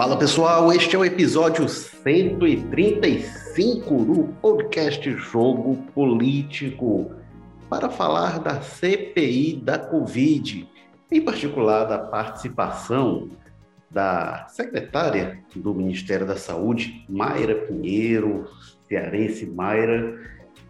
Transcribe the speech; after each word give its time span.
Fala 0.00 0.16
pessoal, 0.16 0.72
este 0.72 0.96
é 0.96 0.98
o 0.98 1.04
episódio 1.04 1.68
135 1.68 4.04
do 4.06 4.24
podcast 4.40 5.12
Jogo 5.12 5.76
Político 5.94 7.10
para 7.68 7.90
falar 7.90 8.38
da 8.38 8.62
CPI 8.62 9.56
da 9.56 9.78
Covid, 9.78 10.66
em 11.12 11.20
particular 11.20 11.84
da 11.84 11.98
participação 11.98 13.28
da 13.90 14.46
secretária 14.48 15.44
do 15.54 15.74
Ministério 15.74 16.26
da 16.26 16.38
Saúde, 16.38 17.04
Mayra 17.06 17.66
Pinheiro, 17.66 18.46
cearense 18.88 19.44
Mayra, 19.44 20.18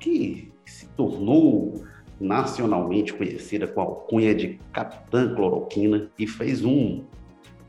que 0.00 0.52
se 0.66 0.86
tornou 0.96 1.84
nacionalmente 2.18 3.14
conhecida 3.14 3.68
com 3.68 3.80
a 3.80 3.84
alcunha 3.84 4.34
de 4.34 4.58
Capitã 4.72 5.32
Cloroquina 5.36 6.10
e 6.18 6.26
fez 6.26 6.64
um 6.64 7.04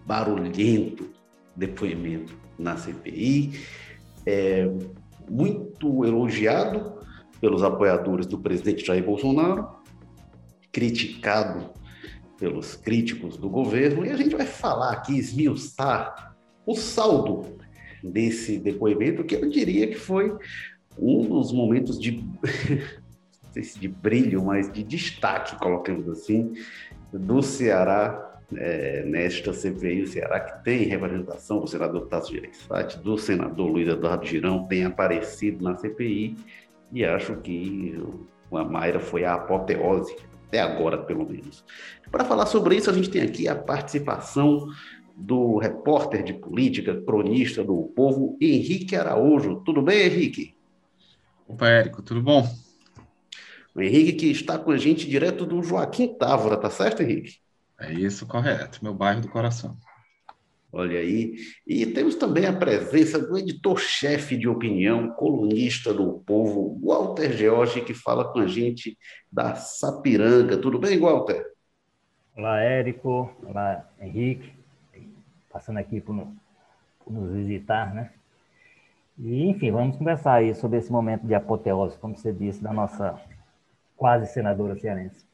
barulhento 0.07 1.20
depoimento 1.55 2.37
na 2.57 2.77
CPI, 2.77 3.59
é, 4.25 4.69
muito 5.29 6.05
elogiado 6.05 6.99
pelos 7.39 7.63
apoiadores 7.63 8.25
do 8.25 8.37
presidente 8.37 8.85
Jair 8.85 9.03
Bolsonaro, 9.03 9.67
criticado 10.71 11.71
pelos 12.37 12.75
críticos 12.75 13.37
do 13.37 13.49
governo, 13.49 14.05
e 14.05 14.09
a 14.09 14.15
gente 14.15 14.35
vai 14.35 14.45
falar 14.45 14.91
aqui, 14.91 15.17
esmiuçar 15.17 16.35
o 16.65 16.75
saldo 16.75 17.57
desse 18.03 18.57
depoimento, 18.57 19.23
que 19.23 19.35
eu 19.35 19.49
diria 19.49 19.87
que 19.87 19.95
foi 19.95 20.35
um 20.97 21.27
dos 21.27 21.51
momentos 21.51 21.99
de, 21.99 22.11
não 23.43 23.51
sei 23.51 23.63
se 23.63 23.79
de 23.79 23.87
brilho, 23.87 24.43
mas 24.43 24.71
de 24.71 24.83
destaque, 24.83 25.55
colocamos 25.57 26.07
assim, 26.09 26.53
do 27.11 27.41
Ceará 27.41 28.30
é, 28.57 29.03
nesta 29.05 29.53
CPI, 29.53 30.03
o 30.03 30.07
Ceará, 30.07 30.39
que 30.39 30.63
tem 30.63 30.83
representação 30.83 31.59
do 31.59 31.67
senador 31.67 32.07
Tasso 32.07 32.31
Gereissati, 32.31 32.99
do 32.99 33.17
senador 33.17 33.69
Luiz 33.69 33.87
Eduardo 33.87 34.25
Girão, 34.25 34.67
tem 34.67 34.83
aparecido 34.83 35.63
na 35.63 35.75
CPI 35.77 36.35
e 36.91 37.05
acho 37.05 37.37
que 37.37 37.97
a 38.51 38.63
Mayra 38.63 38.99
foi 38.99 39.23
a 39.23 39.35
apoteose, 39.35 40.15
até 40.47 40.59
agora, 40.59 40.97
pelo 40.97 41.27
menos. 41.29 41.63
Para 42.11 42.25
falar 42.25 42.45
sobre 42.45 42.75
isso, 42.75 42.89
a 42.89 42.93
gente 42.93 43.09
tem 43.09 43.21
aqui 43.21 43.47
a 43.47 43.55
participação 43.55 44.67
do 45.15 45.57
repórter 45.57 46.23
de 46.23 46.33
política, 46.33 47.01
cronista 47.01 47.63
do 47.63 47.83
povo, 47.95 48.37
Henrique 48.41 48.95
Araújo. 48.95 49.61
Tudo 49.63 49.81
bem, 49.81 50.07
Henrique? 50.07 50.55
Opa, 51.47 51.67
Érico, 51.69 52.01
tudo 52.01 52.21
bom? 52.21 52.47
O 53.73 53.81
Henrique 53.81 54.13
que 54.13 54.31
está 54.31 54.57
com 54.57 54.71
a 54.71 54.77
gente 54.77 55.09
direto 55.09 55.45
do 55.45 55.63
Joaquim 55.63 56.07
Távora, 56.07 56.57
tá 56.57 56.69
certo, 56.69 57.01
Henrique? 57.01 57.39
É 57.81 57.91
isso, 57.91 58.27
correto. 58.27 58.79
Meu 58.83 58.93
bairro 58.93 59.21
do 59.21 59.27
coração. 59.27 59.75
Olha 60.71 60.99
aí. 60.99 61.35
E 61.67 61.85
temos 61.87 62.15
também 62.15 62.45
a 62.45 62.53
presença 62.53 63.19
do 63.19 63.37
editor-chefe 63.37 64.37
de 64.37 64.47
opinião, 64.47 65.09
colunista 65.09 65.91
do 65.91 66.19
Povo, 66.19 66.79
Walter 66.79 67.33
George, 67.33 67.81
que 67.81 67.93
fala 67.93 68.31
com 68.31 68.39
a 68.39 68.47
gente 68.47 68.95
da 69.31 69.55
Sapiranga. 69.55 70.57
Tudo 70.57 70.77
bem, 70.77 70.99
Walter? 70.99 71.43
Olá, 72.37 72.61
Érico. 72.61 73.35
Olá, 73.43 73.89
Henrique. 73.99 74.53
Passando 75.51 75.79
aqui 75.79 75.99
por, 75.99 76.15
por 77.03 77.11
nos 77.11 77.33
visitar, 77.33 77.93
né? 77.93 78.11
E, 79.17 79.49
enfim, 79.49 79.71
vamos 79.71 79.97
conversar 79.97 80.35
aí 80.35 80.53
sobre 80.53 80.77
esse 80.77 80.91
momento 80.91 81.25
de 81.25 81.33
apoteose, 81.33 81.97
como 81.97 82.15
você 82.15 82.31
disse, 82.31 82.63
da 82.63 82.71
nossa 82.71 83.19
quase 83.97 84.31
senadora 84.31 84.77
cearense. 84.77 85.30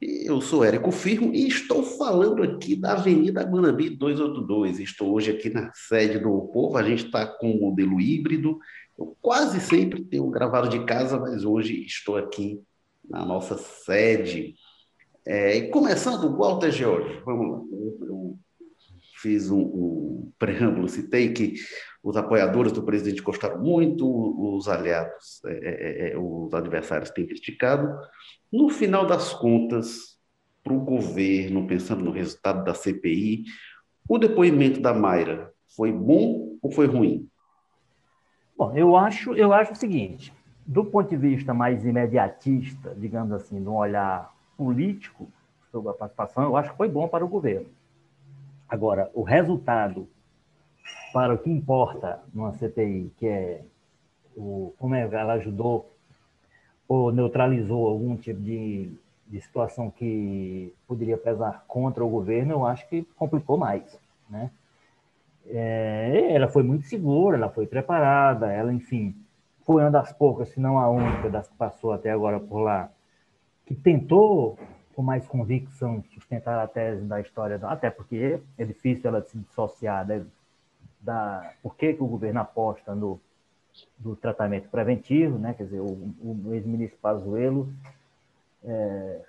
Eu 0.00 0.40
sou 0.40 0.64
Érico 0.64 0.90
Firmo 0.90 1.34
e 1.34 1.46
estou 1.46 1.82
falando 1.82 2.42
aqui 2.42 2.74
da 2.74 2.92
Avenida 2.92 3.42
Guanambi 3.42 3.90
282. 3.90 4.80
Estou 4.80 5.12
hoje 5.12 5.30
aqui 5.30 5.50
na 5.50 5.70
sede 5.74 6.18
do 6.18 6.48
Povo. 6.54 6.78
A 6.78 6.82
gente 6.82 7.04
está 7.04 7.26
com 7.26 7.50
um 7.50 7.60
modelo 7.60 8.00
híbrido. 8.00 8.58
Eu 8.98 9.14
quase 9.20 9.60
sempre 9.60 10.02
tenho 10.02 10.30
gravado 10.30 10.70
de 10.70 10.86
casa, 10.86 11.20
mas 11.20 11.44
hoje 11.44 11.84
estou 11.84 12.16
aqui 12.16 12.62
na 13.10 13.26
nossa 13.26 13.58
sede. 13.58 14.54
É, 15.26 15.60
começando, 15.68 16.34
Walter 16.34 16.70
George, 16.70 17.20
vamos 17.22 17.50
lá. 17.50 18.06
Eu 18.06 18.38
fiz 19.20 19.50
um, 19.50 19.60
um 19.60 20.32
preâmbulo, 20.38 20.88
citei 20.88 21.34
que 21.34 21.56
os 22.02 22.16
apoiadores 22.16 22.72
do 22.72 22.82
presidente 22.82 23.22
gostaram 23.22 23.60
muito, 23.60 24.06
os 24.56 24.68
aliados, 24.68 25.42
é, 25.44 26.10
é, 26.10 26.12
é 26.12 26.18
os 26.18 26.52
adversários 26.54 27.10
têm 27.10 27.26
criticado. 27.26 27.88
No 28.50 28.68
final 28.70 29.06
das 29.06 29.34
contas, 29.34 30.18
para 30.62 30.72
o 30.72 30.80
governo, 30.80 31.66
pensando 31.66 32.04
no 32.04 32.10
resultado 32.10 32.64
da 32.64 32.74
CPI, 32.74 33.44
o 34.08 34.18
depoimento 34.18 34.80
da 34.80 34.92
Mayra 34.92 35.52
foi 35.76 35.92
bom 35.92 36.58
ou 36.62 36.70
foi 36.70 36.86
ruim? 36.86 37.28
Bom, 38.56 38.76
eu 38.76 38.96
acho, 38.96 39.34
eu 39.34 39.52
acho 39.52 39.72
o 39.72 39.76
seguinte: 39.76 40.32
do 40.66 40.84
ponto 40.84 41.08
de 41.08 41.16
vista 41.16 41.54
mais 41.54 41.84
imediatista, 41.84 42.94
digamos 42.96 43.32
assim, 43.32 43.62
de 43.62 43.68
um 43.68 43.76
olhar 43.76 44.34
político 44.56 45.30
sobre 45.70 45.90
a 45.90 45.94
participação, 45.94 46.44
eu 46.44 46.56
acho 46.56 46.70
que 46.70 46.76
foi 46.76 46.88
bom 46.88 47.08
para 47.08 47.24
o 47.24 47.28
governo. 47.28 47.68
Agora, 48.68 49.10
o 49.14 49.22
resultado 49.22 50.08
para 51.12 51.34
o 51.34 51.38
que 51.38 51.50
importa 51.50 52.20
numa 52.32 52.52
CPI, 52.52 53.12
que 53.18 53.26
é 53.26 53.62
o, 54.36 54.72
como 54.78 54.94
é, 54.94 55.02
ela 55.02 55.34
ajudou 55.34 55.90
ou 56.88 57.12
neutralizou 57.12 57.86
algum 57.86 58.16
tipo 58.16 58.40
de, 58.40 58.92
de 59.26 59.40
situação 59.40 59.90
que 59.90 60.74
poderia 60.88 61.16
pesar 61.16 61.64
contra 61.68 62.04
o 62.04 62.08
governo, 62.08 62.52
eu 62.52 62.66
acho 62.66 62.88
que 62.88 63.02
complicou 63.16 63.56
mais, 63.56 63.98
né? 64.28 64.50
É, 65.46 66.32
ela 66.32 66.48
foi 66.48 66.62
muito 66.62 66.86
segura, 66.86 67.36
ela 67.36 67.48
foi 67.48 67.66
preparada, 67.66 68.52
ela, 68.52 68.72
enfim, 68.72 69.14
foi 69.64 69.82
uma 69.82 69.90
das 69.90 70.12
poucas, 70.12 70.48
se 70.50 70.60
não 70.60 70.78
a 70.78 70.88
única 70.88 71.30
das 71.30 71.48
que 71.48 71.56
passou 71.56 71.92
até 71.92 72.10
agora 72.10 72.38
por 72.38 72.58
lá, 72.58 72.90
que 73.66 73.74
tentou 73.74 74.58
com 74.94 75.02
mais 75.02 75.26
convicção 75.26 76.02
sustentar 76.12 76.58
a 76.58 76.66
tese 76.66 77.04
da 77.04 77.20
história, 77.20 77.58
até 77.62 77.88
porque 77.88 78.40
é 78.58 78.64
difícil 78.64 79.08
ela 79.08 79.22
se 79.22 79.38
dissociar 79.38 80.06
né, 80.06 80.24
da 81.00 81.52
por 81.62 81.76
que, 81.76 81.94
que 81.94 82.02
o 82.02 82.06
governo 82.06 82.40
aposta 82.40 82.94
no 82.94 83.20
do 83.98 84.16
tratamento 84.16 84.68
preventivo, 84.68 85.38
né? 85.38 85.54
quer 85.54 85.64
dizer, 85.64 85.80
o, 85.80 86.12
o 86.22 86.54
ex-ministro 86.54 86.98
Pazuello 87.00 87.72
é, 88.64 89.20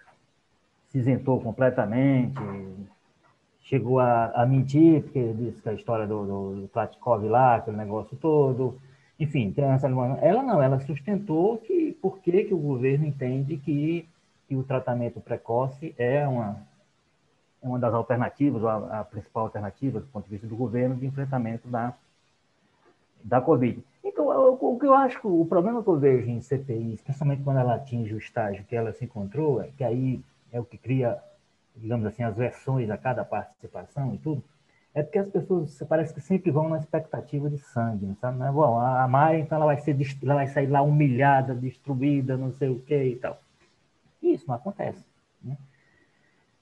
se 0.90 0.98
isentou 0.98 1.40
completamente, 1.40 2.40
chegou 3.62 4.00
a, 4.00 4.26
a, 4.32 4.46
mentir, 4.46 5.04
porque 5.04 5.34
disse 5.34 5.62
que 5.62 5.70
a 5.70 5.74
história 5.74 6.08
do, 6.08 6.26
do, 6.26 6.62
do 6.62 6.68
Klatkov 6.70 7.24
lá, 7.26 7.56
aquele 7.56 7.78
negócio 7.78 8.18
todo, 8.18 8.78
enfim, 9.20 9.54
ela 10.22 10.44
não, 10.44 10.62
ela 10.62 10.80
sustentou 10.80 11.58
que 11.60 11.94
por 12.02 12.20
que, 12.20 12.46
que 12.46 12.54
o 12.54 12.58
governo 12.58 13.06
entende 13.06 13.58
que, 13.58 14.08
que 14.48 14.56
o 14.56 14.64
tratamento 14.64 15.22
precoce 15.22 15.94
é 15.98 16.28
uma, 16.28 16.58
uma 17.62 17.78
das 17.78 17.94
alternativas, 17.94 18.64
a, 18.64 19.02
a 19.02 19.04
principal 19.04 19.44
alternativa 19.44 20.00
do 20.00 20.08
ponto 20.08 20.26
de 20.26 20.32
vista 20.32 20.48
do 20.48 20.56
governo 20.56 20.96
de 20.96 21.06
enfrentamento 21.06 21.68
da, 21.68 21.94
da 23.24 23.40
Covid. 23.40 23.84
Então, 24.04 24.28
o 24.28 24.80
que 24.80 24.86
eu 24.86 24.94
acho 24.94 25.20
que 25.22 25.28
o 25.28 25.46
problema 25.46 25.84
que 25.84 25.90
eu 25.90 26.00
vejo 26.00 26.30
em 26.30 26.42
CPI, 26.42 26.96
especialmente 26.96 27.44
quando 27.44 27.60
ela 27.60 27.76
atinge 27.76 28.14
o 28.14 28.18
estágio 28.18 28.66
que 28.66 28.76
ela 28.76 28.92
se 28.94 29.06
encontrou, 29.06 29.62
é 29.62 29.70
que 29.78 29.84
aí 29.84 30.22
é 30.52 30.60
o 30.60 30.66
que 30.66 30.78
cria, 30.78 31.20
digamos 31.76 32.06
assim, 32.06 32.24
as 32.24 32.36
versões 32.36 32.90
a 32.90 32.98
cada 32.98 33.24
participação 33.24 34.14
e 34.16 34.18
tudo, 34.18 34.44
é 34.94 35.04
porque 35.04 35.20
as 35.20 35.30
pessoas 35.30 35.82
parece 35.88 36.14
que 36.14 36.20
sempre 36.20 36.52
vão 36.52 36.68
na 36.68 36.78
expectativa 36.78 37.50
de 37.50 37.58
sangue, 37.58 38.14
sabe? 38.20 38.40
Né? 38.40 38.52
Bom, 38.52 38.78
a 38.78 39.08
Maia, 39.08 39.40
então, 39.40 39.56
ela 39.58 39.68
vai, 39.68 39.78
ser, 39.78 39.96
ela 40.22 40.36
vai 40.36 40.48
sair 40.48 40.68
lá 40.68 40.82
humilhada, 40.82 41.56
destruída, 41.56 42.36
não 42.36 42.52
sei 42.52 42.70
o 42.70 42.80
que 42.80 43.02
e 43.02 43.16
tal. 43.16 43.40
Isso 44.22 44.46
não 44.48 44.56
acontece. 44.56 45.06
Né? 45.42 45.56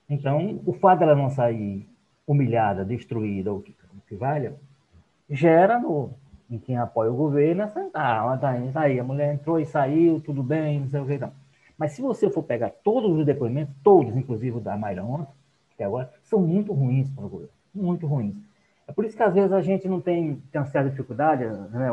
Então, 0.09 0.59
o 0.65 0.73
fato 0.73 0.99
dela 0.99 1.15
não 1.15 1.29
sair 1.29 1.87
humilhada, 2.25 2.83
destruída, 2.83 3.51
ou 3.51 3.61
que, 3.61 3.71
o 3.71 4.01
que 4.07 4.15
valha, 4.15 4.55
gera 5.29 5.79
no, 5.79 6.11
em 6.49 6.57
quem 6.57 6.77
apoia 6.77 7.11
o 7.11 7.15
governo, 7.15 7.63
essa, 7.63 7.89
ah, 7.93 8.37
tá, 8.39 8.53
tá 8.73 8.81
aí, 8.81 8.99
a 8.99 9.03
mulher 9.03 9.33
entrou 9.33 9.59
e 9.59 9.65
saiu, 9.65 10.19
tudo 10.19 10.41
bem, 10.41 10.79
não 10.79 10.89
sei 10.89 10.99
o 10.99 11.05
que 11.05 11.17
não. 11.17 11.31
Mas 11.77 11.93
se 11.93 12.01
você 12.01 12.29
for 12.29 12.43
pegar 12.43 12.71
todos 12.83 13.17
os 13.17 13.25
depoimentos, 13.25 13.73
todos, 13.83 14.15
inclusive 14.15 14.57
o 14.57 14.59
da 14.59 14.75
Mayra 14.75 15.03
ontem, 15.03 15.33
que 15.77 15.83
agora, 15.83 16.11
são 16.23 16.41
muito 16.41 16.73
ruins 16.73 17.09
para 17.09 17.25
o 17.25 17.29
governo, 17.29 17.53
muito 17.73 18.05
ruins. 18.05 18.35
É 18.87 18.91
por 18.91 19.05
isso 19.05 19.15
que 19.15 19.23
às 19.23 19.33
vezes 19.33 19.51
a 19.51 19.61
gente 19.61 19.87
não 19.87 20.01
tem, 20.01 20.41
tem 20.51 20.59
uma 20.59 20.67
certa 20.67 20.89
dificuldade, 20.89 21.45
né, 21.45 21.89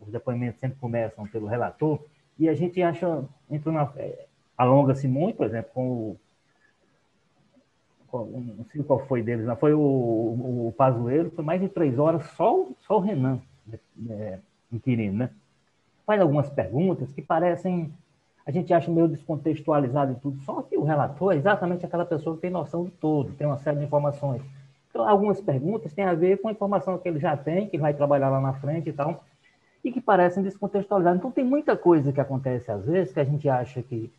os 0.00 0.12
depoimentos 0.12 0.60
sempre 0.60 0.78
começam 0.78 1.26
pelo 1.26 1.46
relator, 1.46 1.98
e 2.38 2.48
a 2.48 2.54
gente 2.54 2.82
acha, 2.82 3.24
entra 3.50 3.72
na, 3.72 3.90
é, 3.96 4.26
alonga-se 4.56 5.08
muito, 5.08 5.36
por 5.36 5.46
exemplo, 5.46 5.70
com 5.72 5.88
o 5.88 6.20
não 8.12 8.64
sei 8.70 8.82
qual 8.82 8.98
foi 9.06 9.22
deles, 9.22 9.46
não, 9.46 9.56
foi 9.56 9.72
o, 9.72 9.80
o, 9.80 10.68
o 10.68 11.30
foi 11.30 11.44
mais 11.44 11.60
de 11.60 11.68
três 11.68 11.98
horas, 11.98 12.24
só, 12.36 12.66
só 12.80 12.98
o 12.98 13.00
Renan 13.00 13.40
é, 14.10 14.38
inquirino, 14.70 15.18
né? 15.18 15.30
Faz 16.06 16.20
algumas 16.20 16.50
perguntas 16.50 17.10
que 17.12 17.22
parecem, 17.22 17.92
a 18.44 18.50
gente 18.50 18.72
acha 18.74 18.90
meio 18.90 19.08
descontextualizado 19.08 20.12
e 20.12 20.14
tudo, 20.16 20.40
só 20.42 20.62
que 20.62 20.76
o 20.76 20.84
relator 20.84 21.32
é 21.32 21.36
exatamente 21.36 21.86
aquela 21.86 22.04
pessoa 22.04 22.36
que 22.36 22.42
tem 22.42 22.50
noção 22.50 22.84
de 22.84 22.90
todo, 22.92 23.32
tem 23.32 23.46
uma 23.46 23.58
série 23.58 23.78
de 23.78 23.84
informações. 23.84 24.42
Então, 24.90 25.08
algumas 25.08 25.40
perguntas 25.40 25.94
têm 25.94 26.04
a 26.04 26.12
ver 26.12 26.38
com 26.40 26.48
a 26.48 26.52
informação 26.52 26.98
que 26.98 27.08
ele 27.08 27.18
já 27.18 27.34
tem, 27.34 27.66
que 27.66 27.78
vai 27.78 27.94
trabalhar 27.94 28.28
lá 28.28 28.40
na 28.40 28.52
frente 28.52 28.90
e 28.90 28.92
tal, 28.92 29.24
e 29.82 29.90
que 29.90 30.02
parecem 30.02 30.42
descontextualizadas. 30.42 31.18
Então, 31.18 31.30
tem 31.30 31.44
muita 31.44 31.76
coisa 31.76 32.12
que 32.12 32.20
acontece 32.20 32.70
às 32.70 32.84
vezes 32.84 33.12
que 33.12 33.20
a 33.20 33.24
gente 33.24 33.48
acha 33.48 33.82
que 33.82 34.12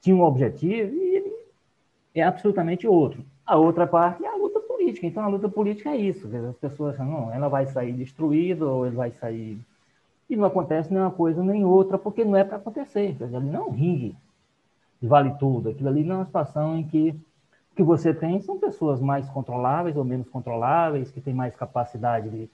tinha 0.00 0.14
um 0.14 0.22
objetivo 0.22 0.94
e 0.94 1.23
é 2.14 2.22
absolutamente 2.22 2.86
outro. 2.86 3.24
A 3.46 3.56
outra 3.56 3.86
parte 3.86 4.24
é 4.24 4.28
a 4.28 4.36
luta 4.36 4.60
política. 4.60 5.06
Então, 5.06 5.24
a 5.24 5.28
luta 5.28 5.48
política 5.48 5.90
é 5.90 5.96
isso. 5.96 6.28
As 6.48 6.56
pessoas 6.56 6.98
não, 6.98 7.32
ela 7.32 7.48
vai 7.48 7.66
sair 7.66 7.92
destruída 7.92 8.66
ou 8.66 8.86
ele 8.86 8.96
vai 8.96 9.10
sair... 9.12 9.58
E 10.28 10.36
não 10.36 10.46
acontece 10.46 10.90
nem 10.92 11.02
uma 11.02 11.10
coisa 11.10 11.42
nem 11.42 11.64
outra, 11.64 11.98
porque 11.98 12.24
não 12.24 12.36
é 12.36 12.44
para 12.44 12.56
acontecer. 12.56 13.16
Ali 13.20 13.50
não 13.50 13.60
é 13.60 13.64
um 13.64 13.70
ringue 13.70 14.16
vale 15.06 15.34
tudo. 15.38 15.68
Aquilo 15.68 15.88
ali 15.88 16.04
não 16.04 16.16
é 16.16 16.18
uma 16.18 16.26
situação 16.26 16.78
em 16.78 16.84
que 16.84 17.10
o 17.72 17.76
que 17.76 17.82
você 17.82 18.14
tem 18.14 18.40
são 18.40 18.58
pessoas 18.58 19.00
mais 19.00 19.28
controláveis 19.28 19.96
ou 19.96 20.04
menos 20.04 20.28
controláveis, 20.28 21.10
que 21.10 21.20
têm 21.20 21.34
mais 21.34 21.54
capacidade 21.54 22.30
de... 22.30 22.50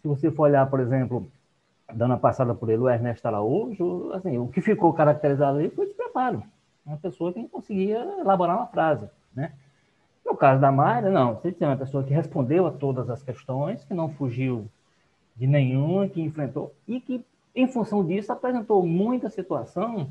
Se 0.00 0.08
você 0.08 0.30
for 0.30 0.44
olhar, 0.44 0.68
por 0.68 0.80
exemplo, 0.80 1.26
dando 1.92 2.14
a 2.14 2.18
passada 2.18 2.54
por 2.54 2.68
ele, 2.68 2.82
o 2.82 2.88
Ernesto 2.88 3.26
Araújo, 3.26 4.10
assim, 4.12 4.38
o 4.38 4.48
que 4.48 4.60
ficou 4.60 4.92
caracterizado 4.92 5.58
ali 5.58 5.70
foi 5.70 5.86
despreparo. 5.86 6.42
Uma 6.84 6.96
pessoa 6.96 7.32
que 7.32 7.38
não 7.38 7.48
conseguia 7.48 7.98
elaborar 8.20 8.56
uma 8.56 8.66
frase, 8.66 9.08
né? 9.34 9.52
No 10.24 10.36
caso 10.36 10.60
da 10.60 10.72
Mayra, 10.72 11.10
não. 11.10 11.34
Você 11.34 11.52
tem 11.52 11.66
uma 11.68 11.76
pessoa 11.76 12.02
que 12.02 12.12
respondeu 12.12 12.66
a 12.66 12.70
todas 12.70 13.08
as 13.10 13.22
questões, 13.22 13.84
que 13.84 13.94
não 13.94 14.08
fugiu 14.08 14.68
de 15.36 15.46
nenhuma, 15.46 16.08
que 16.08 16.20
enfrentou 16.20 16.74
e 16.86 17.00
que, 17.00 17.24
em 17.54 17.66
função 17.66 18.04
disso, 18.04 18.32
apresentou 18.32 18.84
muita 18.86 19.28
situação 19.28 20.10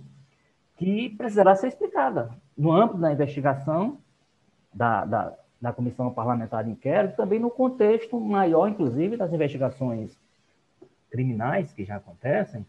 que 0.78 1.10
precisará 1.12 1.56
ser 1.56 1.68
explicada 1.68 2.32
no 2.58 2.72
âmbito 2.72 3.00
da 3.00 3.12
investigação 3.12 3.98
da, 4.74 5.06
da, 5.06 5.34
da 5.62 5.74
Comissão 5.74 6.12
Parlamentar 6.12 6.64
de 6.64 6.72
Inquérito, 6.72 7.16
também 7.16 7.40
no 7.40 7.50
contexto 7.50 8.20
maior, 8.20 8.68
inclusive, 8.68 9.18
das 9.18 9.32
investigações 9.32 10.18
criminais 11.10 11.72
que 11.72 11.86
já 11.86 11.98
acontecem, 11.98 12.66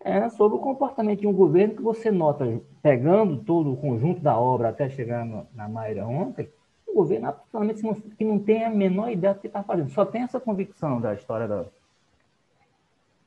é 0.00 0.28
sobre 0.28 0.56
o 0.56 0.60
comportamento 0.60 1.20
de 1.20 1.26
um 1.26 1.32
governo 1.32 1.74
que 1.74 1.82
você 1.82 2.10
nota, 2.10 2.60
pegando 2.82 3.38
todo 3.38 3.72
o 3.72 3.76
conjunto 3.76 4.20
da 4.20 4.38
obra 4.38 4.68
até 4.68 4.88
chegar 4.88 5.24
no, 5.24 5.46
na 5.54 5.68
Maíra 5.68 6.06
ontem, 6.06 6.48
um 6.88 6.94
governo 6.94 7.28
absolutamente 7.28 8.14
que 8.16 8.24
não 8.24 8.38
tem 8.38 8.64
a 8.64 8.70
menor 8.70 9.10
ideia 9.10 9.34
do 9.34 9.40
que 9.40 9.46
está 9.48 9.62
fazendo. 9.62 9.90
Só 9.90 10.04
tem 10.04 10.22
essa 10.22 10.40
convicção 10.40 11.00
da 11.00 11.14
história 11.14 11.48
do 11.48 11.66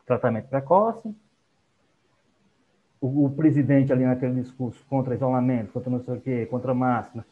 tratamento 0.06 0.48
precoce, 0.48 1.14
o, 3.00 3.26
o, 3.26 3.30
presidente 3.32 3.92
ali 3.92 4.06
naquele 4.06 4.42
discurso 4.42 4.86
contra 4.90 5.16
isolamento, 5.16 5.74
contra 5.74 5.90
não 5.90 6.00
sei 6.00 6.16
o 6.16 6.22
quê, 6.22 6.46
contra 6.46 6.74
máscara, 6.74 7.26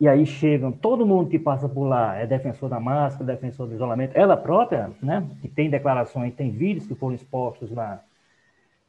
e 0.00 0.08
aí 0.08 0.26
chegam, 0.26 0.72
todo 0.72 1.06
mundo 1.06 1.30
que 1.30 1.38
passa 1.38 1.68
por 1.68 1.84
lá 1.84 2.16
é 2.16 2.26
defensor 2.26 2.68
da 2.68 2.80
máscara, 2.80 3.24
defensor 3.24 3.68
do 3.68 3.74
isolamento, 3.74 4.12
ela 4.16 4.36
própria, 4.36 4.90
né, 5.00 5.24
que 5.40 5.48
tem 5.48 5.70
declarações, 5.70 6.34
tem 6.34 6.50
vídeos 6.50 6.86
que 6.86 6.94
foram 6.94 7.14
expostos 7.14 7.70
lá, 7.70 8.02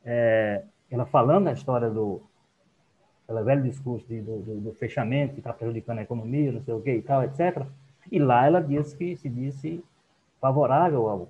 é, 0.06 0.64
ela 0.90 1.06
falando 1.06 1.48
a 1.48 1.52
história 1.54 1.90
do 1.90 2.22
aquele 3.28 3.44
velho 3.44 3.64
discurso 3.64 4.08
de, 4.08 4.22
do, 4.22 4.38
do, 4.38 4.62
do, 4.62 4.74
fechamento 4.74 5.34
que 5.34 5.40
está 5.40 5.52
prejudicando 5.52 5.98
a 6.00 6.04
economia, 6.04 6.52
não 6.52 6.62
sei 6.62 6.74
o 6.74 6.82
quê 6.82 6.98
e 6.98 7.02
tal, 7.02 7.24
etc. 7.24 7.66
E 8.12 8.20
lá 8.20 8.46
ela 8.46 8.62
disse 8.62 8.96
que 8.96 9.18
se 9.18 9.28
disse 9.28 9.84
favorável 10.40 11.10
ao, 11.10 11.30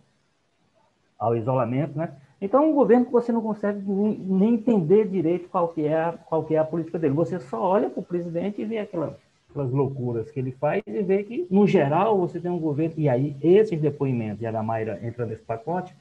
ao 1.17 1.35
isolamento, 1.37 1.97
né? 1.97 2.13
Então, 2.41 2.69
um 2.69 2.73
governo 2.73 3.05
que 3.05 3.11
você 3.11 3.31
não 3.31 3.41
consegue 3.41 3.81
nem 3.81 4.55
entender 4.55 5.07
direito 5.07 5.47
qual 5.47 5.69
que 5.69 5.85
é 5.85 5.95
a, 5.95 6.11
qual 6.11 6.43
que 6.43 6.53
é 6.53 6.57
a 6.57 6.65
política 6.65 6.99
dele. 6.99 7.13
Você 7.13 7.39
só 7.39 7.61
olha 7.61 7.89
para 7.89 8.01
o 8.01 8.05
presidente 8.05 8.61
e 8.61 8.65
vê 8.65 8.77
aquela, 8.77 9.17
aquelas 9.49 9.71
loucuras 9.71 10.29
que 10.29 10.39
ele 10.39 10.51
faz 10.51 10.83
e 10.85 11.01
vê 11.01 11.23
que, 11.23 11.47
no 11.49 11.65
geral, 11.65 12.17
você 12.17 12.39
tem 12.39 12.51
um 12.51 12.59
governo... 12.59 12.93
E 12.97 13.07
aí, 13.07 13.37
esses 13.41 13.79
depoimentos, 13.79 14.41
e 14.41 14.45
a 14.45 14.61
Mayra 14.61 14.99
entra 15.01 15.25
nesse 15.25 15.43
pacote, 15.43 15.95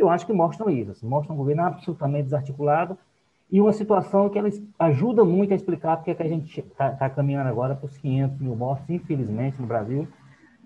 eu 0.00 0.08
acho 0.08 0.26
que 0.26 0.32
mostram 0.32 0.70
isso. 0.70 0.92
Assim, 0.92 1.06
mostram 1.06 1.34
um 1.34 1.38
governo 1.38 1.62
absolutamente 1.62 2.24
desarticulado 2.24 2.96
e 3.50 3.60
uma 3.60 3.72
situação 3.72 4.28
que 4.28 4.38
ela 4.38 4.48
ajuda 4.78 5.24
muito 5.24 5.52
a 5.52 5.56
explicar 5.56 5.96
porque 5.96 6.12
é 6.12 6.14
que 6.14 6.22
a 6.22 6.28
gente 6.28 6.60
está 6.60 6.90
tá 6.90 7.10
caminhando 7.10 7.48
agora 7.48 7.74
para 7.74 7.86
os 7.86 7.96
500 7.98 8.40
mil 8.40 8.54
mortos, 8.54 8.88
infelizmente, 8.88 9.60
no 9.60 9.66
Brasil, 9.66 10.06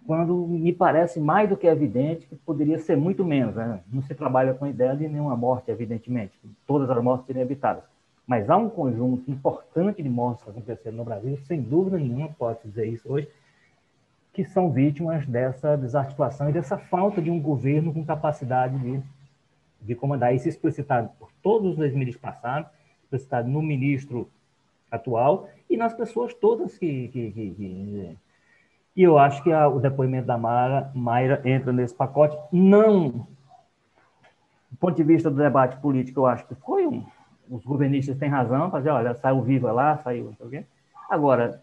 quando 0.07 0.47
me 0.47 0.73
parece 0.73 1.19
mais 1.19 1.49
do 1.49 1.57
que 1.57 1.67
evidente 1.67 2.27
que 2.27 2.37
poderia 2.37 2.79
ser 2.79 2.97
muito 2.97 3.25
menos. 3.25 3.55
Né? 3.55 3.81
Não 3.91 4.03
se 4.03 4.15
trabalha 4.15 4.53
com 4.53 4.67
a 4.67 4.69
ideia 4.69 4.95
de 4.95 5.09
nenhuma 5.09 5.37
morte, 5.37 5.71
evidentemente, 5.71 6.33
todas 6.67 6.91
as 6.91 7.03
mortes 7.03 7.27
seriam 7.27 7.43
evitadas. 7.43 7.85
Mas 8.27 8.49
há 8.49 8.57
um 8.57 8.69
conjunto 8.69 9.31
importante 9.31 10.03
de 10.03 10.09
mortes 10.09 10.47
acontecendo 10.47 10.97
no 10.97 11.05
Brasil, 11.05 11.39
sem 11.47 11.61
dúvida 11.61 11.99
nenhuma, 11.99 12.29
pode 12.39 12.59
dizer 12.65 12.87
isso 12.87 13.11
hoje, 13.11 13.29
que 14.33 14.45
são 14.45 14.71
vítimas 14.71 15.27
dessa 15.27 15.77
desarticulação 15.77 16.51
e 16.51 16.53
dessa 16.53 16.77
falta 16.77 17.23
de 17.23 17.31
um 17.31 17.41
governo 17.41 17.95
com 17.95 18.05
capacidade 18.05 18.77
de, 18.79 19.01
de 19.85 19.95
comandar. 19.95 20.35
Isso 20.35 20.49
explicitado 20.49 21.11
por 21.19 21.31
todos 21.43 21.79
os 21.79 21.93
ministros 21.93 22.17
passados, 22.17 22.71
explicitado 23.03 23.49
no 23.49 23.63
ministro 23.63 24.29
atual 24.91 25.49
e 25.69 25.77
nas 25.77 25.95
pessoas 25.95 26.35
todas 26.35 26.79
que, 26.79 27.09
que, 27.09 27.31
que, 27.31 27.51
que 27.51 28.19
e 28.97 29.03
eu 29.03 29.19
acho 29.19 29.43
que 29.43 29.51
a, 29.51 29.67
o 29.69 29.81
depoimento 29.81 30.27
da 30.27 30.39
Mara, 30.39 30.91
Mayra 30.95 31.43
entra 31.45 31.73
nesse 31.73 31.95
pacote. 31.95 32.37
Não, 32.53 33.27
do 34.71 34.79
ponto 34.79 34.95
de 34.95 35.03
vista 35.03 35.29
do 35.29 35.37
debate 35.37 35.77
político, 35.79 36.21
eu 36.21 36.27
acho 36.27 36.47
que 36.47 36.55
foi 36.55 36.87
um. 36.87 37.05
Os 37.51 37.65
governistas 37.65 38.17
têm 38.17 38.29
razão, 38.29 38.71
fazer, 38.71 38.91
olha, 38.91 39.15
saiu 39.15 39.43
viva 39.43 39.73
lá, 39.73 39.97
saiu. 39.99 40.33
Agora, 41.11 41.63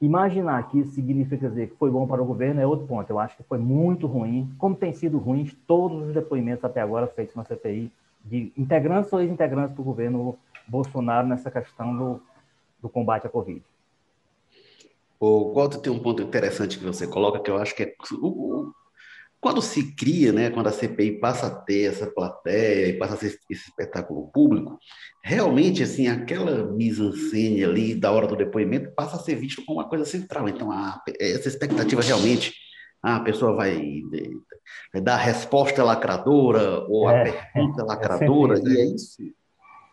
imaginar 0.00 0.68
que 0.68 0.80
isso 0.80 0.92
significa 0.92 1.48
dizer 1.48 1.70
que 1.70 1.76
foi 1.76 1.90
bom 1.90 2.06
para 2.06 2.22
o 2.22 2.26
governo 2.26 2.60
é 2.60 2.66
outro 2.66 2.86
ponto. 2.86 3.08
Eu 3.08 3.18
acho 3.18 3.36
que 3.36 3.42
foi 3.42 3.58
muito 3.58 4.06
ruim, 4.06 4.52
como 4.58 4.74
tem 4.74 4.92
sido 4.92 5.18
ruins 5.18 5.56
todos 5.66 6.08
os 6.08 6.14
depoimentos 6.14 6.64
até 6.64 6.80
agora 6.80 7.06
feitos 7.06 7.34
na 7.34 7.44
CPI, 7.44 7.90
de 8.24 8.52
integrantes 8.56 9.12
ou 9.12 9.20
ex-integrantes 9.20 9.76
do 9.76 9.82
governo 9.82 10.36
Bolsonaro 10.66 11.26
nessa 11.26 11.50
questão 11.50 11.96
do, 11.96 12.20
do 12.82 12.88
combate 12.88 13.26
à 13.26 13.30
Covid. 13.30 13.62
O 15.18 15.54
Walter 15.54 15.78
tem 15.78 15.92
um 15.92 15.98
ponto 15.98 16.22
interessante 16.22 16.78
que 16.78 16.84
você 16.84 17.06
coloca, 17.06 17.40
que 17.40 17.50
eu 17.50 17.56
acho 17.56 17.74
que 17.74 17.82
é 17.84 17.94
quando 19.46 19.62
se 19.62 19.94
cria, 19.94 20.32
né, 20.32 20.50
quando 20.50 20.66
a 20.66 20.72
CPI 20.72 21.20
passa 21.20 21.46
a 21.46 21.54
ter 21.54 21.84
essa 21.84 22.08
plateia 22.08 22.88
e 22.88 22.98
passa 22.98 23.14
a 23.14 23.16
ser 23.16 23.38
esse 23.48 23.68
espetáculo 23.68 24.28
público, 24.32 24.76
realmente 25.22 25.84
assim 25.84 26.08
aquela 26.08 26.64
mise-en-scène 26.72 27.62
ali 27.62 27.94
da 27.94 28.10
hora 28.10 28.26
do 28.26 28.34
depoimento 28.34 28.90
passa 28.96 29.14
a 29.14 29.20
ser 29.20 29.36
visto 29.36 29.64
como 29.64 29.78
uma 29.78 29.88
coisa 29.88 30.04
central. 30.04 30.48
Então, 30.48 30.72
a, 30.72 31.00
essa 31.20 31.46
expectativa 31.46 32.02
realmente, 32.02 32.54
a 33.00 33.20
pessoa 33.20 33.54
vai, 33.54 34.02
vai 34.92 35.00
dar 35.00 35.14
a 35.14 35.22
resposta 35.22 35.84
lacradora 35.84 36.80
ou 36.88 37.06
a 37.06 37.12
é, 37.12 37.30
pergunta 37.30 37.82
é 37.82 37.84
lacradora, 37.84 38.58
é 38.58 38.62
e 38.62 38.80
é 38.80 38.84
isso 38.84 39.22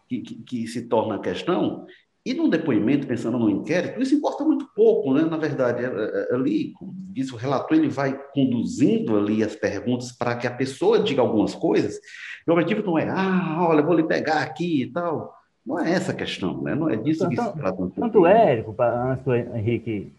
que, 0.10 0.22
que, 0.22 0.36
que 0.44 0.68
se 0.68 0.88
torna 0.88 1.18
a 1.18 1.20
questão. 1.20 1.86
E 2.26 2.34
num 2.34 2.50
depoimento, 2.50 3.06
pensando 3.06 3.38
no 3.38 3.50
inquérito, 3.50 4.02
isso 4.02 4.16
importa 4.16 4.46
muito 4.46 4.66
pouco, 4.74 5.14
né? 5.14 5.24
Na 5.24 5.36
verdade, 5.36 5.84
é, 5.84 5.88
é, 5.88 6.32
é, 6.32 6.36
ali, 6.36 6.72
como 6.72 6.94
disse 6.96 7.34
o 7.34 7.38
relator, 7.38 7.78
ele 7.78 7.90
vai 7.90 8.18
conduzindo 8.34 9.18
ali 9.18 9.44
as 9.44 9.56
perguntas 9.56 10.14
para 10.14 10.36
que 10.38 10.48
a 10.48 10.52
pessoa 10.52 11.00
diga 11.00 11.22
algumas 11.22 11.54
coisas. 11.54 12.00
E 12.48 12.50
o 12.50 12.54
objetivo 12.54 12.82
não 12.86 12.98
é, 12.98 13.10
ah, 13.10 13.58
olha, 13.68 13.84
vou 13.84 13.94
lhe 13.94 14.04
pegar 14.04 14.42
aqui 14.42 14.84
e 14.84 14.92
tal. 14.92 15.38
Não 15.66 15.78
é 15.78 15.92
essa 15.92 16.14
a 16.14 16.16
questão, 16.16 16.62
né? 16.62 16.74
Não 16.74 16.90
é 16.90 16.96
disso 16.96 17.28
que 17.28 17.36
se 17.36 17.54
trata. 17.54 17.82
Um 17.82 17.90
tanto 17.90 18.26
Érico, 18.26 18.74
antes 18.80 19.26
do 19.26 19.36
Henrique 19.36 20.12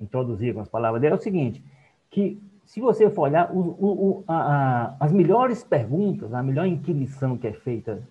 introduzir 0.00 0.54
com 0.54 0.60
as 0.60 0.68
palavras 0.68 1.00
dele, 1.00 1.14
é 1.14 1.16
o 1.16 1.20
seguinte, 1.20 1.62
que 2.10 2.38
se 2.64 2.80
você 2.80 3.10
for 3.10 3.22
olhar, 3.22 3.52
o, 3.52 3.58
o, 3.58 4.24
a, 4.26 4.34
a, 4.34 4.96
as 5.00 5.12
melhores 5.12 5.62
perguntas, 5.64 6.32
a 6.32 6.42
melhor 6.42 6.66
inquisição 6.66 7.36
que 7.36 7.46
é 7.46 7.52
feita, 7.52 8.02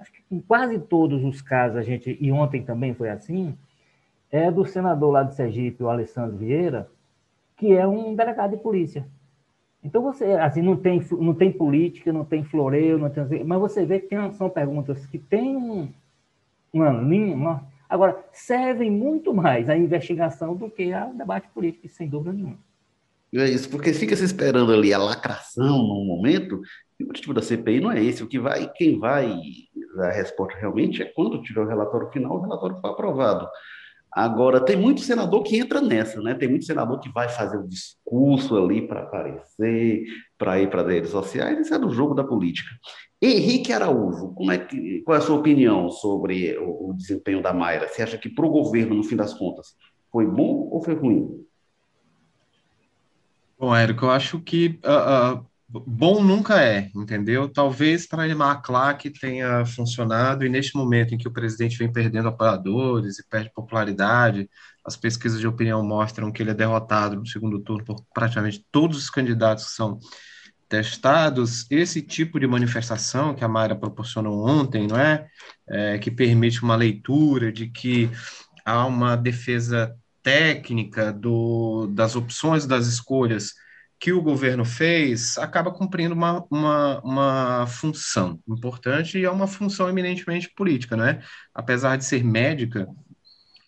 acho 0.00 0.12
que 0.12 0.13
em 0.30 0.40
quase 0.40 0.78
todos 0.78 1.24
os 1.24 1.40
casos, 1.40 1.76
a 1.76 1.82
gente, 1.82 2.16
e 2.20 2.32
ontem 2.32 2.62
também 2.62 2.94
foi 2.94 3.10
assim, 3.10 3.56
é 4.30 4.50
do 4.50 4.64
senador 4.64 5.12
lá 5.12 5.22
de 5.22 5.34
Sergipe, 5.34 5.82
o 5.82 5.88
Alessandro 5.88 6.36
Vieira, 6.36 6.88
que 7.56 7.72
é 7.72 7.86
um 7.86 8.14
delegado 8.14 8.52
de 8.52 8.62
polícia. 8.62 9.06
Então 9.82 10.02
você, 10.02 10.24
assim, 10.24 10.62
não 10.62 10.76
tem, 10.76 11.00
não 11.12 11.34
tem 11.34 11.52
política, 11.52 12.12
não 12.12 12.24
tem 12.24 12.42
floreio, 12.42 12.98
não 12.98 13.10
tem, 13.10 13.44
mas 13.44 13.60
você 13.60 13.84
vê 13.84 14.00
que 14.00 14.08
tem, 14.08 14.32
são 14.32 14.48
perguntas 14.48 15.04
que 15.06 15.18
têm 15.18 15.92
uma 16.72 16.90
linha, 16.90 17.60
agora 17.88 18.24
servem 18.32 18.90
muito 18.90 19.32
mais 19.34 19.68
à 19.68 19.76
investigação 19.76 20.56
do 20.56 20.70
que 20.70 20.92
ao 20.92 21.12
debate 21.12 21.48
político, 21.48 21.88
sem 21.88 22.08
dúvida 22.08 22.32
nenhuma. 22.32 22.58
É 23.36 23.50
isso, 23.50 23.68
porque 23.68 23.92
fica 23.92 24.14
se 24.14 24.24
esperando 24.24 24.72
ali 24.72 24.94
a 24.94 24.98
lacração 24.98 25.78
no 25.78 26.04
momento, 26.04 26.62
e 26.98 27.04
o 27.04 27.08
objetivo 27.08 27.34
da 27.34 27.42
CPI 27.42 27.80
não 27.80 27.90
é 27.90 28.02
esse. 28.02 28.22
O 28.22 28.28
que 28.28 28.38
vai, 28.38 28.70
quem 28.72 28.98
vai 28.98 29.36
a 30.00 30.10
resposta 30.10 30.58
realmente 30.58 31.02
é 31.02 31.06
quando 31.06 31.42
tiver 31.42 31.60
o 31.60 31.68
relatório 31.68 32.10
final, 32.10 32.36
o 32.36 32.40
relatório 32.40 32.76
for 32.80 32.88
aprovado. 32.88 33.48
Agora, 34.14 34.60
tem 34.60 34.76
muito 34.76 35.00
senador 35.00 35.42
que 35.42 35.56
entra 35.56 35.80
nessa, 35.80 36.22
né? 36.22 36.34
Tem 36.34 36.48
muito 36.48 36.64
senador 36.64 37.00
que 37.00 37.08
vai 37.08 37.28
fazer 37.28 37.56
o 37.56 37.62
um 37.62 37.68
discurso 37.68 38.56
ali 38.56 38.86
para 38.86 39.02
aparecer, 39.02 40.04
para 40.38 40.60
ir 40.60 40.70
para 40.70 40.82
as 40.82 40.86
redes 40.86 41.10
sociais, 41.10 41.58
isso 41.58 41.74
é 41.74 41.78
do 41.78 41.90
jogo 41.90 42.14
da 42.14 42.22
política. 42.22 42.70
Henrique 43.20 43.72
Araújo, 43.72 44.32
como 44.34 44.52
é 44.52 44.58
que, 44.58 45.02
qual 45.02 45.16
é 45.16 45.18
a 45.18 45.20
sua 45.20 45.36
opinião 45.36 45.90
sobre 45.90 46.56
o, 46.58 46.90
o 46.90 46.94
desempenho 46.94 47.42
da 47.42 47.52
Mayra? 47.52 47.88
Você 47.88 48.02
acha 48.02 48.16
que 48.16 48.28
para 48.28 48.46
o 48.46 48.50
governo, 48.50 48.94
no 48.94 49.02
fim 49.02 49.16
das 49.16 49.34
contas, 49.34 49.74
foi 50.12 50.26
bom 50.26 50.68
ou 50.70 50.80
foi 50.80 50.94
ruim? 50.94 51.44
Bom, 53.58 53.74
Érico, 53.74 54.04
eu 54.04 54.10
acho 54.10 54.38
que 54.40 54.78
uh, 54.84 55.38
uh, 55.38 55.46
bom 55.80 56.22
nunca 56.22 56.62
é, 56.62 56.90
entendeu? 56.94 57.48
Talvez 57.48 58.06
para 58.06 58.24
a 58.24 58.56
claque 58.56 59.10
tenha 59.10 59.64
funcionado, 59.66 60.44
e 60.44 60.48
neste 60.48 60.76
momento 60.76 61.14
em 61.14 61.18
que 61.18 61.26
o 61.26 61.32
presidente 61.32 61.76
vem 61.76 61.92
perdendo 61.92 62.28
apoiadores 62.28 63.18
e 63.18 63.28
perde 63.28 63.50
popularidade, 63.52 64.48
as 64.84 64.96
pesquisas 64.96 65.40
de 65.40 65.46
opinião 65.46 65.82
mostram 65.82 66.30
que 66.30 66.42
ele 66.42 66.50
é 66.50 66.54
derrotado 66.54 67.16
no 67.16 67.26
segundo 67.26 67.58
turno 67.60 67.84
por 67.84 68.04
praticamente 68.14 68.64
todos 68.70 68.98
os 68.98 69.10
candidatos 69.10 69.64
que 69.66 69.72
são 69.72 69.98
testados. 70.68 71.66
Esse 71.70 72.02
tipo 72.02 72.38
de 72.38 72.46
manifestação 72.46 73.34
que 73.34 73.44
a 73.44 73.48
Mayra 73.48 73.74
proporcionou 73.74 74.46
ontem, 74.46 74.86
não 74.86 74.98
é? 74.98 75.26
é 75.68 75.98
que 75.98 76.10
permite 76.10 76.62
uma 76.62 76.76
leitura 76.76 77.50
de 77.50 77.68
que 77.68 78.10
há 78.64 78.86
uma 78.86 79.16
defesa 79.16 79.94
técnica 80.22 81.12
do, 81.12 81.86
das 81.88 82.16
opções, 82.16 82.66
das 82.66 82.86
escolhas 82.86 83.54
que 84.04 84.12
o 84.12 84.20
governo 84.20 84.66
fez, 84.66 85.38
acaba 85.38 85.70
cumprindo 85.70 86.14
uma, 86.14 86.44
uma, 86.50 87.00
uma 87.00 87.66
função 87.66 88.38
importante 88.46 89.18
e 89.18 89.24
é 89.24 89.30
uma 89.30 89.46
função 89.46 89.88
eminentemente 89.88 90.50
política, 90.54 90.94
não 90.94 91.06
é? 91.06 91.22
Apesar 91.54 91.96
de 91.96 92.04
ser 92.04 92.22
médica 92.22 92.86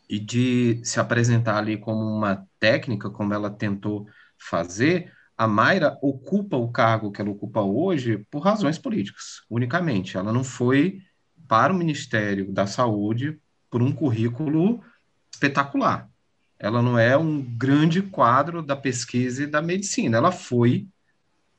e 0.07 0.19
de 0.19 0.79
se 0.85 1.01
apresentar 1.01 1.57
ali 1.57 1.79
como 1.79 2.03
uma 2.03 2.47
técnica, 2.61 3.09
como 3.09 3.33
ela 3.33 3.49
tentou 3.49 4.07
fazer, 4.37 5.11
a 5.39 5.49
Mayra 5.49 5.97
ocupa 6.03 6.59
o 6.59 6.71
cargo 6.71 7.11
que 7.11 7.23
ela 7.23 7.31
ocupa 7.31 7.63
hoje 7.63 8.19
por 8.31 8.41
razões 8.41 8.77
políticas, 8.77 9.41
unicamente. 9.49 10.19
Ela 10.19 10.35
não 10.35 10.45
foi 10.45 11.01
para 11.49 11.73
o 11.73 11.77
Ministério 11.77 12.53
da 12.53 12.67
Saúde 12.67 13.41
por 13.71 13.81
um 13.81 13.91
currículo 13.91 14.85
espetacular. 15.33 16.11
Ela 16.59 16.81
não 16.81 16.99
é 16.99 17.17
um 17.17 17.43
grande 17.43 18.01
quadro 18.03 18.63
da 18.63 18.77
pesquisa 18.77 19.43
e 19.43 19.47
da 19.47 19.61
medicina. 19.61 20.17
Ela 20.17 20.33
foi 20.33 20.89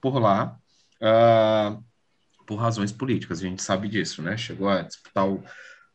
por 0.02 0.20
lá 0.20 0.58
uh, 1.02 1.84
por 2.46 2.56
razões 2.56 2.92
políticas. 2.92 3.40
A 3.40 3.44
gente 3.44 3.62
sabe 3.62 3.88
disso, 3.88 4.22
né? 4.22 4.38
Chegou 4.38 4.70
a 4.70 4.82
disputar 4.82 5.28
o, 5.28 5.44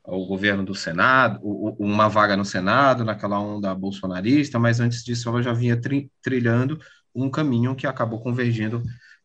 o 0.04 0.26
governo 0.26 0.64
do 0.64 0.74
Senado, 0.74 1.40
o, 1.42 1.74
uma 1.78 2.08
vaga 2.08 2.36
no 2.36 2.44
Senado, 2.44 3.04
naquela 3.04 3.40
onda 3.40 3.74
bolsonarista, 3.74 4.58
mas 4.58 4.80
antes 4.80 5.02
disso 5.04 5.28
ela 5.28 5.42
já 5.42 5.52
vinha 5.52 5.80
tri, 5.80 6.10
trilhando 6.22 6.78
um 7.14 7.30
caminho 7.30 7.74
que 7.74 7.86
acabou 7.86 8.20
convergindo 8.20 8.82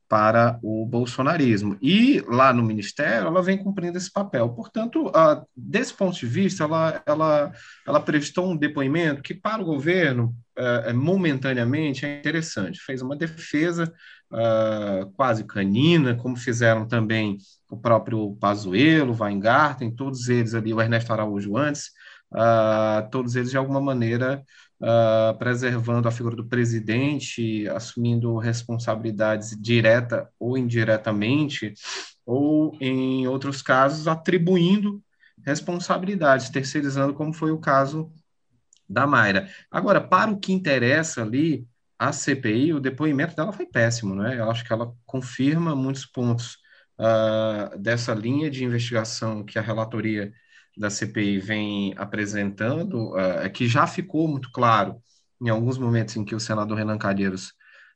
para 0.07 0.57
o 0.63 0.85
bolsonarismo. 0.85 1.77
E 1.81 2.23
lá 2.27 2.53
no 2.53 2.63
Ministério, 2.63 3.27
ela 3.27 3.41
vem 3.41 3.57
cumprindo 3.57 3.97
esse 3.97 4.11
papel. 4.11 4.49
Portanto, 4.49 5.07
uh, 5.07 5.45
desse 5.55 5.93
ponto 5.93 6.17
de 6.17 6.25
vista, 6.25 6.63
ela, 6.63 7.01
ela, 7.05 7.51
ela 7.85 7.99
prestou 7.99 8.49
um 8.49 8.55
depoimento 8.55 9.21
que, 9.21 9.33
para 9.33 9.61
o 9.61 9.65
governo, 9.65 10.33
uh, 10.57 10.93
momentaneamente, 10.95 12.05
é 12.05 12.19
interessante. 12.19 12.79
Fez 12.79 13.01
uma 13.01 13.17
defesa 13.17 13.91
uh, 14.31 15.11
quase 15.11 15.43
canina, 15.43 16.15
como 16.15 16.37
fizeram 16.37 16.87
também 16.87 17.37
o 17.69 17.77
próprio 17.77 18.35
Pazuello, 18.39 19.15
Weingarten, 19.19 19.93
todos 19.93 20.29
eles 20.29 20.53
ali, 20.53 20.73
o 20.73 20.81
Ernesto 20.81 21.11
Araújo 21.11 21.57
antes, 21.57 21.91
todos 23.11 23.35
eles, 23.35 23.51
de 23.51 23.57
alguma 23.57 23.81
maneira, 23.81 24.43
uh, 24.81 25.37
preservando 25.37 26.07
a 26.07 26.11
figura 26.11 26.35
do 26.35 26.45
presidente, 26.45 27.67
assumindo 27.69 28.37
responsabilidades 28.37 29.55
direta 29.59 30.29
ou 30.39 30.57
indiretamente, 30.57 31.73
ou, 32.25 32.77
em 32.81 33.27
outros 33.27 33.61
casos, 33.61 34.07
atribuindo 34.07 35.01
responsabilidades, 35.45 36.49
terceirizando, 36.49 37.13
como 37.13 37.33
foi 37.33 37.51
o 37.51 37.59
caso 37.59 38.11
da 38.89 39.07
Mayra. 39.07 39.49
Agora, 39.71 40.01
para 40.01 40.31
o 40.31 40.39
que 40.39 40.51
interessa 40.51 41.21
ali, 41.21 41.67
a 41.97 42.11
CPI, 42.11 42.73
o 42.73 42.79
depoimento 42.79 43.35
dela 43.35 43.51
foi 43.51 43.65
péssimo, 43.65 44.13
né? 44.13 44.37
Eu 44.39 44.49
acho 44.51 44.63
que 44.63 44.71
ela 44.71 44.93
confirma 45.05 45.75
muitos 45.75 46.05
pontos 46.05 46.57
uh, 46.99 47.77
dessa 47.77 48.13
linha 48.13 48.51
de 48.51 48.63
investigação 48.63 49.43
que 49.43 49.57
a 49.57 49.61
relatoria 49.61 50.31
da 50.77 50.89
CPI 50.89 51.39
vem 51.39 51.93
apresentando, 51.97 53.13
uh, 53.15 53.49
que 53.51 53.67
já 53.67 53.87
ficou 53.87 54.27
muito 54.27 54.51
claro 54.51 55.01
em 55.41 55.49
alguns 55.49 55.77
momentos 55.77 56.15
em 56.15 56.25
que 56.25 56.35
o 56.35 56.39
senador 56.39 56.77
Renan 56.77 56.97
Calheiros 56.97 57.53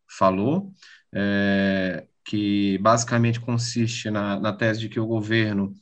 falou, 0.07 0.71
é, 1.13 2.05
que 2.23 2.77
basicamente 2.79 3.39
consiste 3.39 4.09
na, 4.09 4.39
na, 4.39 4.53
tese 4.53 4.81
de 4.81 4.89
que 4.89 5.00
o 5.00 5.07
governo 5.07 5.73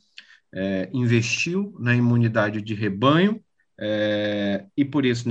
é, 0.52 0.88
investiu 0.92 1.74
na 1.78 1.94
imunidade 1.94 2.62
de 2.62 2.74
rebanho 2.74 3.42
é, 3.78 4.66
e 4.76 4.84
por 4.84 5.04
isso 5.04 5.28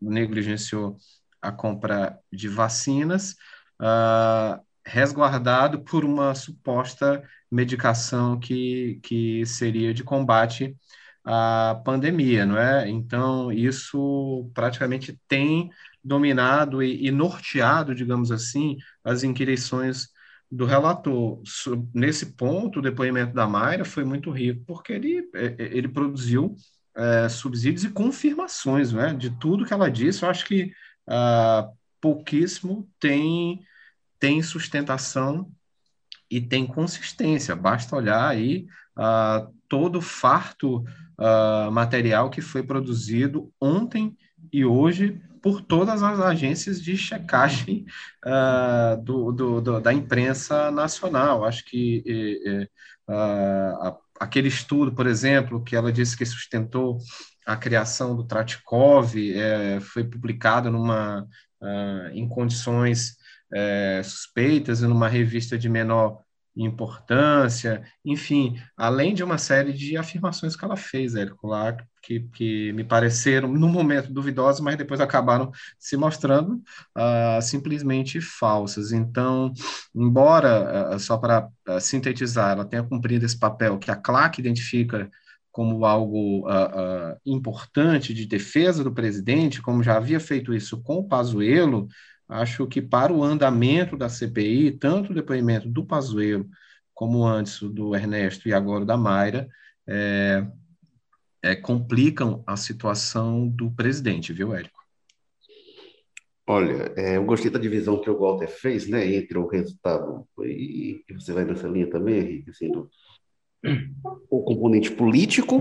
negligenciou 0.00 0.96
a 1.40 1.52
compra 1.52 2.18
de 2.32 2.48
vacinas, 2.48 3.36
uh, 3.80 4.60
resguardado 4.88 5.80
por 5.84 6.04
uma 6.04 6.34
suposta 6.34 7.22
medicação 7.50 8.38
que, 8.38 9.00
que 9.02 9.44
seria 9.46 9.92
de 9.94 10.02
combate 10.02 10.76
à 11.24 11.80
pandemia, 11.84 12.46
não 12.46 12.58
é? 12.58 12.88
Então, 12.88 13.52
isso 13.52 14.50
praticamente 14.54 15.18
tem 15.28 15.70
dominado 16.02 16.82
e, 16.82 17.06
e 17.06 17.10
norteado, 17.10 17.94
digamos 17.94 18.32
assim, 18.32 18.76
as 19.04 19.22
inquirições 19.22 20.08
do 20.50 20.64
relator. 20.64 21.42
Nesse 21.94 22.34
ponto, 22.34 22.78
o 22.78 22.82
depoimento 22.82 23.34
da 23.34 23.46
Mayra 23.46 23.84
foi 23.84 24.04
muito 24.04 24.30
rico, 24.30 24.64
porque 24.66 24.92
ele, 24.94 25.28
é, 25.34 25.46
é, 25.46 25.76
ele 25.76 25.88
produziu 25.88 26.56
é, 26.96 27.28
subsídios 27.28 27.84
e 27.84 27.90
confirmações 27.90 28.92
né, 28.92 29.12
de 29.14 29.30
tudo 29.38 29.64
que 29.66 29.72
ela 29.72 29.90
disse. 29.90 30.22
Eu 30.22 30.30
acho 30.30 30.46
que 30.46 30.72
ah, 31.08 31.70
pouquíssimo 32.00 32.88
tem, 33.00 33.60
tem 34.18 34.42
sustentação 34.42 35.50
e 36.30 36.40
tem 36.40 36.66
consistência. 36.66 37.56
Basta 37.56 37.96
olhar 37.96 38.28
aí 38.28 38.66
uh, 38.96 39.52
todo 39.68 39.98
o 39.98 40.02
farto 40.02 40.84
uh, 41.18 41.70
material 41.70 42.30
que 42.30 42.40
foi 42.40 42.62
produzido 42.62 43.50
ontem 43.60 44.16
e 44.52 44.64
hoje 44.64 45.20
por 45.40 45.62
todas 45.62 46.02
as 46.02 46.18
agências 46.18 46.82
de 46.82 46.96
checagem 46.96 47.86
uh, 48.26 49.00
do, 49.02 49.32
do, 49.32 49.60
do, 49.60 49.80
da 49.80 49.92
imprensa 49.92 50.70
nacional. 50.70 51.44
Acho 51.44 51.64
que 51.64 52.02
aquele 54.18 54.48
estudo, 54.48 54.92
por 54.92 55.06
exemplo, 55.06 55.62
que 55.62 55.76
ela 55.76 55.92
disse 55.92 56.16
que 56.16 56.26
sustentou 56.26 56.98
a 57.46 57.56
criação 57.56 58.14
do 58.14 58.24
Tratikov, 58.24 59.14
é, 59.16 59.80
foi 59.80 60.04
publicado 60.04 60.70
numa, 60.70 61.26
em 62.12 62.28
condições 62.28 63.17
é, 63.52 64.02
suspeitas 64.04 64.82
em 64.82 64.86
uma 64.86 65.08
revista 65.08 65.58
de 65.58 65.68
menor 65.68 66.22
importância, 66.64 67.84
enfim, 68.04 68.60
além 68.76 69.14
de 69.14 69.22
uma 69.22 69.38
série 69.38 69.72
de 69.72 69.96
afirmações 69.96 70.56
que 70.56 70.64
ela 70.64 70.76
fez, 70.76 71.14
Érico, 71.14 71.46
lá, 71.46 71.76
que, 72.02 72.20
que 72.32 72.72
me 72.72 72.82
pareceram, 72.82 73.48
no 73.52 73.68
momento, 73.68 74.12
duvidosas, 74.12 74.60
mas 74.60 74.76
depois 74.76 75.00
acabaram 75.00 75.52
se 75.78 75.96
mostrando 75.96 76.54
uh, 76.96 77.40
simplesmente 77.42 78.20
falsas. 78.20 78.92
Então, 78.92 79.52
embora, 79.94 80.94
uh, 80.94 80.98
só 80.98 81.16
para 81.16 81.48
uh, 81.68 81.80
sintetizar, 81.80 82.52
ela 82.52 82.64
tenha 82.64 82.82
cumprido 82.82 83.24
esse 83.24 83.38
papel 83.38 83.78
que 83.78 83.90
a 83.90 83.96
CLAC 83.96 84.40
identifica 84.40 85.08
como 85.50 85.84
algo 85.84 86.46
importante 87.26 88.14
de 88.14 88.26
defesa 88.26 88.84
do 88.84 88.94
presidente, 88.94 89.60
como 89.60 89.82
já 89.82 89.96
havia 89.96 90.20
feito 90.20 90.54
isso 90.54 90.80
com 90.84 90.98
o 90.98 91.08
Pazuello, 91.08 91.88
Acho 92.28 92.66
que 92.66 92.82
para 92.82 93.12
o 93.12 93.24
andamento 93.24 93.96
da 93.96 94.08
CPI, 94.08 94.72
tanto 94.72 95.12
o 95.12 95.14
depoimento 95.14 95.68
do 95.68 95.84
Pazuello, 95.84 96.46
como 96.92 97.24
antes 97.24 97.62
do 97.62 97.94
Ernesto 97.94 98.48
e 98.48 98.52
agora 98.52 98.84
da 98.84 98.96
Mayra, 98.96 99.48
é, 99.86 100.46
é, 101.42 101.56
complicam 101.56 102.42
a 102.46 102.56
situação 102.56 103.48
do 103.48 103.70
presidente, 103.70 104.32
viu, 104.32 104.54
Érico? 104.54 104.78
Olha, 106.46 106.92
é, 106.96 107.16
eu 107.16 107.24
gostei 107.24 107.50
da 107.50 107.58
divisão 107.58 108.00
que 108.00 108.10
o 108.10 108.18
Walter 108.18 108.48
fez, 108.48 108.88
né, 108.88 109.06
entre 109.14 109.38
o 109.38 109.46
resultado, 109.46 110.26
e, 110.40 111.04
você 111.12 111.32
vai 111.32 111.44
nessa 111.44 111.68
linha 111.68 111.88
também, 111.88 112.18
Henrique, 112.18 112.50
assim, 112.50 112.70
do, 112.70 112.90
o 114.30 114.42
componente 114.42 114.90
político, 114.90 115.58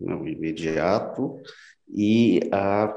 né, 0.00 0.14
o 0.14 0.26
imediato, 0.26 1.40
e 1.88 2.40
a 2.52 2.94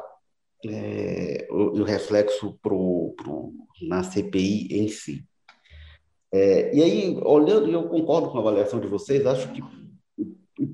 é, 0.68 1.48
o, 1.50 1.80
o, 1.80 1.84
reflexo 1.84 2.58
pro, 2.62 3.13
pro, 3.18 3.53
na 3.82 4.03
CPI 4.03 4.68
em 4.72 4.88
si. 4.88 5.24
É, 6.34 6.75
e 6.75 6.82
aí, 6.82 7.18
olhando, 7.24 7.70
e 7.70 7.74
eu 7.74 7.88
concordo 7.89 8.30
com 8.30 8.38
a 8.38 8.41
avaliação 8.41 8.80
de 8.80 8.88
vocês, 8.88 9.25
acho 9.25 9.51
que 9.51 9.62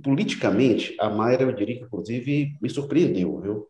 politicamente 0.03 0.95
a 0.99 1.09
Mayra, 1.09 1.43
eu 1.43 1.51
diria 1.53 1.77
que 1.77 1.85
inclusive 1.85 2.57
me 2.61 2.69
surpreendeu, 2.69 3.39
viu? 3.39 3.67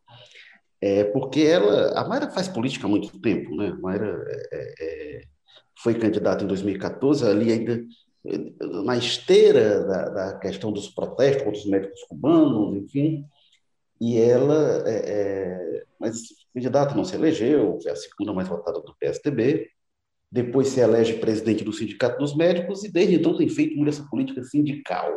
É, 0.81 1.03
porque 1.05 1.41
ela, 1.41 1.99
a 1.99 2.07
Mayra 2.07 2.29
faz 2.29 2.47
política 2.47 2.85
há 2.85 2.89
muito 2.89 3.19
tempo, 3.19 3.55
né? 3.55 3.69
A 3.69 3.75
Mayra 3.75 4.23
é, 4.51 4.73
é 4.79 5.21
foi 5.81 5.93
candidata 5.93 6.43
em 6.43 6.47
2014, 6.47 7.25
ali 7.25 7.51
ainda 7.51 7.83
na 8.83 8.97
esteira 8.97 9.83
da, 9.85 10.09
da 10.09 10.39
questão 10.39 10.71
dos 10.71 10.89
protestos 10.89 11.43
contra 11.43 11.59
os 11.59 11.65
médicos 11.65 12.03
cubanos, 12.03 12.75
enfim, 12.75 13.25
e 13.99 14.17
ela, 14.17 14.83
é, 14.87 15.03
é, 15.05 15.83
mas 15.99 16.21
candidata 16.53 16.95
não 16.95 17.03
se 17.03 17.15
elegeu, 17.15 17.79
foi 17.81 17.91
a 17.91 17.95
segunda 17.95 18.33
mais 18.33 18.47
votada 18.47 18.79
do 18.79 18.95
PSDB, 18.99 19.69
depois 20.31 20.67
se 20.67 20.79
elege 20.79 21.19
presidente 21.19 21.63
do 21.63 21.71
Sindicato 21.71 22.19
dos 22.19 22.35
Médicos 22.35 22.83
e 22.83 22.91
desde 22.91 23.15
então 23.15 23.37
tem 23.37 23.47
feito 23.47 23.75
muito 23.75 23.89
essa 23.89 24.07
política 24.09 24.43
sindical. 24.43 25.11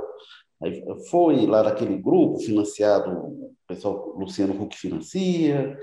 Aí 0.63 0.83
foi 1.11 1.47
lá 1.47 1.63
daquele 1.63 1.97
grupo 1.97 2.39
financiado, 2.41 3.11
o 3.11 3.55
pessoal 3.67 4.15
Luciano 4.17 4.61
Huck 4.61 4.77
financia, 4.77 5.77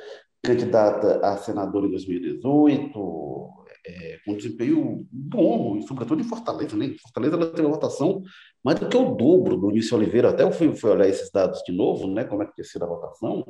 candidata 0.44 1.20
a 1.26 1.36
senadora 1.38 1.88
em 1.88 1.92
2018, 1.92 3.50
é, 3.86 4.20
com 4.26 4.36
desempenho 4.36 5.08
bom, 5.12 5.82
sobretudo 5.82 6.22
em 6.22 6.26
Fortaleza. 6.28 6.76
Né? 6.76 6.96
Fortaleza 7.02 7.36
ela 7.36 7.48
teve 7.48 7.62
uma 7.68 7.74
votação 7.74 8.22
mais 8.68 8.82
do 8.82 8.90
que 8.90 8.98
o 8.98 9.16
dobro 9.16 9.56
do 9.56 9.72
Início 9.72 9.96
Oliveira. 9.96 10.30
Até 10.30 10.44
eu 10.44 10.52
fui, 10.52 10.76
fui 10.76 10.90
olhar 10.90 11.08
esses 11.08 11.32
dados 11.32 11.62
de 11.66 11.72
novo, 11.72 12.06
né, 12.06 12.26
como 12.26 12.44
é 12.44 12.46
que 12.46 12.54
tinha 12.54 12.66
sido 12.66 12.84
a 12.84 12.88
votação. 12.88 13.46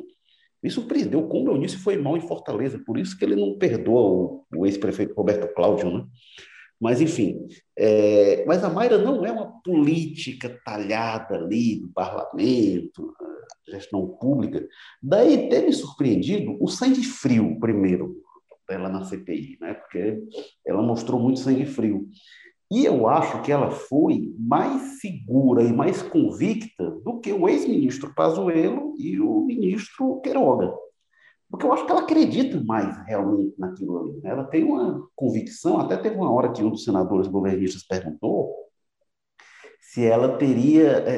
Me 0.61 0.69
surpreendeu 0.69 1.27
como 1.27 1.49
o 1.49 1.55
Eunício 1.55 1.79
foi 1.79 1.97
mal 1.97 2.15
em 2.15 2.21
Fortaleza, 2.21 2.79
por 2.85 2.99
isso 2.99 3.17
que 3.17 3.25
ele 3.25 3.35
não 3.35 3.57
perdoa 3.57 3.99
o, 3.99 4.45
o 4.55 4.65
ex-prefeito 4.67 5.15
Roberto 5.15 5.51
Cláudio, 5.55 5.89
né? 5.89 6.05
Mas, 6.79 7.01
enfim, 7.01 7.47
é, 7.75 8.45
mas 8.45 8.63
a 8.63 8.69
Mayra 8.69 8.99
não 8.99 9.25
é 9.25 9.31
uma 9.31 9.59
política 9.63 10.55
talhada 10.63 11.33
ali 11.33 11.79
do 11.79 11.89
parlamento, 11.89 13.11
gestão 13.67 14.07
pública. 14.19 14.67
Daí 15.01 15.49
ter 15.49 15.65
me 15.65 15.73
surpreendido 15.73 16.55
o 16.61 16.67
sangue 16.67 17.03
frio, 17.03 17.59
primeiro, 17.59 18.21
dela 18.69 18.87
na 18.87 19.03
CPI, 19.03 19.57
né? 19.59 19.73
porque 19.73 20.19
ela 20.63 20.83
mostrou 20.83 21.19
muito 21.19 21.39
sangue 21.39 21.65
frio. 21.65 22.07
E 22.69 22.83
eu 22.83 23.07
acho 23.07 23.41
que 23.43 23.51
ela 23.51 23.71
foi 23.71 24.33
mais 24.37 24.99
segura 24.99 25.63
e 25.63 25.71
mais 25.71 26.01
convicta 26.01 26.91
do 27.03 27.19
que 27.19 27.31
o 27.31 27.47
ex-ministro 27.47 28.13
Pazuello 28.13 28.93
e 28.97 29.19
o 29.19 29.41
ministro 29.41 30.19
Queiroga. 30.21 30.73
Porque 31.49 31.65
eu 31.65 31.71
acho 31.71 31.85
que 31.85 31.91
ela 31.91 32.01
acredita 32.01 32.61
mais 32.65 32.97
realmente 33.05 33.55
naquilo 33.57 33.99
ali. 33.99 34.21
Né? 34.21 34.31
Ela 34.31 34.43
tem 34.43 34.65
uma 34.65 35.07
convicção, 35.15 35.79
até 35.79 35.95
teve 35.95 36.17
uma 36.17 36.31
hora 36.31 36.51
que 36.51 36.61
um 36.61 36.69
dos 36.69 36.83
senadores 36.83 37.27
governistas 37.27 37.83
perguntou 37.83 38.53
se 39.79 40.05
ela 40.05 40.37
teria, 40.37 41.03
é, 41.07 41.15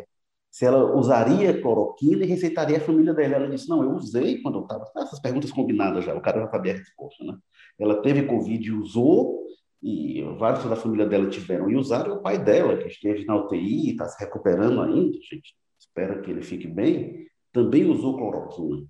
é 0.00 0.04
se 0.50 0.64
ela 0.64 0.96
usaria 0.96 1.60
cloroquina 1.60 2.24
e 2.24 2.26
receitaria 2.26 2.78
a 2.78 2.80
família 2.80 3.12
dela. 3.12 3.34
Ela 3.34 3.50
disse, 3.50 3.68
não, 3.68 3.82
eu 3.82 3.90
usei 3.90 4.40
quando 4.40 4.58
eu 4.58 4.62
estava... 4.62 4.90
Essas 4.96 5.20
perguntas 5.20 5.52
combinadas 5.52 6.04
já, 6.04 6.14
o 6.14 6.22
cara 6.22 6.40
já 6.40 6.48
sabia 6.48 6.72
a 6.72 6.76
resposta. 6.76 7.22
Né? 7.22 7.36
Ela 7.78 8.00
teve 8.00 8.26
Covid 8.26 8.66
e 8.66 8.72
usou, 8.72 9.44
e 9.82 10.22
vários 10.38 10.64
da 10.64 10.76
família 10.76 11.06
dela 11.06 11.28
tiveram 11.28 11.70
e 11.70 11.76
usaram, 11.76 12.16
o 12.16 12.22
pai 12.22 12.42
dela, 12.42 12.76
que 12.76 12.88
esteve 12.88 13.24
na 13.24 13.36
UTI, 13.36 13.90
está 13.90 14.06
se 14.06 14.22
recuperando 14.22 14.80
ainda, 14.82 15.16
gente 15.16 15.54
espera 15.78 16.20
que 16.20 16.30
ele 16.30 16.42
fique 16.42 16.68
bem, 16.68 17.26
também 17.52 17.84
usou 17.84 18.16
cloroquina. 18.16 18.86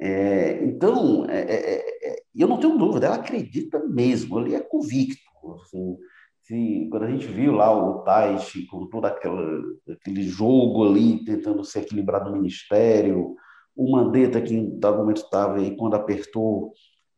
É, 0.00 0.64
então, 0.64 1.26
é, 1.28 1.40
é, 1.40 1.74
é, 1.74 2.10
é 2.10 2.16
eu 2.34 2.48
não 2.48 2.58
tenho 2.58 2.78
dúvida, 2.78 3.06
ela 3.06 3.16
acredita 3.16 3.78
mesmo, 3.80 4.40
ele 4.40 4.54
é 4.54 4.60
convicto. 4.60 5.20
Assim, 5.54 5.96
se, 6.42 6.88
quando 6.90 7.04
a 7.04 7.10
gente 7.10 7.26
viu 7.26 7.52
lá 7.52 7.70
o 7.72 8.02
Taishi 8.02 8.66
com 8.66 8.86
todo 8.86 9.04
aquele 9.06 10.22
jogo 10.22 10.88
ali, 10.88 11.24
tentando 11.24 11.64
se 11.64 11.78
equilibrar 11.78 12.24
no 12.24 12.32
ministério, 12.32 13.34
o 13.74 13.90
Mandetta, 13.90 14.40
que 14.40 14.54
em 14.54 14.78
dado 14.78 14.98
momento 14.98 15.22
estava 15.22 15.58
aí, 15.58 15.76
quando 15.76 15.94
apertou, 15.94 16.72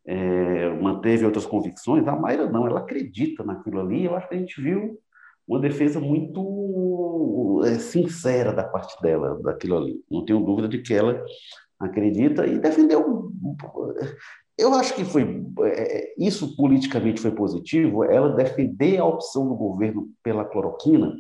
é, 0.07 0.69
manteve 0.81 1.25
outras 1.25 1.47
convicções, 1.47 2.07
a 2.07 2.15
Mayra 2.15 2.51
não, 2.51 2.67
ela 2.67 2.81
acredita 2.81 3.43
naquilo 3.43 3.81
ali, 3.81 4.05
eu 4.05 4.15
acho 4.15 4.29
que 4.29 4.35
a 4.35 4.39
gente 4.39 4.61
viu 4.61 4.99
uma 5.47 5.61
defesa 5.61 6.01
muito 6.01 7.63
é, 7.65 7.79
sincera 7.79 8.53
da 8.53 8.65
parte 8.65 9.01
dela, 9.03 9.39
daquilo 9.43 9.77
ali. 9.77 10.03
Não 10.11 10.25
tenho 10.25 10.41
dúvida 10.41 10.69
de 10.69 10.79
que 10.79 10.95
ela 10.95 11.23
acredita 11.79 12.47
e 12.47 12.59
defendeu. 12.59 13.31
Eu 14.57 14.73
acho 14.75 14.95
que 14.95 15.05
foi 15.05 15.45
é, 15.65 16.15
isso 16.19 16.57
politicamente 16.57 17.21
foi 17.21 17.33
positivo, 17.33 18.05
ela 18.05 18.35
defender 18.35 18.99
a 18.99 19.05
opção 19.05 19.49
do 19.49 19.55
governo 19.55 20.09
pela 20.23 20.45
cloroquina 20.45 21.15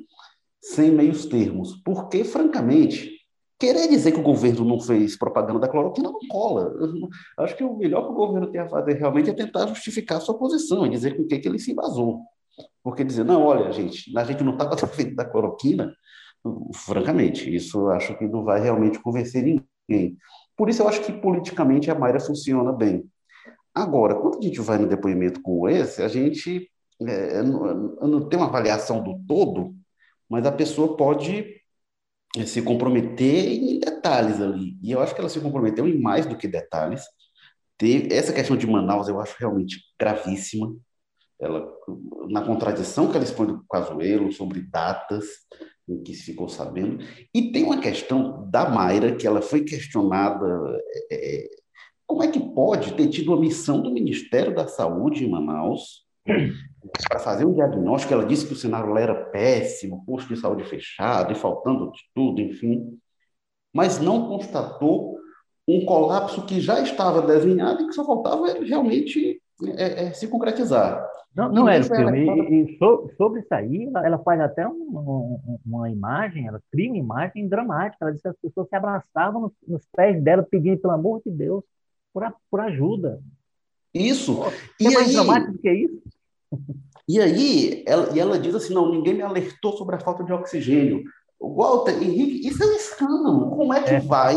sem 0.61 0.90
meios 0.90 1.26
termos, 1.26 1.82
porque 1.85 2.24
francamente 2.24 3.13
querer 3.58 3.88
dizer 3.88 4.12
que 4.12 4.20
o 4.20 4.22
governo 4.22 4.64
não 4.64 4.80
fez 4.80 5.16
propaganda 5.16 5.60
da 5.60 5.68
cloroquina 5.68 6.10
não 6.10 6.18
cola. 6.28 6.74
Acho 7.38 7.56
que 7.56 7.64
o 7.64 7.76
melhor 7.76 8.02
que 8.02 8.12
o 8.12 8.14
governo 8.14 8.50
tem 8.50 8.60
a 8.60 8.68
fazer 8.68 8.94
realmente 8.94 9.30
é 9.30 9.32
tentar 9.32 9.66
justificar 9.66 10.18
a 10.18 10.20
sua 10.20 10.36
posição 10.36 10.86
e 10.86 10.90
dizer 10.90 11.16
com 11.16 11.22
o 11.22 11.26
que, 11.26 11.38
que 11.38 11.48
ele 11.48 11.58
se 11.58 11.72
embasou. 11.72 12.22
Porque 12.82 13.04
dizer, 13.04 13.24
não, 13.24 13.42
olha, 13.42 13.72
gente, 13.72 14.16
a 14.16 14.24
gente 14.24 14.44
não 14.44 14.52
estava 14.52 14.74
defendendo 14.76 15.16
da 15.16 15.24
cloroquina, 15.24 15.94
francamente, 16.74 17.54
isso 17.54 17.88
acho 17.88 18.16
que 18.18 18.26
não 18.26 18.44
vai 18.44 18.60
realmente 18.60 18.98
convencer 19.00 19.42
ninguém. 19.42 20.16
Por 20.56 20.68
isso 20.68 20.82
eu 20.82 20.88
acho 20.88 21.02
que 21.02 21.12
politicamente 21.12 21.90
a 21.90 21.94
Mayra 21.94 22.20
funciona 22.20 22.72
bem. 22.72 23.04
Agora, 23.74 24.14
quando 24.14 24.38
a 24.38 24.42
gente 24.42 24.60
vai 24.60 24.78
no 24.78 24.86
depoimento 24.86 25.40
como 25.42 25.68
esse, 25.68 26.02
a 26.02 26.08
gente 26.08 26.70
é, 27.00 27.42
não, 27.42 27.96
não 28.00 28.28
tem 28.28 28.38
uma 28.38 28.46
avaliação 28.46 29.02
do 29.02 29.18
todo, 29.26 29.74
mas 30.28 30.46
a 30.46 30.52
pessoa 30.52 30.96
pode 30.96 31.63
se 32.44 32.62
comprometer 32.62 33.47
em 33.47 33.79
detalhes 33.79 34.40
ali. 34.40 34.77
E 34.83 34.90
eu 34.90 35.01
acho 35.01 35.14
que 35.14 35.20
ela 35.20 35.29
se 35.29 35.40
comprometeu 35.40 35.87
em 35.87 36.01
mais 36.01 36.27
do 36.27 36.37
que 36.37 36.49
detalhes. 36.49 37.03
essa 38.11 38.33
questão 38.33 38.57
de 38.57 38.66
Manaus 38.66 39.09
eu 39.09 39.20
acho 39.20 39.37
realmente 39.38 39.81
gravíssima. 39.99 40.75
Ela, 41.40 41.66
na 42.29 42.42
contradição 42.42 43.11
que 43.11 43.16
ela 43.16 43.25
expõe 43.25 43.47
do 43.47 43.64
Casuelo 43.68 44.33
sobre 44.33 44.61
datas, 44.61 45.27
em 45.88 46.03
que 46.03 46.14
se 46.14 46.25
ficou 46.25 46.49
sabendo. 46.49 47.05
E 47.33 47.53
tem 47.53 47.64
uma 47.64 47.81
questão 47.81 48.49
da 48.51 48.68
Mayra, 48.68 49.14
que 49.14 49.27
ela 49.27 49.42
foi 49.42 49.62
questionada 49.62 50.47
é, 51.12 51.49
como 52.07 52.23
é 52.23 52.29
que 52.29 52.40
pode 52.40 52.94
ter 52.94 53.09
tido 53.09 53.33
a 53.33 53.40
missão 53.40 53.81
do 53.81 53.92
Ministério 53.92 54.55
da 54.55 54.66
Saúde 54.66 55.25
em 55.25 55.31
Manaus 55.31 56.03
para 57.08 57.18
fazer 57.18 57.44
um 57.44 57.54
diagnóstico? 57.54 58.12
Ela 58.12 58.26
disse 58.26 58.46
que 58.46 58.52
o 58.52 58.56
cenário 58.56 58.96
era 58.96 59.14
péssimo, 59.14 60.04
posto 60.04 60.32
de 60.32 60.40
saúde 60.40 60.64
fechado 60.64 61.32
e 61.32 61.37
faltando 61.37 61.92
de 61.92 62.00
tudo, 62.14 62.40
enfim, 62.40 62.98
mas 63.72 63.98
não 63.98 64.28
constatou 64.28 65.18
um 65.66 65.84
colapso 65.84 66.44
que 66.46 66.60
já 66.60 66.80
estava 66.80 67.22
desenhado 67.22 67.82
e 67.82 67.87
que 67.87 67.92
só 67.92 68.04
faltava 68.04 68.46
realmente 68.60 69.40
é, 69.76 70.06
é, 70.06 70.12
se 70.12 70.28
concretizar. 70.28 71.04
Não, 71.34 71.50
não 71.50 71.68
era 71.68 71.82
o 71.82 71.88
filme. 71.88 72.18
E, 72.20 72.62
e 72.62 72.78
so, 72.78 73.10
sobre 73.16 73.40
isso 73.40 73.52
aí, 73.52 73.87
ela, 73.87 74.06
ela 74.06 74.18
faz 74.18 74.40
até 74.40 74.68
um, 74.68 74.72
um, 74.72 75.58
uma 75.66 75.90
imagem, 75.90 76.46
ela 76.46 76.60
cria 76.70 76.90
uma 76.90 76.98
imagem 76.98 77.48
dramática. 77.48 78.04
Ela 78.04 78.12
diz 78.12 78.22
que 78.22 78.28
as 78.28 78.37
pessoas 78.37 78.68
se 78.68 78.76
abraçavam 78.76 79.42
nos, 79.42 79.52
nos 79.66 79.82
pés 79.96 80.22
dela, 80.22 80.46
pedindo, 80.48 80.78
pelo 80.78 80.94
amor 80.94 81.20
de 81.24 81.32
Deus, 81.32 81.64
por, 82.12 82.22
a, 82.22 82.32
por 82.48 82.60
ajuda. 82.60 83.20
Isso. 83.92 84.42
e 84.80 84.87
é 84.87 84.90
mais 84.90 85.08
aí, 85.08 85.14
dramático 85.14 85.52
do 85.52 85.58
que 85.58 85.72
isso? 85.72 86.02
E 87.06 87.20
aí, 87.20 87.84
ela, 87.86 88.10
e 88.14 88.20
ela 88.20 88.38
diz 88.38 88.54
assim: 88.54 88.74
não, 88.74 88.90
ninguém 88.90 89.14
me 89.14 89.22
alertou 89.22 89.76
sobre 89.76 89.96
a 89.96 90.00
falta 90.00 90.24
de 90.24 90.32
oxigênio. 90.32 91.04
Walter, 91.40 92.02
Henrique, 92.02 92.48
isso 92.48 92.62
é 92.62 92.66
um 92.66 92.76
escândalo. 92.76 93.50
Como 93.50 93.72
é 93.72 93.82
que 93.82 93.94
é. 93.94 94.00
vai 94.00 94.34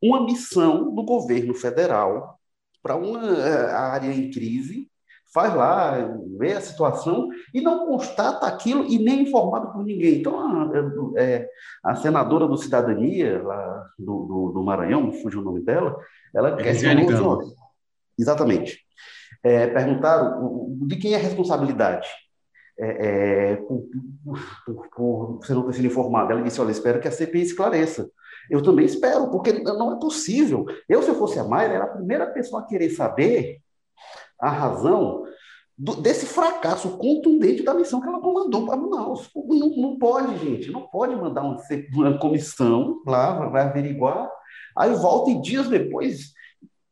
uma 0.00 0.24
missão 0.24 0.94
do 0.94 1.02
governo 1.02 1.54
federal 1.54 2.38
para 2.82 2.96
uma 2.96 3.36
eh, 3.36 3.72
área 3.72 4.12
em 4.12 4.30
crise 4.30 4.88
faz 5.32 5.54
lá, 5.54 5.94
vê 6.38 6.52
a 6.52 6.60
situação 6.60 7.28
e 7.52 7.60
não 7.60 7.86
constata 7.86 8.46
aquilo 8.46 8.84
e 8.86 8.98
nem 8.98 9.22
informado 9.22 9.72
por 9.72 9.84
ninguém. 9.84 10.20
Então, 10.20 10.40
a, 10.40 11.20
é, 11.20 11.46
a 11.84 11.94
senadora 11.96 12.46
do 12.46 12.56
Cidadania, 12.56 13.42
lá 13.42 13.86
do, 13.98 14.24
do, 14.24 14.52
do 14.52 14.62
Maranhão, 14.62 15.12
fugiu 15.12 15.40
o 15.40 15.44
nome 15.44 15.60
dela, 15.60 15.96
ela 16.34 16.50
é 16.50 16.56
questionou... 16.56 17.42
Exatamente. 18.18 18.80
É, 19.42 19.68
perguntaram 19.68 20.76
de 20.86 20.96
quem 20.96 21.14
é 21.14 21.16
a 21.16 21.20
responsabilidade 21.20 22.08
é, 22.78 22.86
é, 22.86 23.56
por, 23.56 23.88
por, 24.64 24.88
por, 24.94 25.38
você 25.40 25.52
não 25.52 25.66
ter 25.66 25.74
sido 25.74 25.86
informado. 25.86 26.32
Ela 26.32 26.42
disse, 26.42 26.60
olha, 26.60 26.70
espero 26.70 27.00
que 27.00 27.08
a 27.08 27.12
CPI 27.12 27.42
esclareça. 27.42 28.08
Eu 28.48 28.62
também 28.62 28.86
espero, 28.86 29.30
porque 29.30 29.52
não 29.52 29.96
é 29.96 29.98
possível. 29.98 30.64
Eu, 30.88 31.02
se 31.02 31.08
eu 31.08 31.14
fosse 31.16 31.38
a 31.38 31.44
Mayra, 31.44 31.74
era 31.74 31.84
a 31.84 31.94
primeira 31.96 32.26
pessoa 32.26 32.62
a 32.62 32.66
querer 32.66 32.90
saber 32.90 33.60
a 34.40 34.48
razão 34.48 35.24
do, 35.76 35.96
desse 35.96 36.26
fracasso 36.26 36.96
contundente 36.96 37.62
da 37.62 37.74
missão 37.74 38.00
que 38.00 38.08
ela 38.08 38.20
comandou 38.20 38.64
para 38.64 38.76
Manaus. 38.76 39.28
Não, 39.34 39.70
não 39.76 39.98
pode, 39.98 40.38
gente, 40.38 40.70
não 40.70 40.86
pode 40.88 41.14
mandar 41.16 41.42
uma, 41.42 41.60
uma 41.94 42.18
comissão 42.18 43.02
lá, 43.04 43.48
vai 43.48 43.62
averiguar, 43.62 44.30
aí 44.76 44.92
volta 44.94 45.30
e 45.30 45.40
dias 45.40 45.68
depois 45.68 46.32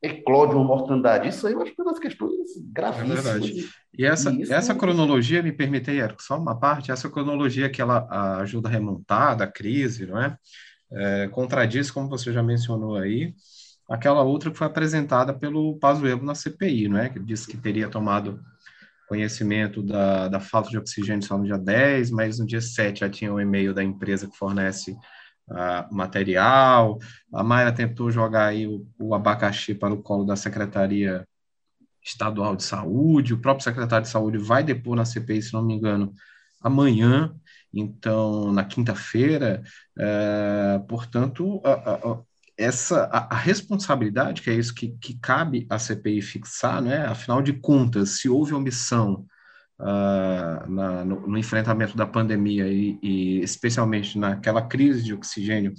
eclode 0.03 0.55
uma 0.55 0.65
mortandade. 0.65 1.29
Isso 1.29 1.47
aí 1.47 1.55
eu 1.55 1.63
acho 1.63 1.75
que 1.75 1.81
é 1.81 1.85
uma 1.85 1.93
das 1.93 2.01
questões 2.01 2.33
gravíssimas. 2.73 3.19
É 3.19 3.33
verdade. 3.33 3.69
E 3.99 4.05
essa, 4.05 4.31
e 4.31 4.53
essa 4.53 4.75
cronologia, 4.75 5.43
me 5.43 5.53
permite 5.53 5.91
aí, 5.91 5.99
só 6.21 6.39
uma 6.39 6.59
parte, 6.59 6.91
essa 6.91 7.09
cronologia 7.09 7.71
que 7.71 7.81
ela 7.81 8.07
ajuda 8.41 8.69
a 8.69 8.73
remontar 8.73 9.37
da 9.37 9.47
crise, 9.47 10.07
não 10.07 10.21
é? 10.21 10.37
é 10.93 11.29
contradiz, 11.29 11.91
como 11.91 12.09
você 12.09 12.33
já 12.33 12.43
mencionou 12.43 12.97
aí, 12.97 13.35
aquela 13.89 14.23
outra 14.23 14.51
que 14.51 14.59
foi 14.59 14.67
apresentada 14.67 15.33
pelo 15.33 15.79
Pazuello 15.79 16.25
na 16.25 16.35
CPI, 16.35 16.89
não 16.89 16.99
é? 16.99 17.09
Que 17.09 17.19
disse 17.19 17.47
que 17.47 17.57
teria 17.57 17.89
tomado 17.89 18.41
conhecimento 19.09 19.83
da, 19.83 20.29
da 20.29 20.41
falta 20.41 20.69
de 20.69 20.79
oxigênio 20.79 21.25
só 21.25 21.39
no 21.39 21.45
dia 21.45 21.59
10, 21.59 22.11
mas 22.11 22.39
no 22.39 22.47
dia 22.47 22.61
7 22.61 23.01
já 23.01 23.09
tinha 23.09 23.33
o 23.33 23.37
um 23.37 23.41
e-mail 23.41 23.73
da 23.73 23.83
empresa 23.83 24.29
que 24.29 24.37
fornece 24.37 24.97
material. 25.91 26.99
A 27.33 27.43
Mayra 27.43 27.73
tentou 27.73 28.11
jogar 28.11 28.47
aí 28.47 28.67
o, 28.67 28.87
o 28.99 29.15
abacaxi 29.15 29.75
para 29.75 29.95
o 29.95 30.03
colo 30.03 30.25
da 30.25 30.37
Secretaria 30.37 31.27
Estadual 32.03 32.57
de 32.57 32.63
Saúde. 32.63 33.35
O 33.35 33.41
próprio 33.41 33.65
secretário 33.65 34.05
de 34.05 34.11
Saúde 34.11 34.39
vai 34.39 34.63
depor 34.63 34.97
na 34.97 35.05
CPI, 35.05 35.43
se 35.43 35.53
não 35.53 35.65
me 35.65 35.75
engano, 35.75 36.13
amanhã. 36.61 37.35
Então, 37.73 38.53
na 38.53 38.65
quinta-feira, 38.65 39.63
é, 39.99 40.81
portanto, 40.89 41.61
essa 42.57 43.05
a, 43.05 43.35
a, 43.35 43.39
responsabilidade, 43.39 44.41
que 44.41 44.51
é 44.51 44.55
isso 44.55 44.75
que, 44.75 44.97
que 44.99 45.19
cabe 45.19 45.67
à 45.69 45.79
CPI 45.79 46.23
fixar, 46.23 46.81
né? 46.81 47.07
afinal 47.07 47.43
de 47.43 47.53
contas, 47.53 48.19
se 48.19 48.29
houve 48.29 48.55
omissão 48.55 49.27
uh, 49.79 50.71
na, 50.71 51.05
no, 51.05 51.27
no, 51.27 51.39
enfrentamento 51.39 51.97
da 51.97 52.07
pandemia 52.07 52.69
e, 52.69 52.99
e, 53.03 53.41
especialmente 53.41 54.19
naquela 54.19 54.63
crise 54.63 55.03
de 55.03 55.15
oxigênio 55.15 55.75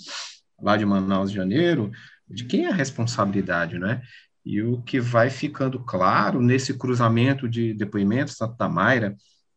lá 0.61 0.75
de 0.75 0.85
Manaus, 0.85 1.29
de 1.29 1.37
janeiro, 1.37 1.91
de 2.27 2.45
quem 2.45 2.65
é 2.65 2.69
a 2.69 2.75
responsabilidade, 2.75 3.77
né? 3.77 4.01
E 4.45 4.61
o 4.61 4.81
que 4.81 4.99
vai 4.99 5.29
ficando 5.29 5.79
claro 5.83 6.41
nesse 6.41 6.73
cruzamento 6.73 7.47
de 7.49 7.73
depoimentos, 7.73 8.35
tanto 8.35 8.55
da 8.57 8.69
Mayra 8.69 9.15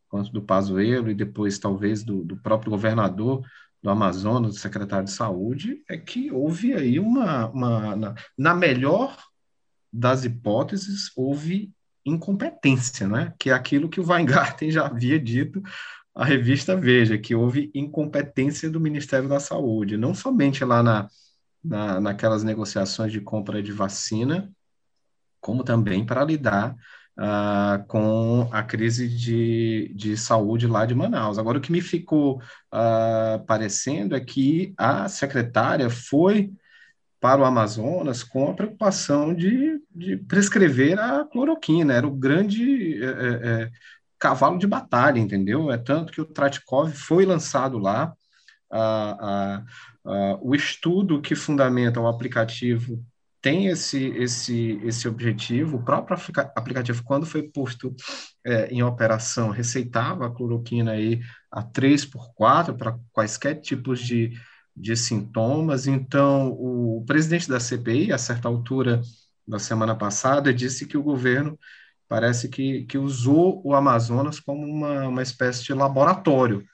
quanto 0.09 0.31
do 0.31 0.41
Pazuello 0.41 1.09
e 1.09 1.15
depois 1.15 1.57
talvez 1.57 2.03
do, 2.03 2.23
do 2.23 2.35
próprio 2.37 2.71
governador 2.71 3.41
do 3.81 3.89
Amazonas, 3.89 4.53
do 4.53 4.59
secretário 4.59 5.05
de 5.05 5.11
Saúde, 5.11 5.81
é 5.89 5.97
que 5.97 6.31
houve 6.31 6.73
aí 6.73 6.99
uma, 6.99 7.47
uma 7.47 7.95
na, 7.95 8.15
na 8.37 8.53
melhor 8.53 9.17
das 9.91 10.23
hipóteses, 10.23 11.11
houve 11.15 11.71
incompetência, 12.05 13.07
né? 13.07 13.33
que 13.39 13.49
é 13.49 13.53
aquilo 13.53 13.89
que 13.89 13.99
o 13.99 14.07
Weingarten 14.07 14.71
já 14.71 14.85
havia 14.85 15.19
dito 15.19 15.61
à 16.13 16.25
revista 16.25 16.75
Veja, 16.75 17.17
que 17.17 17.33
houve 17.35 17.71
incompetência 17.73 18.69
do 18.69 18.79
Ministério 18.79 19.29
da 19.29 19.39
Saúde, 19.39 19.97
não 19.97 20.13
somente 20.13 20.63
lá 20.65 20.83
na, 20.83 21.07
na, 21.63 22.01
naquelas 22.01 22.43
negociações 22.43 23.11
de 23.11 23.21
compra 23.21 23.61
de 23.61 23.71
vacina, 23.71 24.51
como 25.39 25.63
também 25.63 26.05
para 26.05 26.23
lidar 26.23 26.75
uh, 27.17 27.85
com 27.87 28.47
a 28.51 28.61
crise 28.63 29.07
de, 29.07 29.91
de 29.95 30.17
saúde 30.17 30.67
lá 30.67 30.85
de 30.85 30.93
Manaus. 30.93 31.37
Agora, 31.37 31.57
o 31.57 31.61
que 31.61 31.71
me 31.71 31.81
ficou 31.81 32.37
uh, 32.37 33.43
parecendo 33.45 34.15
é 34.15 34.19
que 34.19 34.73
a 34.77 35.07
secretária 35.07 35.89
foi 35.89 36.51
para 37.21 37.39
o 37.39 37.45
Amazonas 37.45 38.23
com 38.23 38.49
a 38.49 38.53
preocupação 38.53 39.33
de, 39.33 39.79
de 39.93 40.17
prescrever 40.17 40.99
a 40.99 41.23
cloroquina, 41.23 41.93
era 41.93 42.07
o 42.07 42.11
grande 42.11 43.01
é, 43.01 43.07
é, 43.07 43.61
é 43.63 43.71
cavalo 44.17 44.57
de 44.57 44.65
batalha, 44.65 45.19
entendeu? 45.19 45.71
É 45.71 45.77
tanto 45.77 46.11
que 46.11 46.19
o 46.19 46.25
Tratkov 46.25 46.91
foi 46.91 47.25
lançado 47.25 47.77
lá, 47.77 48.13
a, 48.71 48.81
a, 48.81 49.63
a, 50.05 50.39
o 50.41 50.55
estudo 50.55 51.21
que 51.21 51.35
fundamenta 51.35 51.99
o 51.99 52.07
aplicativo 52.07 53.03
tem 53.39 53.67
esse, 53.67 54.05
esse, 54.17 54.79
esse 54.83 55.07
objetivo. 55.07 55.77
O 55.77 55.83
próprio 55.83 56.17
aplicativo, 56.55 57.03
quando 57.03 57.25
foi 57.25 57.43
posto 57.43 57.95
é, 58.45 58.67
em 58.67 58.83
operação, 58.83 59.49
receitava 59.49 60.27
a 60.27 60.31
cloroquina 60.31 60.91
aí 60.91 61.19
a 61.51 61.63
3 61.63 62.05
por 62.05 62.33
4 62.35 62.75
para 62.75 62.97
quaisquer 63.11 63.59
tipos 63.59 63.99
de, 63.99 64.31
de 64.81 64.95
sintomas. 64.95 65.85
Então, 65.87 66.49
o 66.49 67.03
presidente 67.05 67.47
da 67.47 67.59
CPI, 67.59 68.11
a 68.11 68.17
certa 68.17 68.47
altura 68.47 69.01
da 69.47 69.59
semana 69.59 69.95
passada, 69.95 70.53
disse 70.53 70.87
que 70.87 70.97
o 70.97 71.03
governo 71.03 71.57
parece 72.09 72.49
que, 72.49 72.83
que 72.85 72.97
usou 72.97 73.61
o 73.63 73.75
Amazonas 73.75 74.39
como 74.39 74.65
uma, 74.65 75.07
uma 75.07 75.21
espécie 75.21 75.63
de 75.63 75.73
laboratório. 75.73 76.65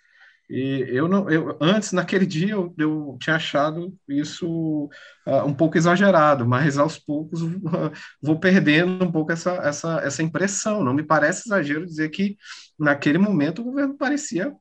E 0.50 0.86
eu 0.90 1.10
não, 1.10 1.30
eu, 1.30 1.58
antes, 1.60 1.92
naquele 1.92 2.26
dia, 2.26 2.54
eu, 2.54 2.74
eu 2.78 3.18
tinha 3.20 3.36
achado 3.36 3.94
isso 4.08 4.90
uh, 5.26 5.46
um 5.46 5.54
pouco 5.54 5.78
exagerado, 5.78 6.48
mas 6.48 6.78
aos 6.78 6.98
poucos 6.98 7.42
uh, 7.42 7.92
vou 8.24 8.40
perdendo 8.40 9.04
um 9.04 9.12
pouco 9.12 9.32
essa, 9.34 9.52
essa, 9.58 10.00
essa 10.00 10.24
impressão. 10.24 10.84
Não 10.84 10.94
me 10.94 11.04
parece 11.04 11.48
exagero 11.48 11.86
dizer 11.86 12.10
que, 12.10 12.38
naquele 12.80 13.18
momento, 13.18 13.62
o 13.62 13.66
governo 13.66 13.98
parecia 13.98 14.56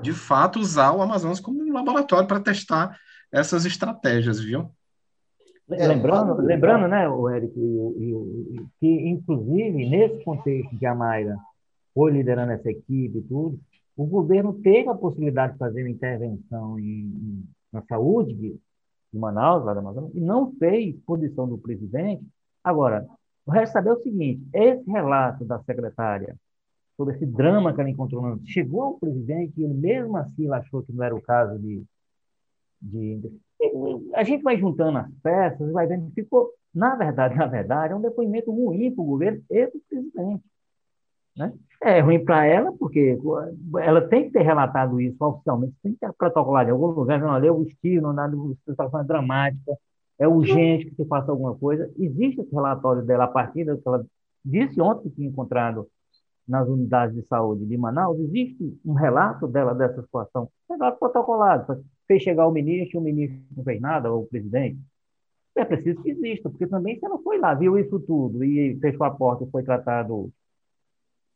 de 0.00 0.12
fato, 0.12 0.58
usar 0.58 0.92
o 0.92 1.02
Amazonas 1.02 1.40
como 1.40 1.62
um 1.62 1.72
laboratório 1.72 2.28
para 2.28 2.40
testar 2.40 2.98
essas 3.32 3.64
estratégias, 3.64 4.40
viu? 4.40 4.70
É, 5.70 5.86
lembrando, 5.86 6.34
lembrando 6.40 6.88
né, 6.88 7.08
o 7.08 7.28
Érico, 7.28 7.94
que, 8.80 8.86
inclusive, 8.86 9.88
nesse 9.88 10.24
contexto 10.24 10.78
que 10.78 10.86
a 10.86 10.94
Mayra 10.94 11.36
foi 11.94 12.12
liderando 12.12 12.52
essa 12.52 12.70
equipe 12.70 13.18
e 13.18 13.22
tudo, 13.22 13.60
o 13.94 14.06
governo 14.06 14.54
teve 14.54 14.88
a 14.88 14.94
possibilidade 14.94 15.52
de 15.52 15.58
fazer 15.58 15.82
uma 15.82 15.90
intervenção 15.90 16.78
em, 16.78 17.44
na 17.72 17.82
saúde 17.82 18.32
de, 18.34 18.60
Manaus, 19.12 19.64
lá 19.64 19.74
da 19.74 19.80
Amazonas, 19.80 20.14
e 20.14 20.20
não 20.20 20.52
fez 20.58 20.94
posição 21.06 21.48
do 21.48 21.58
presidente. 21.58 22.24
Agora, 22.62 23.06
o 23.44 23.50
resto 23.50 23.72
saber 23.72 23.90
é 23.90 23.92
o 23.94 24.02
seguinte: 24.02 24.46
esse 24.52 24.90
relato 24.90 25.44
da 25.44 25.58
secretária 25.64 26.36
sobre 26.98 27.14
esse 27.14 27.24
drama 27.24 27.72
que 27.72 27.80
ela 27.80 27.88
encontrou. 27.88 28.40
Chegou 28.44 28.82
ao 28.82 28.94
presidente 28.94 29.54
e 29.56 29.64
ele 29.64 29.74
mesmo 29.74 30.16
assim 30.16 30.44
ele 30.44 30.54
achou 30.54 30.82
que 30.82 30.92
não 30.92 31.04
era 31.04 31.14
o 31.14 31.22
caso 31.22 31.56
de, 31.60 31.84
de, 32.82 33.20
A 34.14 34.24
gente 34.24 34.42
vai 34.42 34.58
juntando 34.58 34.98
as 34.98 35.08
peças, 35.22 35.70
vai 35.70 35.86
vendo 35.86 36.08
que 36.08 36.22
ficou, 36.22 36.50
na 36.74 36.96
verdade, 36.96 37.36
na 37.36 37.46
verdade, 37.46 37.92
é 37.92 37.96
um 37.96 38.00
depoimento 38.00 38.50
ruim 38.50 38.92
para 38.92 39.02
o 39.02 39.06
governo 39.06 39.40
e 39.48 39.66
para 39.68 39.78
o 39.78 39.82
presidente. 39.88 40.44
Né? 41.36 41.52
É 41.80 42.00
ruim 42.00 42.24
para 42.24 42.44
ela, 42.44 42.72
porque 42.72 43.16
ela 43.80 44.00
tem 44.08 44.24
que 44.24 44.32
ter 44.32 44.42
relatado 44.42 45.00
isso 45.00 45.24
oficialmente, 45.24 45.76
tem 45.80 45.92
que 45.92 46.00
ter 46.00 46.12
protocolado 46.14 46.68
em 46.68 46.72
algum 46.72 46.86
lugar, 46.86 47.20
não 47.20 47.38
leu 47.38 47.58
o 47.58 47.62
estilo, 47.62 48.12
nada, 48.12 48.36
a 48.36 48.70
situação 48.70 49.00
é 49.00 49.04
dramática, 49.04 49.78
é 50.18 50.26
urgente 50.26 50.86
que 50.86 50.96
se 50.96 51.04
faça 51.04 51.30
alguma 51.30 51.54
coisa. 51.54 51.88
Existe 51.96 52.40
esse 52.40 52.52
relatório 52.52 53.04
dela 53.04 53.24
a 53.24 53.28
partir 53.28 53.64
do 53.64 53.78
que 53.78 53.86
ela 53.86 54.04
disse 54.44 54.80
ontem 54.80 55.08
que 55.08 55.14
tinha 55.14 55.28
encontrado 55.28 55.88
nas 56.48 56.66
unidades 56.66 57.14
de 57.14 57.22
saúde 57.26 57.66
de 57.66 57.76
Manaus, 57.76 58.18
existe 58.18 58.80
um 58.84 58.94
relato 58.94 59.46
dela 59.46 59.74
dessa 59.74 60.02
situação, 60.02 60.48
relato 60.68 60.98
protocolado, 60.98 61.84
fez 62.06 62.22
chegar 62.22 62.48
o 62.48 62.52
ministro, 62.52 62.98
o 62.98 63.02
ministro 63.02 63.38
não 63.54 63.62
fez 63.62 63.80
nada, 63.80 64.10
ou 64.10 64.22
o 64.22 64.26
presidente. 64.26 64.78
É 65.54 65.64
preciso 65.64 66.02
que 66.02 66.10
exista, 66.10 66.48
porque 66.48 66.66
também 66.66 66.98
você 66.98 67.08
não 67.08 67.22
foi 67.22 67.38
lá, 67.38 67.52
viu 67.54 67.78
isso 67.78 68.00
tudo 68.00 68.42
e 68.44 68.78
fechou 68.80 69.04
a 69.04 69.10
porta 69.10 69.44
e 69.44 69.50
foi 69.50 69.62
tratado 69.62 70.32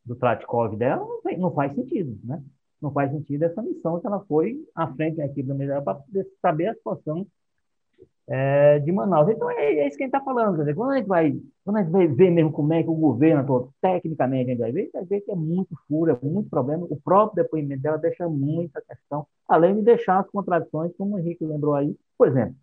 do 0.04 0.16
Tratkov 0.16 0.76
dela, 0.76 1.06
não 1.38 1.52
faz 1.52 1.74
sentido, 1.74 2.18
né? 2.24 2.42
Não 2.80 2.90
faz 2.92 3.12
sentido 3.12 3.42
essa 3.44 3.62
missão 3.62 4.00
que 4.00 4.06
ela 4.06 4.20
foi 4.20 4.56
à 4.74 4.92
frente 4.94 5.16
da 5.16 5.26
equipe 5.26 5.46
da 5.46 5.54
Ministério 5.54 5.84
para 5.84 6.02
saber 6.40 6.68
a 6.68 6.74
situação 6.74 7.26
é, 8.28 8.78
de 8.78 8.92
Manaus. 8.92 9.28
Então, 9.28 9.50
é, 9.50 9.74
é 9.74 9.86
isso 9.86 9.96
que 9.96 10.04
a 10.04 10.06
gente 10.06 10.14
está 10.14 10.20
falando. 10.20 10.56
Quer 10.56 10.62
dizer, 10.62 10.74
quando 10.74 10.92
a 10.92 10.96
gente 10.96 11.06
vai, 11.06 11.36
quando 11.64 11.76
a 11.76 11.82
gente 11.82 11.92
vai 11.92 12.06
ver 12.06 12.30
mesmo 12.30 12.52
como 12.52 12.72
é 12.72 12.82
que 12.82 12.88
o 12.88 12.94
governo, 12.94 13.46
todo, 13.46 13.74
tecnicamente, 13.80 14.50
a 14.50 14.52
gente 14.52 14.60
vai 14.60 14.72
ver, 14.72 14.90
vai 14.92 15.04
ver 15.04 15.20
que 15.20 15.30
é 15.30 15.34
muito 15.34 15.76
furo, 15.88 16.12
é 16.12 16.26
muito 16.26 16.48
problema. 16.48 16.86
O 16.88 17.00
próprio 17.00 17.42
depoimento 17.42 17.82
dela 17.82 17.98
deixa 17.98 18.28
muita 18.28 18.80
questão, 18.80 19.26
além 19.48 19.76
de 19.76 19.82
deixar 19.82 20.20
as 20.20 20.30
contradições, 20.30 20.92
como 20.96 21.16
o 21.16 21.18
Henrique 21.18 21.44
lembrou 21.44 21.74
aí. 21.74 21.96
Por 22.16 22.28
exemplo, 22.28 22.54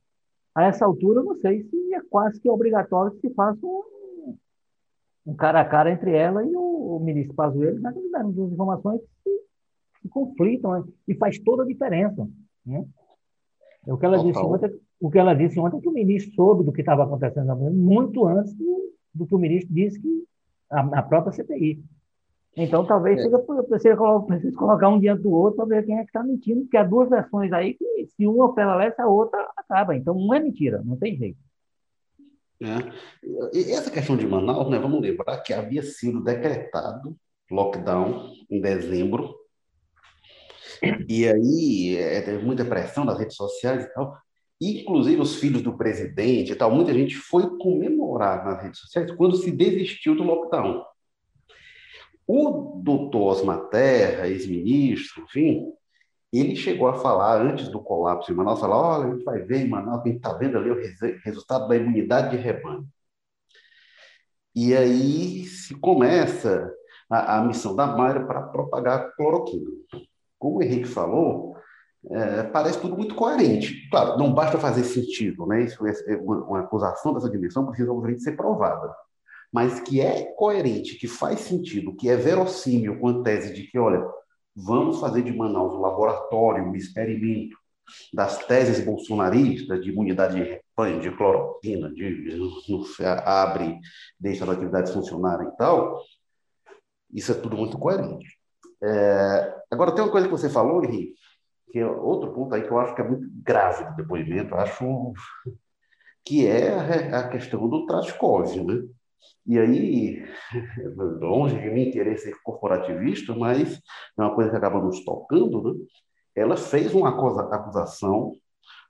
a 0.55 0.65
essa 0.65 0.85
altura, 0.85 1.19
eu 1.19 1.25
não 1.25 1.35
sei 1.35 1.63
se 1.63 1.93
é 1.93 2.01
quase 2.09 2.39
que 2.39 2.49
obrigatório 2.49 3.11
que 3.11 3.27
se 3.27 3.33
faça 3.33 3.59
um, 3.63 4.35
um 5.25 5.35
cara 5.35 5.61
a 5.61 5.65
cara 5.65 5.91
entre 5.91 6.11
ela 6.11 6.43
e 6.43 6.55
o, 6.55 6.97
o 6.97 6.99
ministro 6.99 7.35
Pazuello, 7.35 7.79
mas 7.81 7.95
eles 7.95 8.11
deram 8.11 8.31
duas 8.31 8.51
informações 8.51 9.01
que, 9.23 9.41
que 10.01 10.09
conflitam 10.09 10.71
né? 10.71 10.83
e 11.07 11.15
faz 11.15 11.37
toda 11.39 11.63
a 11.63 11.65
diferença. 11.65 12.27
Né? 12.65 12.85
É 13.87 13.93
o 13.93 13.97
que 13.97 14.05
ela 14.05 14.17
Total. 14.17 14.57
disse 14.57 14.79
o 14.99 15.09
que 15.09 15.17
ela 15.17 15.33
disse 15.33 15.59
ontem 15.59 15.77
é 15.77 15.81
que 15.81 15.87
o 15.87 15.93
ministro 15.93 16.33
soube 16.35 16.63
do 16.63 16.71
que 16.71 16.81
estava 16.81 17.03
acontecendo 17.03 17.55
muito 17.55 18.27
antes 18.27 18.53
do, 18.53 18.93
do, 19.13 19.25
que 19.25 19.35
o 19.35 19.39
ministro 19.39 19.73
disse 19.73 19.99
que 19.99 20.25
a, 20.69 20.81
a 20.99 21.01
própria 21.01 21.31
CPI. 21.31 21.81
Então, 22.57 22.85
talvez 22.85 23.19
é. 23.19 23.23
seja 23.23 23.39
preciso 23.39 24.57
colocar 24.57 24.89
um 24.89 24.99
diante 24.99 25.23
do 25.23 25.31
outro 25.31 25.57
para 25.57 25.77
ver 25.77 25.85
quem 25.85 25.97
é 25.97 26.01
que 26.01 26.07
está 26.09 26.21
mentindo, 26.21 26.61
porque 26.61 26.75
há 26.75 26.83
duas 26.83 27.09
versões 27.09 27.53
aí 27.53 27.75
que, 27.75 28.07
se 28.07 28.27
uma 28.27 28.53
prevalece, 28.53 29.01
a 29.01 29.07
outra 29.07 29.47
acaba. 29.55 29.95
Então, 29.95 30.15
uma 30.15 30.37
é 30.37 30.39
mentira, 30.39 30.81
não 30.83 30.97
tem 30.97 31.15
jeito. 31.15 31.37
É. 32.61 32.75
E 33.53 33.71
essa 33.71 33.89
questão 33.89 34.17
de 34.17 34.27
Manaus, 34.27 34.69
né, 34.69 34.77
vamos 34.77 34.99
lembrar 35.01 35.37
que 35.37 35.53
havia 35.53 35.81
sido 35.81 36.21
decretado 36.21 37.15
lockdown 37.49 38.33
em 38.49 38.59
dezembro, 38.59 39.33
e 41.07 41.27
aí 41.27 41.97
é, 41.97 42.21
teve 42.21 42.43
muita 42.45 42.65
pressão 42.65 43.03
nas 43.03 43.17
redes 43.17 43.35
sociais 43.35 43.85
e 43.85 43.93
tal, 43.93 44.15
Inclusive 44.61 45.21
os 45.21 45.35
filhos 45.35 45.61
do 45.61 45.77
presidente 45.77 46.51
e 46.51 46.55
tal, 46.55 46.69
muita 46.69 46.93
gente 46.93 47.15
foi 47.15 47.57
comemorar 47.57 48.43
nas 48.43 48.61
redes 48.61 48.79
sociais 48.79 49.09
quando 49.11 49.37
se 49.37 49.51
desistiu 49.51 50.15
do 50.15 50.23
lockdown. 50.23 50.83
O 52.27 52.81
doutor 52.83 53.31
Osmar 53.31 53.69
Terra, 53.69 54.27
ex-ministro, 54.27 55.23
enfim, 55.23 55.71
ele 56.31 56.55
chegou 56.55 56.87
a 56.87 56.93
falar 56.93 57.41
antes 57.41 57.69
do 57.69 57.79
colapso 57.79 58.31
em 58.31 58.35
Manaus, 58.35 58.61
olha, 58.61 59.07
a 59.07 59.11
gente 59.11 59.23
vai 59.23 59.41
ver 59.41 59.65
em 59.65 59.69
Manaus, 59.69 60.01
a 60.01 60.07
gente 60.07 60.17
está 60.17 60.33
vendo 60.33 60.57
ali 60.57 60.69
o 60.69 60.79
resultado 61.23 61.67
da 61.67 61.75
imunidade 61.75 62.37
de 62.37 62.43
rebanho. 62.43 62.87
E 64.55 64.75
aí 64.75 65.45
se 65.45 65.73
começa 65.75 66.71
a, 67.09 67.37
a 67.37 67.43
missão 67.43 67.75
da 67.75 67.87
Mayra 67.87 68.25
para 68.25 68.43
propagar 68.43 69.15
cloroquina. 69.15 69.71
Como 70.37 70.57
o 70.57 70.63
Henrique 70.63 70.87
falou, 70.87 71.48
é, 72.11 72.43
parece 72.43 72.79
tudo 72.79 72.95
muito 72.95 73.15
coerente. 73.15 73.89
Claro, 73.89 74.17
não 74.17 74.33
basta 74.33 74.57
fazer 74.57 74.83
sentido, 74.83 75.45
né? 75.45 75.63
Isso 75.63 75.85
é, 75.85 75.91
é 76.07 76.17
uma, 76.17 76.59
acusação 76.59 77.13
dessa 77.13 77.29
dimensão 77.29 77.65
precisa 77.65 77.91
obviamente 77.91 78.23
ser 78.23 78.35
provada, 78.35 78.93
mas 79.51 79.79
que 79.81 79.99
é 79.99 80.23
coerente, 80.37 80.95
que 80.95 81.07
faz 81.07 81.41
sentido, 81.41 81.95
que 81.95 82.09
é 82.09 82.15
verossímil 82.15 82.99
com 82.99 83.09
a 83.09 83.23
tese 83.23 83.53
de 83.53 83.63
que, 83.63 83.77
olha, 83.77 84.05
vamos 84.55 84.99
fazer 84.99 85.23
de 85.23 85.35
Manaus 85.35 85.73
um 85.73 85.81
laboratório, 85.81 86.63
um 86.63 86.75
experimento 86.75 87.57
das 88.13 88.45
teses 88.45 88.83
bolsonaristas 88.85 89.81
de 89.81 89.89
imunidade 89.89 90.35
de 90.35 90.43
rebanho, 90.43 91.01
de 91.01 91.11
cloroquina, 91.11 91.89
de, 91.89 92.23
de 92.23 93.05
abre, 93.25 93.79
deixa 94.19 94.43
as 94.43 94.51
atividades 94.51 94.93
funcionarem 94.93 95.47
e 95.47 95.57
tal, 95.57 95.99
isso 97.11 97.31
é 97.31 97.35
tudo 97.35 97.57
muito 97.57 97.77
coerente. 97.77 98.37
É, 98.81 99.55
agora, 99.71 99.91
tem 99.93 100.03
uma 100.03 100.11
coisa 100.11 100.27
que 100.27 100.31
você 100.31 100.49
falou, 100.49 100.83
Henrique, 100.83 101.15
que 101.71 101.79
é 101.79 101.85
outro 101.85 102.33
ponto 102.33 102.53
aí 102.53 102.63
que 102.63 102.71
eu 102.71 102.79
acho 102.79 102.95
que 102.95 103.01
é 103.01 103.07
muito 103.07 103.27
grave 103.43 103.85
do 103.85 103.95
depoimento, 103.95 104.55
acho 104.55 105.13
que 106.25 106.45
é 106.45 107.13
a 107.15 107.29
questão 107.29 107.67
do 107.67 107.85
Tratkov, 107.85 108.55
né? 108.63 108.87
E 109.45 109.57
aí, 109.57 110.25
longe 110.95 111.59
de 111.59 111.69
mim 111.69 111.91
querer 111.91 112.17
ser 112.17 112.35
corporativista, 112.43 113.35
mas 113.35 113.81
é 114.17 114.21
uma 114.21 114.35
coisa 114.35 114.51
que 114.51 114.55
acaba 114.55 114.81
nos 114.81 115.03
tocando, 115.03 115.73
né? 115.73 115.85
Ela 116.35 116.55
fez 116.55 116.93
uma 116.93 117.09
acusação 117.09 118.35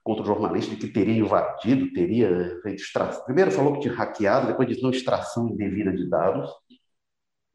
contra 0.04 0.24
o 0.24 0.26
jornalista 0.26 0.76
de 0.76 0.82
que 0.82 0.94
teria 0.94 1.18
invadido, 1.18 1.92
teria 1.94 2.60
feito 2.62 2.82
extração. 2.82 3.24
Primeiro 3.26 3.52
falou 3.52 3.74
que 3.74 3.82
tinha 3.82 3.94
hackeado, 3.94 4.48
depois 4.48 4.68
disse 4.68 4.82
não 4.82 4.92
extração 4.92 5.48
indevida 5.48 5.92
de 5.92 6.10
dados 6.10 6.52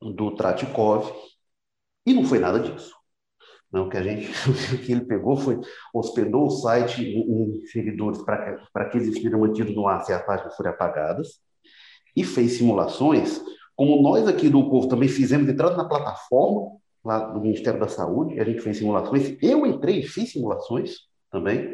do 0.00 0.34
Tratkov, 0.34 1.12
e 2.06 2.12
não 2.12 2.24
foi 2.24 2.38
nada 2.38 2.60
disso. 2.60 2.94
Não, 3.74 3.88
que 3.88 3.96
a 3.96 4.02
gente, 4.04 4.30
o 4.72 4.78
que 4.78 4.92
ele 4.92 5.04
pegou 5.04 5.36
foi 5.36 5.60
hospedou 5.92 6.46
o 6.46 6.50
site 6.50 7.02
em, 7.02 7.66
servidores 7.66 8.22
para 8.22 8.88
que, 8.88 8.96
eles 8.96 9.08
estejam 9.08 9.40
mantidos 9.40 9.74
no 9.74 9.88
ar 9.88 10.04
se 10.04 10.12
as 10.12 10.24
páginas 10.24 10.56
forem 10.56 10.70
apagadas 10.70 11.40
e 12.16 12.22
fez 12.22 12.52
simulações, 12.52 13.42
como 13.74 14.00
nós 14.00 14.28
aqui 14.28 14.48
do 14.48 14.70
Povo 14.70 14.86
também 14.86 15.08
fizemos 15.08 15.48
entrando 15.48 15.76
na 15.76 15.88
plataforma 15.88 16.76
lá 17.04 17.18
do 17.18 17.40
Ministério 17.40 17.80
da 17.80 17.88
Saúde, 17.88 18.38
a 18.38 18.44
gente 18.44 18.60
fez 18.60 18.78
simulações. 18.78 19.36
Eu 19.42 19.66
entrei, 19.66 20.04
fiz 20.04 20.30
simulações 20.30 20.92
também. 21.28 21.68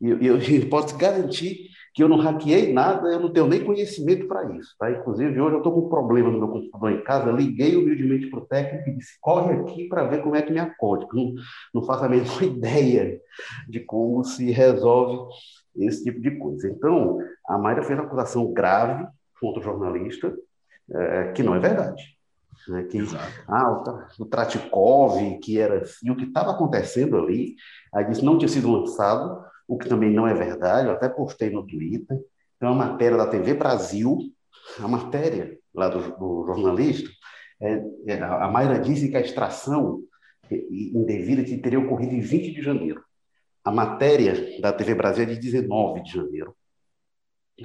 E 0.00 0.08
eu, 0.08 0.18
eu, 0.22 0.38
eu 0.40 0.68
posso 0.70 0.96
garantir 0.96 1.68
que 1.92 2.02
eu 2.02 2.08
não 2.08 2.18
hackeei 2.18 2.72
nada, 2.72 3.08
eu 3.08 3.20
não 3.20 3.32
tenho 3.32 3.46
nem 3.46 3.64
conhecimento 3.64 4.28
para 4.28 4.44
isso. 4.56 4.74
Tá? 4.78 4.90
Inclusive, 4.90 5.40
hoje 5.40 5.54
eu 5.54 5.58
estou 5.58 5.72
com 5.72 5.86
um 5.86 5.88
problema 5.88 6.30
no 6.30 6.38
meu 6.38 6.48
computador 6.48 6.92
em 6.92 7.02
casa, 7.02 7.32
liguei 7.32 7.76
humildemente 7.76 8.28
para 8.28 8.38
o 8.38 8.46
técnico 8.46 8.88
e 8.88 8.96
disse, 8.96 9.18
corre 9.20 9.54
aqui 9.54 9.88
para 9.88 10.06
ver 10.06 10.22
como 10.22 10.36
é 10.36 10.42
que 10.42 10.52
me 10.52 10.60
acode. 10.60 11.06
Não, 11.12 11.34
não 11.74 11.82
faço 11.82 12.04
a 12.04 12.08
menor 12.08 12.42
ideia 12.42 13.20
de 13.68 13.80
como 13.80 14.22
se 14.24 14.50
resolve 14.50 15.34
esse 15.76 16.04
tipo 16.04 16.20
de 16.20 16.32
coisa. 16.38 16.68
Então, 16.68 17.18
a 17.48 17.58
Mayra 17.58 17.82
fez 17.82 17.98
uma 17.98 18.06
acusação 18.06 18.52
grave 18.52 19.06
contra 19.40 19.60
o 19.60 19.64
jornalista, 19.64 20.32
é, 20.92 21.32
que 21.32 21.42
não 21.42 21.54
é 21.54 21.58
verdade. 21.58 22.02
Né? 22.68 22.84
Que, 22.84 22.98
ah, 23.48 23.70
o, 24.18 24.22
o 24.22 24.26
Tratikov, 24.26 25.38
que 25.40 25.58
era 25.58 25.78
assim, 25.78 26.10
o 26.10 26.16
que 26.16 26.24
estava 26.24 26.52
acontecendo 26.52 27.16
ali, 27.16 27.54
aí 27.92 28.04
disse 28.04 28.24
não 28.24 28.38
tinha 28.38 28.48
sido 28.48 28.70
lançado, 28.70 29.42
o 29.70 29.78
que 29.78 29.88
também 29.88 30.10
não 30.10 30.26
é 30.26 30.34
verdade, 30.34 30.88
eu 30.88 30.94
até 30.94 31.08
postei 31.08 31.48
no 31.48 31.64
Twitter. 31.64 32.18
Então, 32.56 32.72
a 32.72 32.74
matéria 32.74 33.16
da 33.16 33.28
TV 33.28 33.54
Brasil, 33.54 34.18
a 34.80 34.88
matéria 34.88 35.56
lá 35.72 35.88
do, 35.88 36.00
do 36.18 36.44
jornalista, 36.44 37.08
é, 37.62 37.80
é, 38.08 38.20
a 38.20 38.48
Mayra 38.48 38.80
disse 38.80 39.08
que 39.08 39.16
a 39.16 39.20
extração 39.20 40.02
indevida 40.50 41.44
teria 41.62 41.78
ocorrido 41.78 42.12
em 42.12 42.20
20 42.20 42.52
de 42.52 42.60
janeiro. 42.60 43.00
A 43.62 43.70
matéria 43.70 44.60
da 44.60 44.72
TV 44.72 44.96
Brasil 44.96 45.22
é 45.22 45.26
de 45.26 45.38
19 45.38 46.02
de 46.02 46.14
janeiro, 46.14 46.52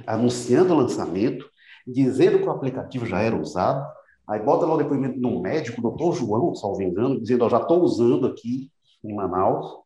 anunciando 0.06 0.74
o 0.74 0.76
lançamento, 0.76 1.44
dizendo 1.84 2.38
que 2.38 2.44
o 2.44 2.52
aplicativo 2.52 3.04
já 3.04 3.20
era 3.20 3.34
usado, 3.34 3.84
aí 4.28 4.40
bota 4.40 4.64
lá 4.64 4.74
o 4.74 4.78
depoimento 4.78 5.18
de 5.18 5.26
um 5.26 5.40
médico, 5.40 5.82
doutor 5.82 6.14
João, 6.14 6.54
salvo 6.54 6.82
engano, 6.82 7.20
dizendo, 7.20 7.44
eu 7.44 7.50
já 7.50 7.58
estou 7.58 7.82
usando 7.82 8.28
aqui 8.28 8.70
em 9.02 9.12
Manaus, 9.12 9.78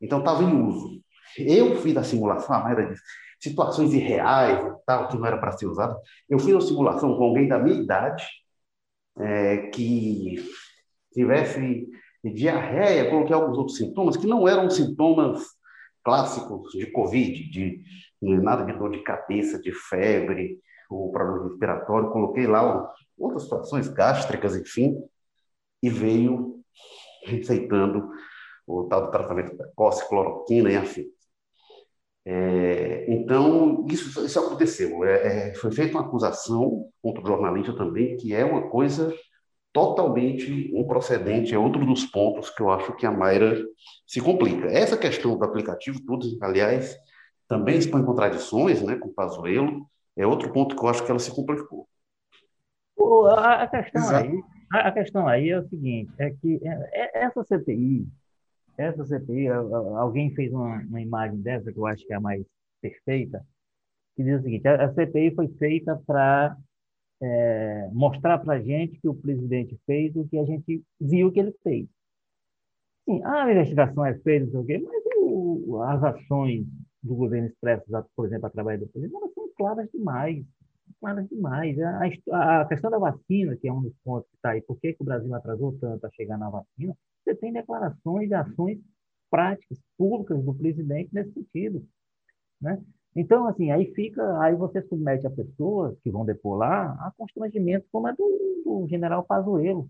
então 0.00 0.18
estava 0.18 0.42
em 0.42 0.66
uso. 0.66 1.05
Eu 1.38 1.76
fiz 1.76 1.96
a 1.96 2.02
simulação, 2.02 2.56
a 2.56 2.60
maioria 2.60 2.86
de 2.86 3.00
situações 3.40 3.92
irreais 3.92 4.58
e 4.58 4.84
tal, 4.86 5.08
que 5.08 5.16
não 5.16 5.26
era 5.26 5.38
para 5.38 5.52
ser 5.52 5.66
usado. 5.66 5.98
Eu 6.28 6.38
fiz 6.38 6.52
uma 6.52 6.60
simulação 6.60 7.16
com 7.16 7.24
alguém 7.24 7.48
da 7.48 7.58
minha 7.58 7.80
idade, 7.80 8.24
é, 9.18 9.68
que 9.68 10.36
tivesse 11.12 11.88
diarreia, 12.24 13.08
coloquei 13.10 13.34
alguns 13.34 13.56
outros 13.56 13.76
sintomas, 13.76 14.16
que 14.16 14.26
não 14.26 14.48
eram 14.48 14.68
sintomas 14.68 15.42
clássicos 16.02 16.72
de 16.72 16.86
Covid, 16.86 17.50
de 17.50 17.82
nada 18.20 18.64
de 18.64 18.78
dor 18.78 18.90
de 18.90 19.02
cabeça, 19.02 19.60
de 19.60 19.72
febre, 19.72 20.58
ou 20.88 21.10
problema 21.10 21.48
respiratório. 21.48 22.10
Coloquei 22.10 22.46
lá 22.46 22.92
outras 23.18 23.42
situações 23.42 23.88
gástricas, 23.88 24.56
enfim, 24.56 25.02
e 25.82 25.88
veio 25.88 26.60
receitando 27.24 28.08
o 28.66 28.84
tal 28.84 29.06
do 29.06 29.10
tratamento 29.10 29.56
precoce, 29.56 30.08
cloroquina 30.08 30.70
e 30.70 30.76
afim. 30.76 31.06
É, 32.28 33.04
então, 33.08 33.86
isso, 33.88 34.26
isso 34.26 34.40
aconteceu. 34.40 35.04
É, 35.04 35.50
é, 35.50 35.54
foi 35.54 35.70
feita 35.70 35.96
uma 35.96 36.04
acusação 36.04 36.88
contra 37.00 37.22
o 37.22 37.26
jornalista 37.26 37.72
também, 37.72 38.16
que 38.16 38.34
é 38.34 38.44
uma 38.44 38.68
coisa 38.68 39.14
totalmente 39.72 40.50
improcedente. 40.76 41.54
É 41.54 41.58
outro 41.58 41.86
dos 41.86 42.04
pontos 42.04 42.50
que 42.50 42.60
eu 42.60 42.68
acho 42.68 42.96
que 42.96 43.06
a 43.06 43.12
Mayra 43.12 43.56
se 44.04 44.20
complica. 44.20 44.66
Essa 44.66 44.96
questão 44.96 45.38
do 45.38 45.44
aplicativo, 45.44 46.00
tudo, 46.04 46.26
aliás, 46.42 46.98
também 47.46 47.78
expõe 47.78 48.04
contradições 48.04 48.82
né, 48.82 48.96
com 48.96 49.08
o 49.08 49.14
Pazuello. 49.14 49.86
É 50.16 50.26
outro 50.26 50.52
ponto 50.52 50.74
que 50.74 50.82
eu 50.82 50.88
acho 50.88 51.04
que 51.04 51.10
ela 51.10 51.20
se 51.20 51.32
complicou. 51.32 51.86
A 53.38 53.68
questão, 53.68 54.16
aí, 54.16 54.42
a 54.72 54.90
questão 54.92 55.28
aí 55.28 55.50
é 55.50 55.58
o 55.60 55.68
seguinte, 55.68 56.10
é 56.18 56.30
que 56.30 56.60
é, 56.64 57.24
essa 57.24 57.44
CPI, 57.44 58.08
essa 58.78 59.04
CPI, 59.04 59.48
alguém 59.48 60.34
fez 60.34 60.52
uma, 60.52 60.78
uma, 60.82 61.00
imagem 61.00 61.40
dessa, 61.40 61.72
que 61.72 61.78
eu 61.78 61.86
acho 61.86 62.06
que 62.06 62.12
é 62.12 62.16
a 62.16 62.20
mais 62.20 62.44
perfeita, 62.80 63.44
que 64.14 64.22
diz 64.22 64.40
o 64.40 64.42
seguinte: 64.42 64.66
a, 64.68 64.92
CPI 64.92 65.34
foi 65.34 65.48
feita 65.58 66.00
para 66.06 66.56
é, 67.22 67.88
mostrar 67.92 68.38
para 68.38 68.54
a 68.54 68.60
gente 68.60 68.98
que 69.00 69.08
o 69.08 69.14
presidente 69.14 69.78
fez 69.86 70.14
o 70.16 70.26
que 70.28 70.38
a 70.38 70.44
gente 70.44 70.82
viu 71.00 71.32
que 71.32 71.40
ele 71.40 71.54
fez. 71.62 71.88
Sim, 73.08 73.22
a 73.24 73.50
investigação 73.50 74.04
é 74.04 74.14
feita, 74.18 74.46
não 74.46 74.64
sei 74.64 74.78
o 74.78 74.86
mas 75.68 76.02
as 76.02 76.02
ações 76.02 76.66
do 77.02 77.14
governo 77.14 77.48
expressas, 77.48 77.86
por 78.14 78.26
exemplo, 78.26 78.46
através 78.46 78.80
do 78.80 78.88
presidente, 78.88 79.16
elas 79.16 79.32
são 79.32 79.48
claras 79.56 79.88
demais. 79.92 80.44
Claras 81.06 81.28
demais. 81.28 81.78
A, 82.32 82.62
a, 82.62 82.64
questão 82.66 82.90
da 82.90 82.98
vacina, 82.98 83.56
que 83.56 83.68
é 83.68 83.72
um 83.72 83.80
dos 83.80 83.94
pontos 84.04 84.28
que 84.28 84.34
está 84.34 84.50
aí, 84.50 84.60
por 84.60 84.76
que, 84.80 84.92
que 84.92 85.02
o 85.02 85.04
Brasil 85.04 85.32
atrasou 85.32 85.78
tanto 85.78 86.04
a 86.04 86.10
chegar 86.10 86.36
na 86.36 86.50
vacina? 86.50 86.96
você 87.22 87.32
tem 87.36 87.52
declarações 87.52 88.28
e 88.28 88.34
ações 88.34 88.80
práticas, 89.30 89.78
públicas 89.96 90.44
do 90.44 90.52
presidente 90.52 91.14
nesse 91.14 91.32
sentido. 91.32 91.86
Né? 92.60 92.82
Então, 93.14 93.46
assim, 93.46 93.70
aí 93.70 93.94
fica, 93.94 94.40
aí 94.40 94.56
você 94.56 94.82
submete 94.82 95.24
a 95.28 95.30
pessoas 95.30 95.96
que 96.00 96.10
vão 96.10 96.24
depor 96.24 96.56
lá 96.56 96.90
a 96.94 97.12
constrangimento 97.16 97.86
como 97.92 98.08
é 98.08 98.12
do, 98.12 98.62
do 98.64 98.88
general 98.88 99.24
Pazuello, 99.24 99.88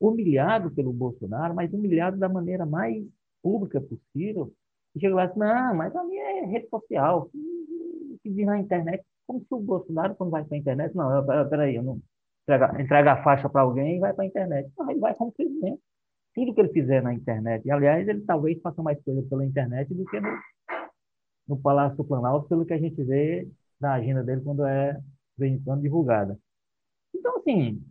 humilhado 0.00 0.68
pelo 0.72 0.92
Bolsonaro, 0.92 1.54
mas 1.54 1.72
humilhado 1.72 2.16
da 2.16 2.28
maneira 2.28 2.66
mais 2.66 3.06
pública 3.40 3.80
possível. 3.80 4.52
E 4.96 5.00
chega 5.00 5.14
lá 5.14 5.26
e 5.26 5.28
diz, 5.28 5.36
não, 5.36 5.76
mas 5.76 5.94
a 5.94 6.02
minha 6.02 6.24
é 6.40 6.44
rede 6.44 6.68
social, 6.68 7.26
que, 7.30 8.18
que 8.24 8.30
diz 8.30 8.46
na 8.46 8.58
internet, 8.58 9.04
como 9.26 9.40
se 9.40 9.46
o 9.54 9.60
Bolsonaro, 9.60 10.14
quando 10.14 10.30
vai 10.30 10.44
para 10.44 10.56
a 10.56 10.60
internet, 10.60 10.94
não, 10.94 11.26
peraí, 11.48 11.76
eu 11.76 11.82
não 11.82 12.00
entrega, 12.42 12.82
entrega 12.82 13.12
a 13.12 13.22
faixa 13.22 13.48
para 13.48 13.62
alguém 13.62 13.96
e 13.96 14.00
vai 14.00 14.12
para 14.12 14.24
a 14.24 14.26
internet. 14.26 14.70
Não, 14.76 14.90
ele 14.90 15.00
vai 15.00 15.14
como 15.14 15.32
presidente 15.32 15.80
tudo 16.34 16.52
que 16.52 16.60
ele 16.60 16.72
fizer 16.72 17.02
na 17.02 17.14
internet. 17.14 17.64
E, 17.64 17.70
aliás, 17.70 18.06
ele 18.08 18.22
talvez 18.22 18.60
faça 18.60 18.82
mais 18.82 19.00
coisa 19.02 19.22
pela 19.22 19.46
internet 19.46 19.94
do 19.94 20.04
que 20.04 20.20
no, 20.20 20.28
no 21.48 21.56
Palácio 21.56 21.96
do 21.96 22.04
Planalto, 22.04 22.48
pelo 22.48 22.66
que 22.66 22.74
a 22.74 22.78
gente 22.78 23.02
vê 23.04 23.48
na 23.80 23.94
agenda 23.94 24.22
dele 24.22 24.42
quando 24.42 24.64
é, 24.66 25.00
vem 25.38 25.60
quando 25.62 25.82
divulgada. 25.82 26.38
Então, 27.14 27.36
assim, 27.36 27.82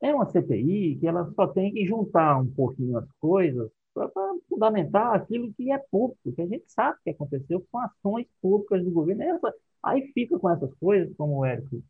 é 0.00 0.14
uma 0.14 0.30
CPI 0.30 0.98
que 1.00 1.06
ela 1.06 1.30
só 1.34 1.48
tem 1.48 1.72
que 1.72 1.84
juntar 1.84 2.38
um 2.40 2.46
pouquinho 2.46 2.96
as 2.96 3.10
coisas 3.20 3.70
para 3.92 4.08
fundamentar 4.48 5.14
aquilo 5.14 5.52
que 5.54 5.72
é 5.72 5.78
público, 5.90 6.32
que 6.32 6.42
a 6.42 6.46
gente 6.46 6.64
sabe 6.68 6.98
que 7.02 7.10
aconteceu 7.10 7.66
com 7.70 7.78
ações 7.78 8.26
públicas 8.40 8.84
do 8.84 8.90
governo. 8.92 9.22
Essa, 9.22 9.52
aí 9.82 10.10
fica 10.12 10.38
com 10.38 10.50
essas 10.50 10.72
coisas, 10.74 11.14
como 11.16 11.38
o 11.38 11.44
Érico, 11.44 11.82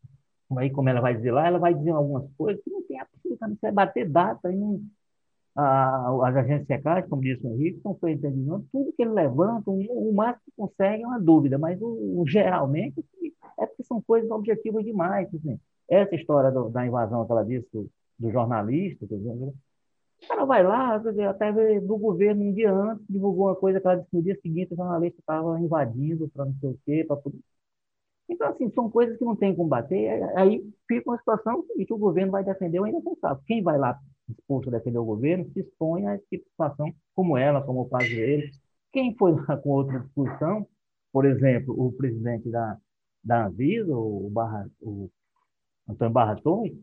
aí 0.57 0.69
como 0.69 0.89
ela 0.89 1.01
vai 1.01 1.15
dizer 1.15 1.31
lá, 1.31 1.47
ela 1.47 1.59
vai 1.59 1.73
dizer 1.73 1.91
algumas 1.91 2.29
coisas 2.37 2.63
que 2.63 2.69
não 2.69 2.81
tem 2.83 2.99
absolutamente, 2.99 3.59
vai 3.61 3.71
bater 3.71 4.09
data 4.09 4.51
e 4.51 4.55
não, 4.55 4.81
as 5.55 6.35
agências 6.35 6.67
secretas, 6.67 7.09
como 7.09 7.21
disse 7.21 7.45
o 7.45 7.53
Henrique, 7.53 7.81
são 7.81 7.95
feitas 7.95 8.33
de 8.33 8.43
tudo 8.71 8.93
que 8.95 9.01
ele 9.01 9.11
levanta, 9.11 9.69
o, 9.69 10.09
o 10.09 10.13
máximo 10.13 10.43
que 10.45 10.51
consegue 10.55 11.03
é 11.03 11.07
uma 11.07 11.19
dúvida, 11.19 11.57
mas 11.57 11.81
o, 11.81 12.21
o, 12.21 12.25
geralmente 12.27 13.03
é 13.59 13.65
porque 13.65 13.83
são 13.83 14.01
coisas 14.01 14.29
objetivas 14.31 14.83
demais. 14.83 15.27
Assim. 15.33 15.59
Essa 15.89 16.15
história 16.15 16.51
do, 16.51 16.69
da 16.69 16.85
invasão 16.85 17.25
que 17.25 17.31
ela 17.31 17.43
disse 17.43 17.67
do, 17.73 17.89
do 18.17 18.31
jornalista, 18.31 19.05
O 19.05 19.53
cara 20.27 20.45
vai 20.45 20.63
lá, 20.63 20.95
até 21.29 21.51
do 21.81 21.97
governo 21.97 22.45
um 22.45 22.53
dia 22.53 22.71
antes, 22.71 23.05
divulgou 23.09 23.47
uma 23.47 23.55
coisa 23.55 23.81
que 23.81 23.87
ela 23.87 23.97
disse 23.97 24.15
no 24.15 24.23
dia 24.23 24.39
seguinte 24.41 24.73
o 24.73 24.77
jornalista 24.77 25.19
estava 25.19 25.59
invadindo 25.59 26.29
para 26.29 26.45
não 26.45 26.55
sei 26.61 26.69
o 26.69 26.79
quê, 26.85 27.03
para 27.05 27.17
poder... 27.17 27.39
Então, 28.31 28.47
assim, 28.47 28.71
são 28.71 28.89
coisas 28.89 29.17
que 29.17 29.25
não 29.25 29.35
tem 29.35 29.53
como 29.53 29.67
bater. 29.67 30.23
Aí 30.37 30.65
fica 30.87 31.09
uma 31.09 31.17
situação 31.17 31.65
que 31.75 31.93
o 31.93 31.97
governo 31.97 32.31
vai 32.31 32.45
defender 32.45 32.79
o 32.79 32.87
indefensável. 32.87 33.43
Quem 33.45 33.61
vai 33.61 33.77
lá 33.77 33.99
disposto 34.25 34.69
a 34.69 34.77
defender 34.77 34.99
o 34.99 35.05
governo 35.05 35.51
se 35.51 35.59
expõe 35.59 36.07
a 36.07 36.17
tipo 36.17 36.49
situação, 36.49 36.93
como 37.13 37.37
ela, 37.37 37.61
como 37.61 37.81
o 37.81 37.89
caso 37.89 38.07
dele. 38.07 38.49
Quem 38.93 39.13
foi 39.17 39.33
lá 39.33 39.57
com 39.57 39.69
outra 39.71 39.99
discussão, 39.99 40.65
por 41.11 41.25
exemplo, 41.25 41.75
o 41.77 41.91
presidente 41.91 42.49
da, 42.49 42.77
da 43.21 43.47
Anvisa, 43.47 43.93
o, 43.93 44.29
Barra, 44.29 44.65
o 44.79 45.09
Antônio 45.89 46.13
Barra 46.13 46.35
Torres, 46.37 46.73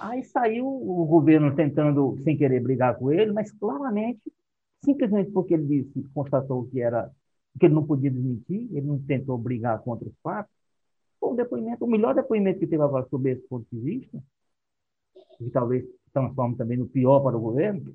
aí 0.00 0.22
saiu 0.22 0.68
o 0.68 1.04
governo 1.04 1.52
tentando, 1.56 2.16
sem 2.22 2.36
querer 2.36 2.60
brigar 2.60 2.96
com 2.96 3.10
ele, 3.10 3.32
mas 3.32 3.50
claramente, 3.50 4.20
simplesmente 4.84 5.32
porque 5.32 5.54
ele 5.54 5.66
disse, 5.66 6.08
constatou 6.14 6.68
que 6.68 6.80
era 6.80 7.10
que 7.58 7.66
ele 7.66 7.74
não 7.74 7.86
podia 7.86 8.10
desmentir, 8.10 8.68
ele 8.70 8.86
não 8.86 8.98
tentou 8.98 9.38
brigar 9.38 9.80
contra 9.82 10.06
os 10.08 10.14
fatos, 10.22 10.52
foi 11.18 11.30
um 11.30 11.36
depoimento, 11.36 11.84
o 11.84 11.88
melhor 11.88 12.14
depoimento 12.14 12.58
que 12.58 12.66
teve 12.66 12.82
agora 12.82 13.06
sobre 13.08 13.32
esse 13.32 13.46
ponto 13.48 13.66
de 13.72 13.80
vista, 13.80 14.22
que 15.38 15.50
talvez 15.50 15.84
transforme 16.12 16.56
também 16.56 16.78
no 16.78 16.86
pior 16.86 17.20
para 17.20 17.36
o 17.36 17.40
governo, 17.40 17.94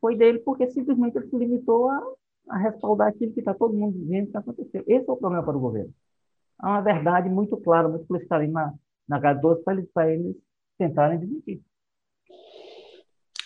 foi 0.00 0.16
dele 0.16 0.38
porque 0.38 0.70
simplesmente 0.70 1.16
ele 1.16 1.28
se 1.28 1.36
limitou 1.36 1.88
a, 1.88 2.02
a 2.50 2.58
respaldar 2.58 3.08
aquilo 3.08 3.32
que 3.32 3.40
está 3.40 3.52
todo 3.52 3.74
mundo 3.74 3.98
dizendo 3.98 4.30
que 4.30 4.36
aconteceu. 4.36 4.84
Esse 4.86 5.08
é 5.08 5.12
o 5.12 5.16
problema 5.16 5.44
para 5.44 5.56
o 5.56 5.60
governo. 5.60 5.92
Há 6.58 6.70
uma 6.70 6.80
verdade 6.80 7.28
muito 7.28 7.56
clara, 7.58 7.88
muito 7.88 8.06
cristalina 8.06 8.52
na, 8.52 8.74
na 9.08 9.20
cara 9.20 9.38
dos 9.38 9.62
para 9.62 9.74
eles, 9.74 9.90
para 9.92 10.12
eles 10.12 10.36
tentarem 10.78 11.18
desmentir. 11.18 11.62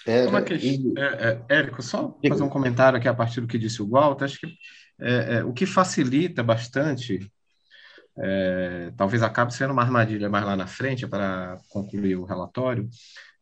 É, 0.06 0.42
questão, 0.42 0.94
é, 0.96 1.44
é, 1.48 1.56
Érico, 1.56 1.82
só 1.82 2.16
fazer 2.26 2.42
um 2.42 2.48
comentário 2.48 2.98
aqui 2.98 3.08
a 3.08 3.14
partir 3.14 3.42
do 3.42 3.46
que 3.46 3.58
disse 3.58 3.82
o 3.82 3.88
Walter. 3.88 4.24
Acho 4.24 4.40
que 4.40 4.46
é, 5.00 5.36
é, 5.36 5.44
o 5.44 5.52
que 5.52 5.66
facilita 5.66 6.42
bastante, 6.42 7.30
é, 8.16 8.92
talvez 8.96 9.22
acabe 9.22 9.54
sendo 9.54 9.72
uma 9.72 9.82
armadilha 9.82 10.28
mais 10.28 10.44
lá 10.44 10.56
na 10.56 10.66
frente 10.66 11.06
para 11.06 11.58
concluir 11.68 12.16
o 12.16 12.24
relatório, 12.24 12.88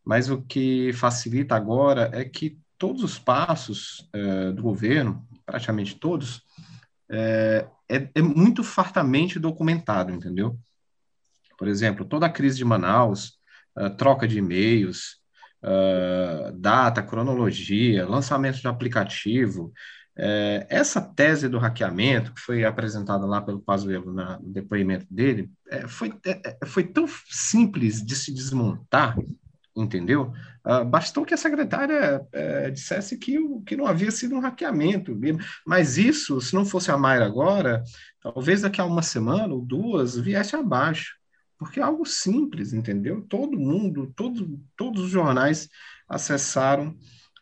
mas 0.04 0.30
o 0.30 0.42
que 0.42 0.92
facilita 0.92 1.56
agora 1.56 2.10
é 2.12 2.24
que 2.24 2.58
todos 2.78 3.02
os 3.02 3.18
passos 3.18 4.08
é, 4.12 4.52
do 4.52 4.62
governo, 4.62 5.26
praticamente 5.44 5.96
todos, 5.96 6.42
é, 7.10 7.66
é, 7.88 8.08
é, 8.14 8.22
muito 8.22 8.62
fartamente 8.62 9.38
documentado, 9.38 10.12
entendeu? 10.12 10.58
Por 11.58 11.68
exemplo, 11.68 12.04
toda 12.04 12.26
a 12.26 12.30
crise 12.30 12.58
de 12.58 12.64
Manaus, 12.64 13.38
troca 13.96 14.28
de 14.28 14.38
e-mails, 14.38 15.18
data, 16.54 17.02
cronologia, 17.02 18.06
lançamento 18.06 18.60
de 18.60 18.68
aplicativo, 18.68 19.72
é, 20.18 20.66
essa 20.70 21.00
tese 21.00 21.48
do 21.48 21.58
hackeamento, 21.58 22.32
que 22.32 22.40
foi 22.40 22.64
apresentada 22.64 23.26
lá 23.26 23.42
pelo 23.42 23.60
Pazuello 23.60 24.12
no 24.12 24.38
depoimento 24.42 25.06
dele, 25.10 25.50
é, 25.68 25.86
foi, 25.86 26.14
é, 26.24 26.56
é, 26.62 26.66
foi 26.66 26.84
tão 26.84 27.06
simples 27.28 28.04
de 28.04 28.16
se 28.16 28.32
desmontar 28.32 29.16
entendeu? 29.76 30.32
Uh, 30.64 30.84
bastou 30.84 31.24
que 31.24 31.34
a 31.34 31.36
secretária 31.36 32.20
uh, 32.22 32.70
dissesse 32.72 33.18
que, 33.18 33.36
que 33.66 33.76
não 33.76 33.86
havia 33.86 34.10
sido 34.10 34.34
um 34.34 34.40
hackeamento. 34.40 35.16
Mas 35.66 35.98
isso, 35.98 36.40
se 36.40 36.54
não 36.54 36.64
fosse 36.64 36.90
a 36.90 36.96
Mayra 36.96 37.26
agora, 37.26 37.84
talvez 38.22 38.62
daqui 38.62 38.80
a 38.80 38.84
uma 38.84 39.02
semana 39.02 39.52
ou 39.52 39.60
duas 39.60 40.16
viesse 40.16 40.56
abaixo. 40.56 41.14
Porque 41.58 41.80
é 41.80 41.82
algo 41.82 42.04
simples, 42.04 42.72
entendeu? 42.72 43.24
Todo 43.28 43.58
mundo, 43.58 44.12
todo, 44.16 44.58
todos 44.76 45.04
os 45.04 45.10
jornais 45.10 45.68
acessaram 46.08 46.96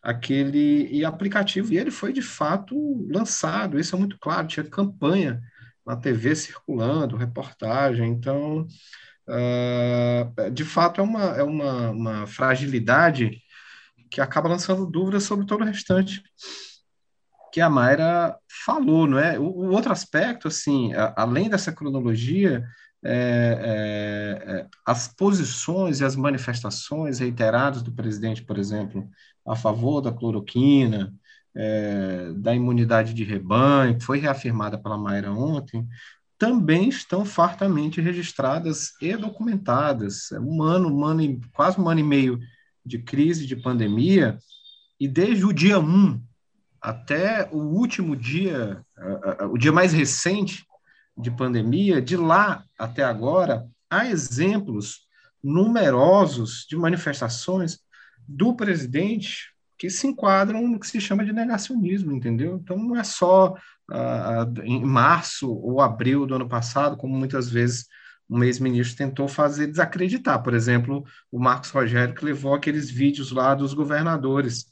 aquele 0.05 1.03
aplicativo 1.05 1.73
e 1.73 1.79
ele 1.79 1.91
foi 1.91 2.13
de 2.13 2.21
fato 2.21 2.77
lançado. 3.11 3.79
Isso 3.79 3.97
é 3.97 3.99
muito 3.99 4.19
claro. 4.19 4.47
Tinha 4.47 4.65
campanha 4.65 5.41
na 5.85 5.97
TV 5.97 6.37
circulando, 6.37 7.17
reportagem. 7.17 8.11
Então, 8.11 8.67
uh, 9.29 10.51
de 10.51 10.65
fato, 10.65 11.01
é, 11.01 11.05
uma, 11.05 11.23
é 11.37 11.43
uma, 11.43 11.91
uma 11.91 12.27
fragilidade 12.27 13.41
que 14.11 14.21
acaba 14.21 14.49
lançando 14.49 14.87
dúvidas 14.87 15.25
sobre 15.25 15.47
todo 15.47 15.63
o 15.63 15.65
restante 15.65 16.23
que 17.51 17.61
a 17.61 17.71
Mayra 17.71 18.37
falou, 18.65 19.07
não 19.07 19.19
é? 19.19 19.39
O, 19.39 19.45
o 19.45 19.71
outro 19.71 19.93
aspecto, 19.93 20.49
assim, 20.49 20.93
a, 20.93 21.15
além 21.17 21.49
dessa 21.49 21.73
cronologia, 21.73 22.65
é, 23.07 23.13
é, 23.13 24.51
é, 24.51 24.67
as 24.85 25.09
posições 25.09 26.01
e 26.01 26.05
as 26.05 26.17
manifestações 26.17 27.21
reiteradas 27.21 27.83
do 27.83 27.93
presidente, 27.93 28.43
por 28.43 28.59
exemplo, 28.59 29.09
a 29.47 29.57
favor 29.57 30.01
da 30.01 30.13
cloroquina, 30.13 31.13
é, 31.55 32.33
da 32.37 32.55
imunidade 32.55 33.15
de 33.15 33.25
rebanho, 33.25 33.99
que 33.99 34.05
foi 34.05 34.19
reafirmada 34.19 34.77
pela 34.79 34.99
Mayra 34.99 35.33
ontem, 35.33 35.87
também 36.39 36.89
estão 36.89 37.25
fartamente 37.25 38.01
registradas 38.01 38.93
e 39.01 39.17
documentadas. 39.17 40.33
É 40.33 40.41
um 40.41 40.63
ano, 40.63 40.89
um 40.93 41.05
ano 41.05 41.23
e, 41.23 41.41
quase 41.53 41.81
um 41.81 41.89
ano 41.89 42.01
e 42.01 42.05
meio 42.05 42.41
de 42.85 42.99
crise, 42.99 43.47
de 43.47 43.57
pandemia, 43.57 44.39
e 44.99 45.09
desde 45.09 45.45
o 45.45 45.53
dia 45.53 45.79
1 45.79 46.21
até 46.81 47.49
o 47.51 47.59
último 47.59 48.15
dia, 48.15 48.85
o 49.51 49.57
dia 49.57 49.73
mais 49.73 49.93
recente 49.93 50.67
de 51.17 51.31
pandemia, 51.31 52.03
de 52.03 52.17
lá 52.17 52.63
até 52.79 53.03
agora, 53.03 53.67
há 53.89 54.07
exemplos 54.07 55.07
numerosos 55.43 56.67
de 56.69 56.77
manifestações 56.77 57.79
do 58.27 58.55
presidente 58.55 59.53
que 59.77 59.91
se 59.91 60.07
enquadram 60.07 60.67
no 60.67 60.79
que 60.79 60.87
se 60.87 61.01
chama 61.01 61.25
de 61.25 61.33
negacionismo, 61.33 62.13
entendeu? 62.13 62.57
Então 62.63 62.77
não 62.77 62.97
é 62.97 63.05
só 63.05 63.55
ah, 63.91 64.47
em 64.63 64.85
março 64.85 65.53
ou 65.53 65.81
abril 65.81 66.27
do 66.27 66.35
ano 66.35 66.49
passado, 66.49 66.97
como 66.97 67.15
muitas 67.15 67.49
vezes 67.49 67.87
um 68.29 68.43
ex-ministro 68.43 68.97
tentou 68.97 69.29
fazer 69.29 69.67
desacreditar. 69.67 70.43
Por 70.43 70.55
exemplo, 70.55 71.05
o 71.31 71.39
Marcos 71.39 71.71
Rogério, 71.71 72.15
que 72.15 72.25
levou 72.25 72.55
aqueles 72.55 72.91
vídeos 72.91 73.31
lá 73.31 73.55
dos 73.55 73.75
governadores 73.75 74.67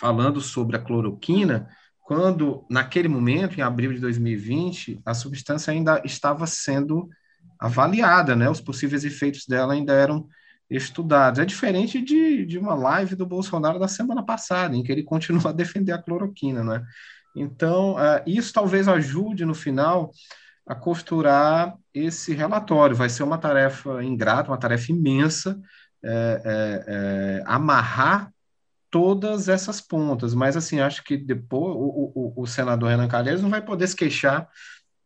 falando 0.00 0.40
sobre 0.40 0.76
a 0.76 0.80
cloroquina, 0.80 1.68
quando, 2.00 2.66
naquele 2.68 3.08
momento, 3.08 3.58
em 3.58 3.62
abril 3.62 3.92
de 3.92 4.00
2020, 4.00 5.00
a 5.04 5.14
substância 5.14 5.72
ainda 5.72 6.02
estava 6.04 6.46
sendo 6.46 7.08
avaliada, 7.60 8.34
né? 8.34 8.50
Os 8.50 8.60
possíveis 8.60 9.04
efeitos 9.04 9.46
dela 9.46 9.74
ainda 9.74 9.92
eram 9.92 10.28
estudados. 10.70 11.38
É 11.38 11.44
diferente 11.44 12.00
de, 12.00 12.46
de 12.46 12.58
uma 12.58 12.74
live 12.74 13.14
do 13.14 13.26
Bolsonaro 13.26 13.78
da 13.78 13.88
semana 13.88 14.24
passada, 14.24 14.76
em 14.76 14.82
que 14.82 14.90
ele 14.90 15.02
continua 15.02 15.50
a 15.50 15.52
defender 15.52 15.92
a 15.92 16.02
cloroquina, 16.02 16.64
né? 16.64 16.84
Então, 17.34 17.94
uh, 17.94 18.22
isso 18.26 18.52
talvez 18.52 18.88
ajude 18.88 19.44
no 19.44 19.54
final 19.54 20.10
a 20.66 20.74
costurar 20.74 21.76
esse 21.92 22.34
relatório. 22.34 22.96
Vai 22.96 23.08
ser 23.08 23.22
uma 23.22 23.38
tarefa 23.38 24.02
ingrata, 24.02 24.50
uma 24.50 24.58
tarefa 24.58 24.92
imensa, 24.92 25.60
é, 26.04 26.42
é, 26.44 26.84
é, 26.86 27.42
amarrar 27.46 28.32
todas 28.90 29.48
essas 29.48 29.80
pontas. 29.80 30.34
Mas, 30.34 30.56
assim, 30.56 30.80
acho 30.80 31.02
que 31.02 31.16
depois 31.16 31.74
o, 31.74 32.12
o, 32.14 32.42
o 32.42 32.46
senador 32.46 32.90
Renan 32.90 33.08
Calheiros 33.08 33.42
não 33.42 33.50
vai 33.50 33.62
poder 33.62 33.86
se 33.86 33.96
queixar 33.96 34.48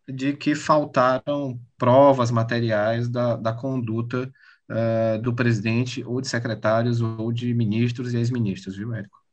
de 0.08 0.32
que 0.32 0.54
faltaram 0.54 1.58
provas 1.76 2.30
materiais 2.30 3.08
da, 3.08 3.36
da 3.36 3.52
conduta 3.52 4.30
uh, 4.70 5.20
do 5.20 5.34
presidente, 5.34 6.04
ou 6.04 6.20
de 6.20 6.28
secretários, 6.28 7.00
ou 7.00 7.32
de 7.32 7.52
ministros 7.54 8.14
e 8.14 8.18
ex-ministros, 8.18 8.76
viu, 8.76 8.94
Érico? 8.94 9.26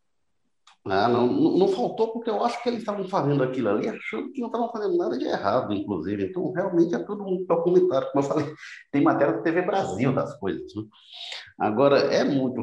Ah, 0.85 1.07
não, 1.07 1.27
não, 1.27 1.69
faltou 1.69 2.11
porque 2.11 2.29
eu 2.29 2.43
acho 2.43 2.61
que 2.61 2.67
eles 2.67 2.81
estavam 2.81 3.07
fazendo 3.07 3.41
aquilo 3.41 3.69
ali 3.69 3.87
achando 3.87 4.33
que 4.33 4.41
não 4.41 4.47
estavam 4.47 4.69
fazendo 4.69 4.97
nada 4.97 5.17
de 5.17 5.23
errado, 5.23 5.71
inclusive. 5.73 6.25
Então, 6.25 6.51
realmente 6.51 6.93
é 6.93 6.99
tudo 6.99 7.23
muito 7.23 7.45
documentado. 7.45 8.07
Como 8.11 8.21
eu 8.21 8.27
falei, 8.27 8.53
tem 8.91 9.01
matéria 9.01 9.33
da 9.33 9.41
TV 9.41 9.61
Brasil 9.61 10.13
das 10.13 10.37
coisas. 10.37 10.75
Né? 10.75 10.83
Agora, 11.57 11.99
é 11.99 12.25
muito 12.25 12.59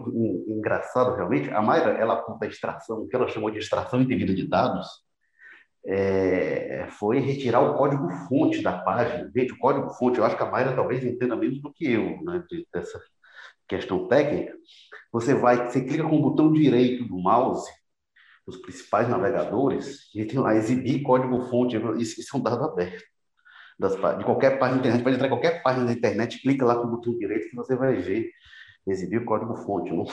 engraçado, 0.49 1.17
realmente. 1.17 1.49
A 1.49 1.63
Mayra, 1.63 1.93
ela 1.93 2.13
aponta 2.15 2.45
a 2.45 2.49
extração, 2.49 2.99
o 2.99 3.09
que 3.09 3.17
ela 3.17 3.27
chamou 3.27 3.51
de 3.51 3.59
extração 3.59 4.03
indevida 4.03 4.35
de 4.35 4.47
dados, 4.47 4.87
é, 5.87 6.87
foi 6.91 7.21
retirar 7.21 7.61
o 7.61 7.75
código-fonte 7.77 8.63
da 8.63 8.79
página. 8.79 9.31
Gente, 9.35 9.53
o 9.53 9.59
código-fonte, 9.59 10.19
eu 10.19 10.25
acho 10.25 10.37
que 10.37 10.43
a 10.43 10.51
Mayra 10.51 10.75
talvez 10.75 11.05
entenda 11.05 11.37
menos 11.37 11.61
do 11.61 11.73
que 11.73 11.91
eu, 11.93 12.23
né, 12.23 12.45
dessa 12.73 13.01
questão 13.69 14.09
técnica. 14.09 14.55
Você 15.13 15.35
vai, 15.35 15.69
você 15.69 15.83
clica 15.83 16.05
com 16.05 16.17
o 16.17 16.23
botão 16.23 16.53
direito 16.53 17.05
do 17.05 17.17
mouse, 17.17 17.71
os 18.47 18.57
principais 18.57 19.09
navegadores, 19.09 20.15
e 20.15 20.25
tem 20.25 20.39
lá 20.39 20.55
exibir 20.55 21.03
código-fonte, 21.03 21.77
isso, 21.99 22.21
isso 22.21 22.37
é 22.37 22.39
um 22.39 22.43
dado 22.43 22.65
aberto. 22.65 23.05
Das, 23.79 23.95
de 23.95 24.25
qualquer 24.25 24.59
página 24.59 24.83
da 24.83 24.89
internet, 24.89 25.03
pode 25.03 25.17
entrar 25.17 25.27
em 25.27 25.31
qualquer 25.31 25.63
página 25.63 25.87
da 25.87 25.93
internet, 25.93 26.43
clica 26.43 26.67
lá 26.67 26.77
com 26.77 26.87
o 26.87 26.91
botão 26.91 27.17
direito 27.17 27.49
que 27.49 27.57
você 27.57 27.75
vai 27.75 27.95
ver 27.97 28.31
exibir 28.91 29.19
o 29.19 29.25
código-fonte. 29.25 29.93
Não 29.93 30.05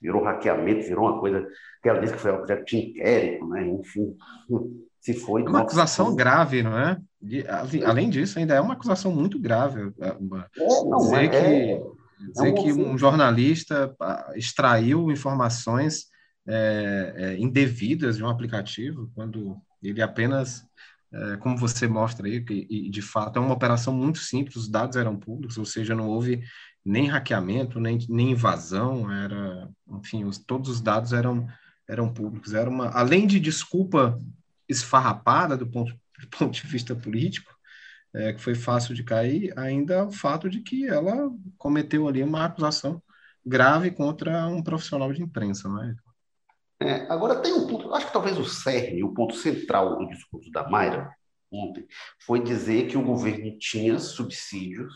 virou 0.00 0.24
hackeamento, 0.24 0.86
virou 0.86 1.08
uma 1.08 1.20
coisa 1.20 1.46
que 1.82 1.88
ela 1.88 2.00
disse 2.00 2.14
que 2.14 2.20
foi 2.20 2.32
objeto 2.32 2.64
de 2.64 2.76
inquérito, 2.76 3.46
né? 3.48 3.66
enfim, 3.66 4.16
se 5.00 5.14
foi. 5.14 5.42
É 5.42 5.48
uma 5.48 5.62
acusação 5.62 6.14
grave, 6.14 6.62
não 6.62 6.78
é? 6.78 6.98
De, 7.20 7.44
além 7.84 8.10
disso, 8.10 8.38
ainda 8.38 8.54
é 8.54 8.60
uma 8.60 8.74
acusação 8.74 9.12
muito 9.12 9.38
grave. 9.38 9.92
É, 10.00 10.08
é, 10.08 10.16
não, 10.84 11.16
é, 11.16 11.28
que... 11.28 12.02
Dizer 12.22 12.48
é 12.48 12.50
um 12.50 12.54
que 12.54 12.72
um 12.72 12.96
jornalista 12.96 13.94
ah, 14.00 14.32
extraiu 14.36 15.10
informações 15.10 16.06
é, 16.46 17.14
é, 17.16 17.38
indevidas 17.38 18.16
de 18.16 18.24
um 18.24 18.28
aplicativo, 18.28 19.10
quando 19.14 19.56
ele 19.82 20.00
apenas, 20.00 20.64
é, 21.12 21.36
como 21.38 21.56
você 21.56 21.88
mostra 21.88 22.26
aí, 22.26 22.40
que, 22.44 22.66
e 22.70 22.90
de 22.90 23.02
fato 23.02 23.38
é 23.38 23.40
uma 23.42 23.54
operação 23.54 23.92
muito 23.92 24.18
simples, 24.18 24.56
os 24.56 24.68
dados 24.68 24.96
eram 24.96 25.16
públicos, 25.16 25.58
ou 25.58 25.64
seja, 25.64 25.94
não 25.94 26.08
houve 26.08 26.42
nem 26.84 27.06
hackeamento, 27.06 27.78
nem, 27.78 27.98
nem 28.08 28.32
invasão, 28.32 29.10
era, 29.10 29.68
enfim, 29.88 30.24
os, 30.24 30.38
todos 30.38 30.68
os 30.68 30.80
dados 30.80 31.12
eram, 31.12 31.46
eram 31.88 32.12
públicos. 32.12 32.54
Era 32.54 32.68
uma, 32.68 32.88
além 32.90 33.26
de 33.26 33.38
desculpa 33.38 34.20
esfarrapada 34.68 35.56
do 35.56 35.66
ponto, 35.66 35.92
do 36.20 36.28
ponto 36.28 36.52
de 36.52 36.66
vista 36.66 36.94
político, 36.94 37.52
é, 38.14 38.32
que 38.32 38.40
foi 38.40 38.54
fácil 38.54 38.94
de 38.94 39.02
cair, 39.02 39.56
ainda 39.58 40.04
o 40.04 40.12
fato 40.12 40.50
de 40.50 40.60
que 40.60 40.86
ela 40.86 41.30
cometeu 41.56 42.06
ali 42.06 42.22
uma 42.22 42.44
acusação 42.44 43.02
grave 43.44 43.90
contra 43.90 44.46
um 44.48 44.62
profissional 44.62 45.12
de 45.12 45.22
imprensa, 45.22 45.68
não 45.68 45.82
é? 45.82 45.96
é 46.82 47.12
agora 47.12 47.40
tem 47.40 47.52
um 47.52 47.66
ponto, 47.66 47.92
acho 47.94 48.06
que 48.06 48.12
talvez 48.12 48.38
o 48.38 48.44
cerne, 48.44 49.02
o 49.02 49.14
ponto 49.14 49.34
central 49.34 49.98
do 49.98 50.08
discurso 50.08 50.50
da 50.50 50.68
Mayra 50.68 51.10
ontem, 51.50 51.86
foi 52.24 52.42
dizer 52.42 52.86
que 52.86 52.96
o 52.96 53.04
governo 53.04 53.58
tinha 53.58 53.98
subsídios, 53.98 54.92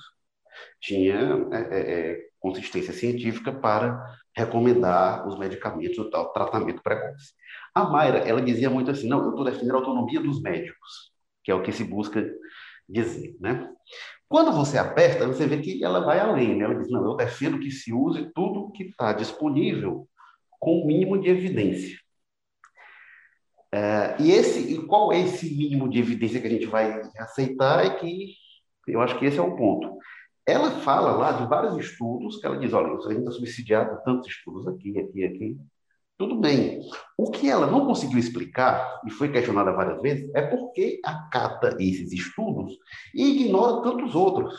tinha 0.80 1.48
é, 1.52 1.56
é, 1.56 2.10
é 2.10 2.26
consistência 2.38 2.92
científica 2.92 3.52
para 3.52 4.00
recomendar 4.36 5.26
os 5.26 5.38
medicamentos, 5.38 5.98
o 5.98 6.10
tal 6.10 6.32
tratamento 6.32 6.82
precoce. 6.82 7.32
A 7.74 7.84
Mayra, 7.84 8.18
ela 8.18 8.40
dizia 8.40 8.70
muito 8.70 8.90
assim, 8.90 9.08
não, 9.08 9.22
eu 9.22 9.30
estou 9.30 9.44
defendendo 9.44 9.74
a 9.74 9.78
autonomia 9.78 10.20
dos 10.20 10.40
médicos, 10.40 11.10
que 11.42 11.50
é 11.50 11.54
o 11.54 11.62
que 11.62 11.72
se 11.72 11.84
busca 11.84 12.24
dizer, 12.88 13.36
né? 13.40 13.68
Quando 14.28 14.52
você 14.52 14.76
aperta, 14.76 15.26
você 15.26 15.46
vê 15.46 15.58
que 15.58 15.82
ela 15.84 16.00
vai 16.00 16.18
além, 16.18 16.56
né? 16.56 16.64
Ela 16.64 16.74
diz, 16.74 16.90
não, 16.90 17.04
eu 17.04 17.16
defendo 17.16 17.58
que 17.58 17.70
se 17.70 17.92
use 17.92 18.30
tudo 18.34 18.72
que 18.72 18.84
está 18.84 19.12
disponível 19.12 20.08
com 20.58 20.80
o 20.80 20.86
mínimo 20.86 21.20
de 21.20 21.28
evidência. 21.28 21.98
É, 23.72 24.16
e, 24.20 24.32
esse, 24.32 24.74
e 24.74 24.86
qual 24.86 25.12
é 25.12 25.20
esse 25.20 25.54
mínimo 25.54 25.88
de 25.88 25.98
evidência 25.98 26.40
que 26.40 26.46
a 26.46 26.50
gente 26.50 26.66
vai 26.66 27.00
aceitar? 27.18 27.84
É 27.84 27.90
que 27.90 28.34
eu 28.86 29.00
acho 29.00 29.18
que 29.18 29.26
esse 29.26 29.38
é 29.38 29.42
o 29.42 29.56
ponto. 29.56 29.96
Ela 30.46 30.70
fala 30.82 31.10
lá 31.12 31.32
de 31.32 31.46
vários 31.48 31.76
estudos 31.76 32.36
que 32.36 32.46
ela 32.46 32.58
diz, 32.58 32.72
olha, 32.72 32.94
a 32.94 33.08
gente 33.08 33.18
está 33.18 33.32
subsidiado 33.32 34.00
tantos 34.04 34.28
estudos 34.28 34.68
aqui, 34.68 34.96
aqui, 34.98 35.24
aqui. 35.24 35.58
Tudo 36.16 36.36
bem. 36.36 36.80
O 37.18 37.30
que 37.30 37.50
ela 37.50 37.66
não 37.66 37.84
conseguiu 37.84 38.18
explicar, 38.18 39.00
e 39.04 39.10
foi 39.10 39.30
questionada 39.30 39.72
várias 39.72 40.00
vezes, 40.00 40.30
é 40.34 40.42
por 40.42 40.72
que 40.72 41.00
acata 41.04 41.76
esses 41.80 42.12
estudos 42.12 42.78
e 43.12 43.42
ignora 43.42 43.82
tantos 43.82 44.14
outros. 44.14 44.54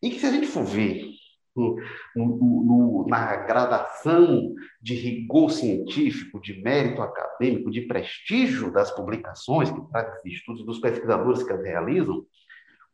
E 0.00 0.10
que 0.10 0.20
se 0.20 0.26
a 0.26 0.30
gente 0.30 0.46
for 0.46 0.64
ver 0.64 1.10
no, 1.54 1.76
no, 2.14 3.06
na 3.08 3.36
gradação 3.36 4.54
de 4.80 4.94
rigor 4.94 5.50
científico, 5.50 6.40
de 6.40 6.62
mérito 6.62 7.02
acadêmico, 7.02 7.72
de 7.72 7.82
prestígio 7.82 8.72
das 8.72 8.92
publicações 8.92 9.68
que 9.68 9.80
trazem 9.90 10.12
esses 10.14 10.38
estudos, 10.38 10.64
dos 10.64 10.78
pesquisadores 10.78 11.42
que 11.42 11.52
as 11.52 11.62
realizam, 11.62 12.24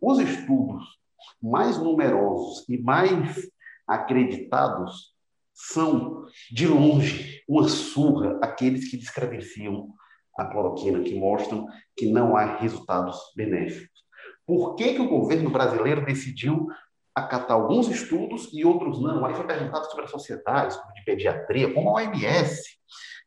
os 0.01 0.19
estudos 0.19 1.04
mais 1.43 1.79
numerosos 1.79 2.69
e 2.69 2.79
mais 2.79 3.51
acreditados 3.87 5.15
são, 5.53 6.25
de 6.51 6.67
longe, 6.67 7.43
uma 7.49 7.69
surra 7.69 8.39
aqueles 8.43 8.91
que 8.91 8.97
descredenciam 8.97 9.89
a 10.37 10.45
cloroquina, 10.45 11.01
que 11.01 11.15
mostram 11.15 11.67
que 11.97 12.07
não 12.07 12.37
há 12.37 12.57
resultados 12.57 13.17
benéficos. 13.37 14.03
Por 14.47 14.75
que, 14.75 14.95
que 14.95 15.01
o 15.01 15.09
governo 15.09 15.51
brasileiro 15.51 16.05
decidiu 16.05 16.67
acatar 17.15 17.57
alguns 17.57 17.89
estudos 17.89 18.53
e 18.53 18.65
outros 18.65 19.01
não? 19.01 19.25
Aí 19.25 19.35
foi 19.35 19.47
perguntado 19.47 19.87
sobre 19.87 20.05
a 20.05 20.09
sociedade, 20.09 20.75
sobre 20.75 20.93
de 20.95 21.05
pediatria, 21.05 21.73
como 21.73 21.91
a 21.91 22.03
OMS, 22.03 22.63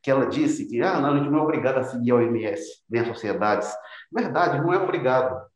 que 0.02 0.10
ela 0.10 0.26
disse 0.26 0.68
que 0.68 0.80
ah, 0.82 1.00
não, 1.00 1.14
a 1.14 1.18
gente 1.18 1.30
não 1.30 1.38
é 1.38 1.42
obrigado 1.42 1.78
a 1.78 1.84
seguir 1.84 2.10
a 2.10 2.16
OMS, 2.16 2.62
nem 2.88 3.00
as 3.00 3.08
sociedades. 3.08 3.74
Verdade, 4.12 4.60
não 4.60 4.72
é 4.72 4.78
obrigado. 4.78 5.47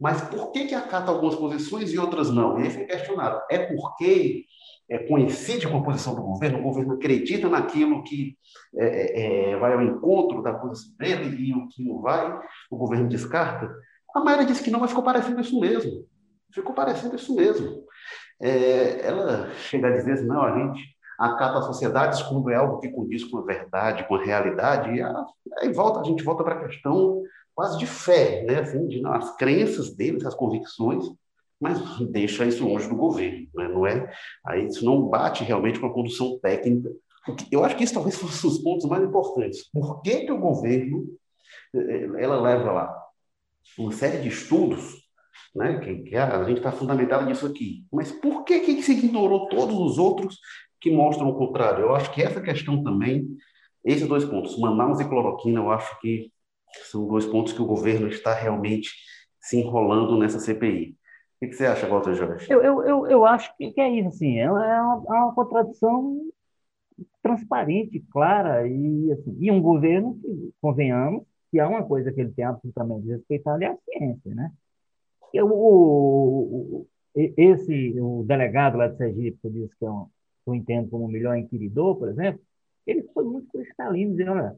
Mas 0.00 0.20
por 0.22 0.50
que, 0.50 0.66
que 0.66 0.74
acata 0.74 1.10
algumas 1.10 1.36
posições 1.36 1.92
e 1.92 1.98
outras 1.98 2.30
não? 2.30 2.58
E 2.58 2.64
aí 2.64 2.70
foi 2.70 2.84
questionado. 2.84 3.40
É 3.50 3.58
porque 3.58 4.44
é, 4.90 4.98
coincide 4.98 5.68
com 5.68 5.78
a 5.78 5.82
posição 5.82 6.14
do 6.14 6.22
governo, 6.22 6.58
o 6.58 6.62
governo 6.62 6.94
acredita 6.94 7.48
naquilo 7.48 8.02
que 8.02 8.36
é, 8.76 8.86
é, 8.86 9.50
é, 9.52 9.56
vai 9.56 9.72
ao 9.72 9.82
encontro 9.82 10.42
da 10.42 10.52
posição 10.52 10.94
dele 10.96 11.36
e 11.36 11.54
o 11.54 11.68
que 11.68 11.84
não 11.84 12.00
vai, 12.00 12.38
o 12.70 12.76
governo 12.76 13.08
descarta. 13.08 13.72
A 14.14 14.20
Mayra 14.20 14.44
disse 14.44 14.62
que 14.62 14.70
não, 14.70 14.80
mas 14.80 14.90
ficou 14.90 15.04
parecendo 15.04 15.40
isso 15.40 15.58
mesmo. 15.58 16.06
Ficou 16.52 16.74
parecendo 16.74 17.16
isso 17.16 17.34
mesmo. 17.34 17.84
É, 18.40 19.06
ela 19.06 19.50
chega 19.54 19.88
a 19.88 19.90
dizer 19.92 20.12
assim, 20.12 20.26
não, 20.26 20.42
a 20.42 20.58
gente 20.58 20.94
acata 21.18 21.58
as 21.58 21.66
sociedades 21.66 22.22
quando 22.22 22.50
é 22.50 22.56
algo 22.56 22.78
que 22.80 22.90
condiz 22.90 23.24
com 23.24 23.38
a 23.38 23.44
verdade, 23.44 24.06
com 24.06 24.16
a 24.16 24.22
realidade, 24.22 24.90
e 24.90 25.02
aí 25.60 25.72
volta, 25.72 26.00
a 26.00 26.04
gente 26.04 26.24
volta 26.24 26.42
para 26.42 26.56
a 26.56 26.68
questão 26.68 27.22
quase 27.54 27.78
de 27.78 27.86
fé, 27.86 28.44
né? 28.44 28.60
assim, 28.60 28.86
de, 28.88 29.06
as 29.06 29.36
crenças 29.36 29.94
deles, 29.94 30.24
as 30.24 30.34
convicções, 30.34 31.04
mas 31.60 31.80
deixa 32.10 32.44
isso 32.44 32.66
longe 32.66 32.88
do 32.88 32.96
governo, 32.96 33.46
né? 33.54 33.68
não 33.68 33.86
é? 33.86 34.12
Aí 34.44 34.66
isso 34.66 34.84
não 34.84 35.08
bate 35.08 35.44
realmente 35.44 35.78
com 35.78 35.86
a 35.86 35.92
condução 35.92 36.38
técnica. 36.40 36.90
Eu 37.50 37.64
acho 37.64 37.76
que 37.76 37.84
isso 37.84 37.94
talvez 37.94 38.16
fosse 38.18 38.46
os 38.46 38.58
pontos 38.58 38.86
mais 38.86 39.02
importantes. 39.02 39.70
Por 39.70 40.02
que, 40.02 40.24
que 40.26 40.32
o 40.32 40.38
governo 40.38 41.06
eh, 41.74 42.08
ela 42.18 42.40
leva 42.40 42.72
lá 42.72 43.04
uma 43.78 43.92
série 43.92 44.20
de 44.20 44.28
estudos, 44.28 45.04
né? 45.54 45.78
Que, 45.78 46.02
que 46.02 46.16
a 46.16 46.44
gente 46.44 46.58
está 46.58 46.72
fundamentado 46.72 47.24
nisso 47.24 47.46
aqui, 47.46 47.84
mas 47.90 48.12
por 48.12 48.44
que 48.44 48.60
que 48.60 48.82
se 48.82 48.92
ignorou 48.92 49.48
todos 49.48 49.78
os 49.78 49.98
outros 49.98 50.38
que 50.80 50.90
mostram 50.90 51.28
o 51.28 51.38
contrário? 51.38 51.84
Eu 51.84 51.94
acho 51.94 52.12
que 52.12 52.22
essa 52.22 52.40
questão 52.40 52.82
também, 52.82 53.26
esses 53.84 54.06
dois 54.06 54.24
pontos, 54.24 54.58
Manaus 54.58 55.00
e 55.00 55.08
cloroquina, 55.08 55.60
eu 55.60 55.70
acho 55.70 55.98
que 56.00 56.30
são 56.82 57.06
dois 57.06 57.26
pontos 57.26 57.52
que 57.52 57.62
o 57.62 57.66
governo 57.66 58.08
está 58.08 58.34
realmente 58.34 58.90
se 59.40 59.58
enrolando 59.58 60.18
nessa 60.18 60.38
CPI. 60.38 60.96
O 61.42 61.46
que 61.46 61.52
você 61.52 61.66
acha, 61.66 61.86
Walter 61.86 62.14
Jorge? 62.14 62.50
Eu, 62.50 62.62
eu, 62.62 62.82
eu, 62.84 63.06
eu 63.06 63.26
acho 63.26 63.54
que 63.56 63.80
é 63.80 63.90
isso, 63.90 64.08
assim, 64.08 64.38
é 64.38 64.50
uma, 64.50 64.64
é 64.64 64.80
uma 65.12 65.34
contradição 65.34 66.18
transparente, 67.22 68.04
clara, 68.10 68.66
e, 68.66 69.12
assim, 69.12 69.36
e 69.40 69.50
um 69.50 69.60
governo 69.60 70.18
que, 70.20 70.52
convenhamos, 70.60 71.24
que 71.50 71.58
há 71.58 71.68
uma 71.68 71.84
coisa 71.84 72.12
que 72.12 72.20
ele 72.20 72.32
tem 72.32 72.44
absolutamente 72.44 73.06
respeitado 73.08 73.62
é 73.62 73.66
a 73.66 73.76
ciência, 73.76 74.34
né? 74.34 74.52
Eu, 75.32 75.48
o, 75.50 76.86
esse, 77.14 78.00
o 78.00 78.24
delegado 78.24 78.76
lá 78.76 78.88
de 78.88 78.96
Sergipe, 78.96 79.38
que 79.40 79.46
eu 79.46 79.50
disse 79.50 79.76
que 79.76 79.84
é 79.84 79.90
um, 79.90 80.06
eu 80.46 80.54
entendo 80.54 80.88
como 80.88 81.04
o 81.04 81.08
melhor 81.08 81.36
inquiridor, 81.36 81.96
por 81.96 82.08
exemplo, 82.08 82.40
ele 82.86 83.02
foi 83.14 83.24
muito 83.24 83.48
cristalino, 83.48 84.12
dizendo, 84.12 84.32
olha, 84.32 84.56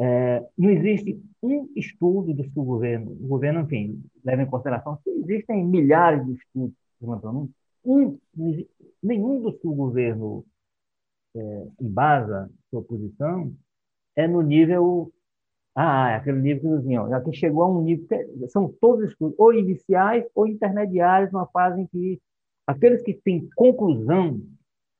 é, 0.00 0.46
não 0.56 0.70
existe 0.70 1.20
um 1.42 1.68
estudo 1.74 2.32
do 2.32 2.44
que 2.44 2.58
o 2.58 2.64
governo, 2.64 3.12
o 3.12 3.26
governo, 3.26 3.60
enfim, 3.60 4.02
leva 4.24 4.42
em 4.42 4.46
consideração 4.46 4.98
que 5.02 5.10
existem 5.10 5.64
milhares 5.64 6.24
de 6.24 6.34
estudos 6.34 6.76
levantando 7.00 7.50
um, 7.84 8.18
nenhum 9.02 9.40
dos 9.40 9.56
que 9.58 9.66
o 9.66 9.74
governo 9.74 10.44
é, 11.36 11.66
embasa 11.80 12.50
sua 12.70 12.82
posição 12.82 13.52
é 14.16 14.26
no 14.26 14.42
nível 14.42 15.12
ah, 15.80 16.10
é 16.10 16.16
aquele 16.16 16.40
nível 16.40 16.62
que 16.62 16.82
diziam, 16.82 17.14
aqui 17.14 17.32
chegou 17.32 17.62
a 17.62 17.70
um 17.70 17.82
nível, 17.82 18.04
são 18.48 18.68
todos 18.80 19.10
estudos, 19.10 19.36
ou 19.38 19.54
iniciais 19.54 20.24
ou 20.34 20.44
intermediários, 20.48 21.30
numa 21.30 21.46
fase 21.46 21.80
em 21.80 21.86
que 21.86 22.20
aqueles 22.66 23.00
que 23.02 23.14
têm 23.14 23.48
conclusão, 23.54 24.42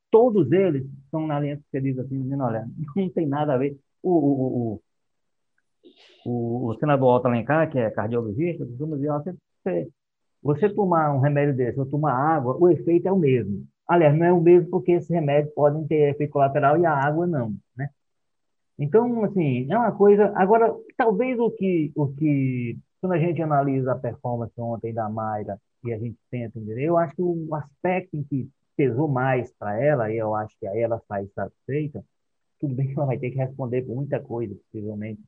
todos 0.09 0.53
eles 0.53 0.87
estão 1.05 1.27
na 1.27 1.41
linha 1.41 1.57
que 1.57 1.65
você 1.69 1.81
diz 1.81 1.99
assim, 1.99 2.23
dizendo, 2.23 2.45
olha, 2.45 2.65
não 2.95 3.11
tem 3.11 3.27
nada 3.27 3.55
a 3.55 3.59
ver. 3.59 3.77
O, 4.01 4.13
o, 4.13 4.75
o, 4.75 4.83
o, 6.25 6.69
o 6.69 6.79
senador 6.79 7.17
Otto 7.17 7.29
Alencar, 7.29 7.71
que 7.71 7.79
é 7.79 7.91
cardiologista, 7.91 8.65
costuma 8.67 8.97
dizer, 8.97 9.11
você, 9.65 9.89
você 10.43 10.69
tomar 10.69 11.15
um 11.15 11.21
remédio 11.21 11.57
desse 11.57 11.79
ou 11.79 11.87
tomar 11.87 12.13
água, 12.13 12.57
o 12.59 12.69
efeito 12.69 13.09
é 13.09 13.13
o 13.13 13.19
mesmo. 13.19 13.67
Aliás, 13.87 14.17
não 14.17 14.27
é 14.27 14.33
o 14.33 14.41
mesmo 14.41 14.71
porque 14.71 14.93
esses 14.93 15.09
remédios 15.09 15.55
podem 15.55 15.87
ter 15.87 16.11
efeito 16.11 16.33
colateral 16.33 16.79
e 16.79 16.85
a 16.85 16.93
água 16.93 17.27
não, 17.27 17.55
né? 17.77 17.89
Então, 18.79 19.25
assim, 19.25 19.71
é 19.71 19.77
uma 19.77 19.93
coisa... 19.93 20.33
Agora, 20.37 20.75
talvez 20.97 21.39
o 21.39 21.51
que, 21.51 21.91
o 21.97 22.09
que 22.09 22.79
quando 23.01 23.13
a 23.13 23.19
gente 23.19 23.41
analisa 23.43 23.93
a 23.93 23.99
performance 23.99 24.53
ontem 24.61 24.93
da 24.93 25.09
Mayra 25.09 25.61
e 25.85 25.93
a 25.93 25.99
gente 25.99 26.19
tenta 26.31 26.59
entender, 26.59 26.85
eu 26.85 26.97
acho 26.99 27.15
que 27.15 27.23
o 27.23 27.55
aspecto 27.55 28.17
em 28.17 28.23
que 28.23 28.49
pesou 28.77 29.09
mais 29.09 29.53
para 29.59 29.81
ela, 29.83 30.13
e 30.13 30.17
eu 30.19 30.35
acho 30.35 30.57
que 30.59 30.67
aí 30.67 30.81
ela 30.81 31.01
sai 31.09 31.27
satisfeita, 31.35 32.05
tudo 32.61 32.75
bem 32.75 32.89
que 32.89 32.95
ela 32.95 33.07
vai 33.07 33.19
ter 33.19 33.31
que 33.31 33.39
responder 33.39 33.83
por 33.83 33.97
muita 33.97 34.21
coisa, 34.21 34.55
possivelmente, 34.55 35.21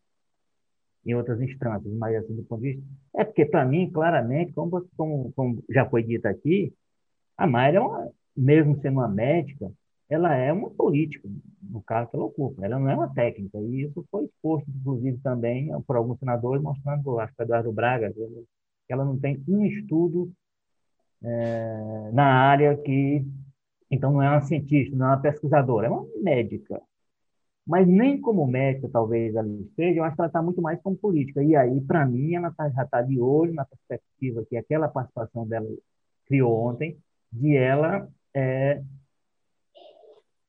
em 1.05 1.14
outras 1.14 1.40
instâncias, 1.40 1.92
mas 1.94 2.14
assim, 2.16 2.34
do 2.36 2.44
ponto 2.44 2.62
de 2.62 2.74
vista. 2.74 2.84
É 3.16 3.24
porque, 3.24 3.44
para 3.46 3.64
mim, 3.64 3.90
claramente, 3.90 4.53
como, 4.53 4.86
como, 4.96 5.32
como, 5.32 5.64
já 5.70 5.88
foi 5.88 6.03
dito 6.03 6.26
aqui, 6.26 6.72
a 7.36 7.46
Mayra, 7.46 7.78
é 7.78 7.80
uma, 7.80 8.11
mesmo 8.36 8.80
sendo 8.80 8.98
uma 8.98 9.09
médica, 9.09 9.70
ela 10.09 10.34
é 10.34 10.53
uma 10.53 10.70
política, 10.70 11.28
no 11.62 11.82
caso 11.82 12.11
que 12.11 12.16
ela 12.16 12.24
ocupa, 12.26 12.64
ela 12.64 12.78
não 12.78 12.90
é 12.90 12.94
uma 12.94 13.12
técnica, 13.14 13.59
e 13.59 13.82
isso 13.84 14.05
foi 14.11 14.24
exposto, 14.24 14.68
inclusive, 14.70 15.18
também 15.18 15.70
por 15.86 15.96
alguns 15.96 16.18
senadores, 16.18 16.62
mostrando, 16.62 17.18
acho 17.20 17.34
que 17.34 17.42
Eduardo 17.42 17.72
Braga, 17.72 18.12
que 18.12 18.92
ela 18.92 19.05
não 19.05 19.18
tem 19.18 19.42
um 19.48 19.64
estudo 19.64 20.32
é, 21.22 22.11
na 22.12 22.24
área 22.24 22.76
que 22.76 23.24
Então, 23.90 24.12
não 24.12 24.22
é 24.22 24.30
uma 24.30 24.42
cientista, 24.42 24.96
não 24.96 25.07
é 25.07 25.11
uma 25.11 25.20
pesquisadora, 25.22 25.86
é 25.88 25.90
uma 25.90 26.07
médica. 26.22 26.80
Mas 27.66 27.86
nem 27.86 28.20
como 28.20 28.46
médica, 28.46 28.88
talvez 28.90 29.34
ela 29.34 29.48
esteja, 29.48 30.00
eu 30.00 30.04
acho 30.04 30.16
que 30.16 30.22
ela 30.22 30.28
está 30.28 30.42
muito 30.42 30.61
mais 30.62 30.80
como 30.82 30.96
política. 30.96 31.42
E 31.42 31.54
aí, 31.54 31.80
para 31.82 32.06
mim, 32.06 32.34
ela 32.34 32.50
tá, 32.50 32.68
já 32.70 32.82
está 32.82 33.02
de 33.02 33.20
olho 33.20 33.54
na 33.54 33.64
perspectiva 33.64 34.44
que 34.48 34.56
aquela 34.56 34.88
participação 34.88 35.46
dela 35.46 35.68
criou 36.26 36.68
ontem, 36.68 36.98
de 37.32 37.56
ela 37.56 38.08
é, 38.34 38.82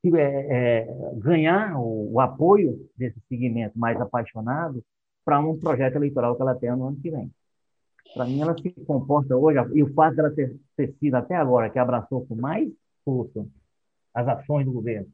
é, 0.04 0.18
é, 0.18 0.86
ganhar 1.16 1.78
o, 1.78 2.14
o, 2.14 2.20
apoio 2.20 2.88
desse 2.96 3.20
segmento 3.28 3.78
mais 3.78 4.00
apaixonado 4.00 4.82
para 5.24 5.38
um 5.40 5.58
projeto 5.58 5.96
eleitoral 5.96 6.34
que 6.34 6.42
ela 6.42 6.54
tem 6.54 6.70
no 6.70 6.88
ano 6.88 7.00
que 7.00 7.10
vem. 7.10 7.30
Para 8.14 8.26
mim, 8.26 8.40
ela 8.40 8.56
se 8.56 8.70
comporta 8.84 9.36
hoje, 9.36 9.58
e 9.74 9.82
o 9.82 9.94
fato 9.94 10.16
dela 10.16 10.30
ter, 10.30 10.56
ter 10.76 10.92
sido 10.98 11.14
até 11.14 11.36
agora 11.36 11.70
que 11.70 11.78
abraçou 11.78 12.26
com 12.26 12.34
mais 12.34 12.68
força 13.04 13.46
as 14.12 14.26
ações 14.28 14.66
do 14.66 14.72
governo, 14.72 15.08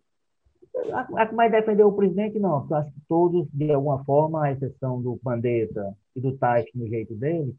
mais 1.34 1.50
defendeu 1.50 1.88
o 1.88 1.92
presidente, 1.92 2.38
não. 2.38 2.66
Eu 2.68 2.76
acho 2.76 2.92
que 2.92 3.00
todos, 3.08 3.46
de 3.52 3.72
alguma 3.72 4.04
forma, 4.04 4.44
à 4.44 4.52
exceção 4.52 5.00
do 5.00 5.16
Pandeta 5.16 5.94
e 6.14 6.20
do 6.20 6.36
Taish 6.36 6.70
no 6.74 6.86
jeito 6.88 7.14
dele, 7.14 7.54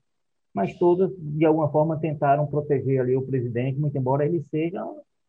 mas 0.54 0.78
todos, 0.78 1.12
de 1.18 1.46
alguma 1.46 1.70
forma, 1.70 2.00
tentaram 2.00 2.48
proteger 2.48 3.02
ali 3.02 3.16
o 3.16 3.26
presidente, 3.26 3.80
muito 3.80 3.98
embora 3.98 4.26
ele 4.26 4.44
seja 4.50 4.84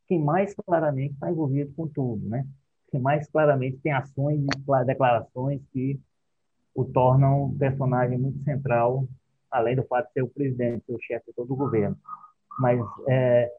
quem 0.06 0.18
mais 0.18 0.54
claramente 0.54 1.14
está 1.14 1.30
envolvido 1.30 1.72
com 1.76 1.86
tudo, 1.86 2.28
né? 2.28 2.44
Quem 2.90 3.00
mais 3.00 3.28
claramente 3.28 3.78
tem 3.78 3.92
ações 3.92 4.40
e 4.40 4.84
declarações 4.84 5.60
que 5.72 6.00
o 6.74 6.84
tornam 6.84 7.44
um 7.44 7.56
personagem 7.56 8.18
muito 8.18 8.42
central, 8.42 9.06
além 9.50 9.76
do 9.76 9.84
fato 9.84 10.08
de 10.08 10.12
ser 10.14 10.22
o 10.22 10.28
presidente, 10.28 10.82
o 10.88 10.98
chefe 11.00 11.26
de 11.26 11.32
todo 11.32 11.52
o 11.52 11.56
governo. 11.56 11.96
Mas 12.58 12.80
é, 13.08 13.52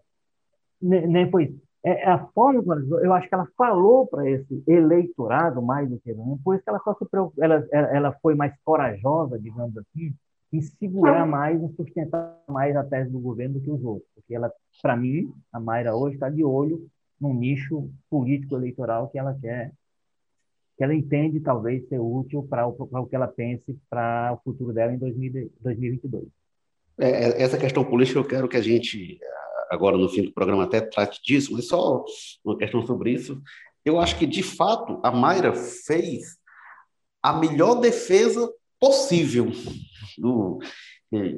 nem 0.81 1.29
foi 1.29 1.55
é, 1.83 2.09
a 2.09 2.27
forma 2.27 2.61
como 2.61 2.99
eu 2.99 3.13
acho 3.13 3.27
que 3.27 3.33
ela 3.33 3.47
falou 3.57 4.05
para 4.07 4.29
esse 4.29 4.63
eleitorado 4.67 5.61
mais 5.61 5.89
do 5.89 5.99
que 5.99 6.13
não, 6.13 6.37
por 6.43 6.55
isso 6.55 6.63
que 6.63 6.69
ela 6.69 6.79
só 6.79 6.93
se 6.93 7.05
ela, 7.39 7.67
ela 7.71 8.11
foi 8.21 8.35
mais 8.35 8.53
corajosa, 8.63 9.39
digamos 9.39 9.75
assim, 9.77 10.13
em 10.53 10.61
segurar 10.61 11.25
mais, 11.25 11.61
em 11.61 11.73
sustentar 11.75 12.37
mais 12.47 12.75
a 12.75 12.83
tese 12.83 13.09
do 13.09 13.19
governo 13.19 13.55
do 13.55 13.61
que 13.61 13.71
os 13.71 13.83
outros. 13.83 14.07
Porque 14.13 14.35
ela, 14.35 14.51
para 14.81 14.97
mim, 14.97 15.33
a 15.51 15.59
Mayra 15.59 15.95
hoje 15.95 16.15
está 16.15 16.29
de 16.29 16.43
olho 16.43 16.87
num 17.19 17.33
nicho 17.33 17.89
político-eleitoral 18.09 19.07
que 19.09 19.17
ela 19.17 19.37
quer, 19.39 19.71
que 20.77 20.83
ela 20.83 20.93
entende 20.93 21.39
talvez 21.39 21.87
ser 21.87 21.99
útil 21.99 22.43
para 22.43 22.67
o, 22.67 22.75
o 22.77 23.05
que 23.05 23.15
ela 23.15 23.27
pense 23.27 23.77
para 23.89 24.33
o 24.33 24.37
futuro 24.43 24.73
dela 24.73 24.93
em 24.93 24.97
2022. 24.97 26.25
É, 26.97 27.09
é, 27.09 27.41
essa 27.41 27.57
questão 27.57 27.85
política 27.85 28.19
eu 28.19 28.27
quero 28.27 28.49
que 28.49 28.57
a 28.57 28.61
gente, 28.61 29.19
agora 29.71 29.97
no 29.97 30.09
fim 30.09 30.23
do 30.23 30.33
programa, 30.33 30.65
até 30.65 30.81
trate 30.81 31.21
disso, 31.23 31.53
mas 31.53 31.67
só 31.67 32.03
uma 32.43 32.57
questão 32.57 32.85
sobre 32.85 33.11
isso. 33.11 33.41
Eu 33.85 33.99
acho 33.99 34.17
que, 34.17 34.27
de 34.27 34.43
fato, 34.43 34.99
a 35.01 35.09
Mayra 35.09 35.53
fez 35.53 36.37
a 37.23 37.33
melhor 37.33 37.75
defesa 37.75 38.51
possível 38.79 39.47
do 40.17 40.59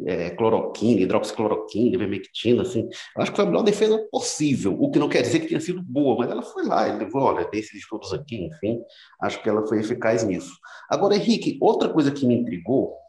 é, 0.06 0.32
cloroquina, 0.32 1.02
hidroxicloroquina, 1.02 1.96
ivermectina, 1.96 2.62
assim, 2.62 2.90
eu 3.16 3.22
acho 3.22 3.32
que 3.32 3.38
foi 3.38 3.46
a 3.46 3.48
melhor 3.48 3.64
defesa 3.64 3.98
possível, 4.12 4.76
o 4.80 4.92
que 4.92 5.00
não 5.00 5.10
quer 5.10 5.22
dizer 5.22 5.40
que 5.40 5.48
tenha 5.48 5.60
sido 5.60 5.82
boa, 5.82 6.16
mas 6.18 6.30
ela 6.30 6.42
foi 6.42 6.66
lá 6.66 6.88
e 6.88 6.98
levou, 6.98 7.22
olha, 7.22 7.46
desses 7.46 7.74
estudos 7.74 8.14
aqui, 8.14 8.46
enfim, 8.46 8.82
acho 9.22 9.42
que 9.42 9.50
ela 9.50 9.66
foi 9.68 9.80
eficaz 9.80 10.24
nisso. 10.24 10.58
Agora, 10.90 11.16
Henrique, 11.16 11.58
outra 11.62 11.90
coisa 11.90 12.12
que 12.12 12.26
me 12.26 12.36
intrigou 12.36 13.03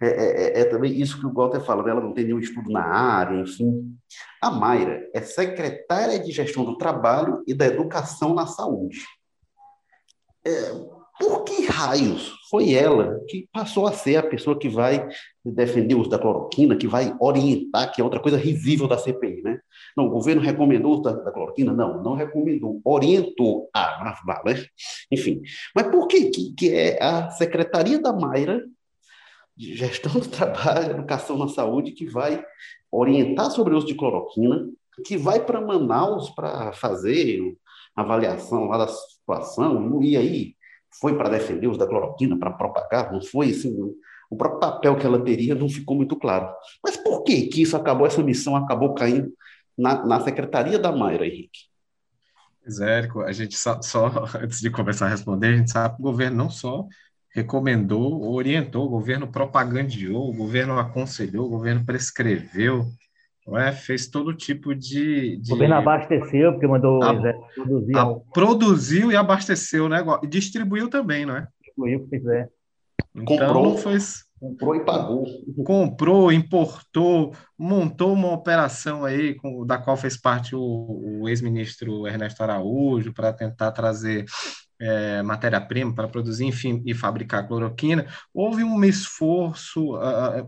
é, 0.00 0.06
é, 0.06 0.58
é, 0.58 0.60
é 0.60 0.64
também 0.64 0.92
isso 0.92 1.18
que 1.18 1.26
o 1.26 1.32
Walter 1.32 1.60
fala, 1.60 1.82
né? 1.82 1.90
ela 1.90 2.00
não 2.00 2.14
tem 2.14 2.24
nenhum 2.24 2.38
estudo 2.38 2.70
na 2.70 2.82
área, 2.82 3.40
enfim. 3.40 3.96
A 4.40 4.50
Mayra 4.50 5.02
é 5.14 5.20
secretária 5.20 6.18
de 6.18 6.32
Gestão 6.32 6.64
do 6.64 6.76
Trabalho 6.76 7.42
e 7.46 7.54
da 7.54 7.66
Educação 7.66 8.34
na 8.34 8.46
Saúde. 8.46 9.00
É, 10.46 10.72
por 11.18 11.42
que 11.42 11.66
raios 11.66 12.32
foi 12.48 12.72
ela 12.72 13.20
que 13.28 13.48
passou 13.52 13.86
a 13.86 13.92
ser 13.92 14.16
a 14.16 14.22
pessoa 14.22 14.56
que 14.56 14.68
vai 14.68 15.06
defender 15.44 15.94
o 15.94 16.00
uso 16.00 16.10
da 16.10 16.18
cloroquina, 16.18 16.76
que 16.76 16.86
vai 16.86 17.14
orientar, 17.20 17.92
que 17.92 18.00
é 18.00 18.04
outra 18.04 18.20
coisa 18.20 18.36
risível 18.36 18.86
da 18.86 18.96
CPI, 18.96 19.42
né? 19.42 19.58
Não, 19.96 20.06
o 20.06 20.10
governo 20.10 20.40
recomendou 20.40 20.92
o 20.92 20.94
uso 20.94 21.02
da, 21.02 21.12
da 21.12 21.32
cloroquina? 21.32 21.72
Não, 21.72 22.02
não 22.02 22.14
recomendou, 22.14 22.80
orientou. 22.84 23.68
Ah, 23.74 24.16
vale. 24.24 24.66
Enfim, 25.10 25.42
mas 25.74 25.88
por 25.88 26.06
que, 26.06 26.30
que, 26.30 26.54
que 26.54 26.72
é 26.72 27.02
a 27.02 27.30
Secretaria 27.30 28.00
da 28.00 28.12
Mayra 28.12 28.62
de 29.58 29.76
Gestão 29.76 30.12
do 30.12 30.26
Trabalho, 30.30 30.92
Educação 30.92 31.36
na 31.36 31.48
Saúde, 31.48 31.90
que 31.90 32.06
vai 32.06 32.42
orientar 32.90 33.50
sobre 33.50 33.74
o 33.74 33.76
uso 33.76 33.86
de 33.86 33.94
cloroquina, 33.94 34.68
que 35.04 35.16
vai 35.16 35.44
para 35.44 35.60
Manaus 35.60 36.30
para 36.30 36.72
fazer 36.72 37.40
avaliação 37.94 38.66
lá 38.66 38.78
da 38.78 38.88
situação, 38.88 40.00
e 40.02 40.16
aí 40.16 40.54
foi 41.00 41.16
para 41.16 41.28
defender 41.28 41.66
os 41.66 41.76
da 41.76 41.86
cloroquina, 41.86 42.38
para 42.38 42.52
propagar, 42.52 43.12
não 43.12 43.20
foi 43.20 43.50
assim, 43.50 43.76
o 44.30 44.36
próprio 44.36 44.60
papel 44.60 44.96
que 44.96 45.04
ela 45.04 45.22
teria 45.22 45.54
não 45.54 45.68
ficou 45.68 45.96
muito 45.96 46.16
claro. 46.16 46.48
Mas 46.82 46.96
por 46.96 47.24
que 47.24 47.48
que 47.48 47.62
isso 47.62 47.76
acabou, 47.76 48.06
essa 48.06 48.22
missão 48.22 48.54
acabou 48.54 48.94
caindo 48.94 49.32
na, 49.76 50.04
na 50.06 50.20
Secretaria 50.20 50.78
da 50.78 50.92
Mayra, 50.92 51.26
Henrique? 51.26 51.66
Zérico, 52.70 53.22
a 53.22 53.32
gente 53.32 53.56
só, 53.56 53.80
só, 53.82 54.06
antes 54.40 54.60
de 54.60 54.70
começar 54.70 55.06
a 55.06 55.10
responder, 55.10 55.48
a 55.48 55.56
gente 55.56 55.70
sabe 55.70 55.96
que 55.96 56.02
o 56.02 56.04
governo 56.04 56.36
não 56.36 56.50
só 56.50 56.86
recomendou, 57.34 58.32
orientou, 58.32 58.86
o 58.86 58.90
governo 58.90 59.28
propagandeou, 59.28 60.30
o 60.30 60.36
governo 60.36 60.78
aconselhou, 60.78 61.46
o 61.46 61.50
governo 61.50 61.84
prescreveu, 61.84 62.86
é? 63.56 63.72
fez 63.72 64.08
todo 64.08 64.34
tipo 64.34 64.74
de, 64.74 65.38
de... 65.38 65.52
O 65.52 65.54
governo 65.54 65.76
abasteceu, 65.76 66.52
porque 66.52 66.66
mandou 66.66 67.02
a, 67.02 67.14
produzir. 67.54 67.96
A, 67.96 68.14
produziu 68.32 69.12
e 69.12 69.16
abasteceu, 69.16 69.88
né? 69.88 70.04
E 70.22 70.26
distribuiu 70.26 70.90
também, 70.90 71.24
não 71.24 71.36
é? 71.36 71.46
Distribuiu, 71.62 72.04
se 72.04 72.10
quiser. 72.10 72.50
Então, 73.14 73.24
comprou, 73.24 73.76
foi... 73.78 73.98
comprou 74.38 74.76
e 74.76 74.84
pagou. 74.84 75.24
Comprou, 75.64 76.32
importou, 76.32 77.32
montou 77.58 78.12
uma 78.12 78.32
operação 78.32 79.04
aí, 79.04 79.34
com, 79.34 79.64
da 79.64 79.78
qual 79.78 79.96
fez 79.96 80.20
parte 80.20 80.54
o, 80.54 81.20
o 81.22 81.28
ex-ministro 81.28 82.06
Ernesto 82.06 82.42
Araújo, 82.42 83.14
para 83.14 83.32
tentar 83.32 83.72
trazer 83.72 84.26
é, 84.80 85.22
matéria-prima 85.22 85.94
para 85.94 86.08
produzir, 86.08 86.44
enfim, 86.44 86.82
e 86.86 86.94
fabricar 86.94 87.46
cloroquina, 87.46 88.06
houve 88.32 88.62
um 88.62 88.84
esforço, 88.84 89.96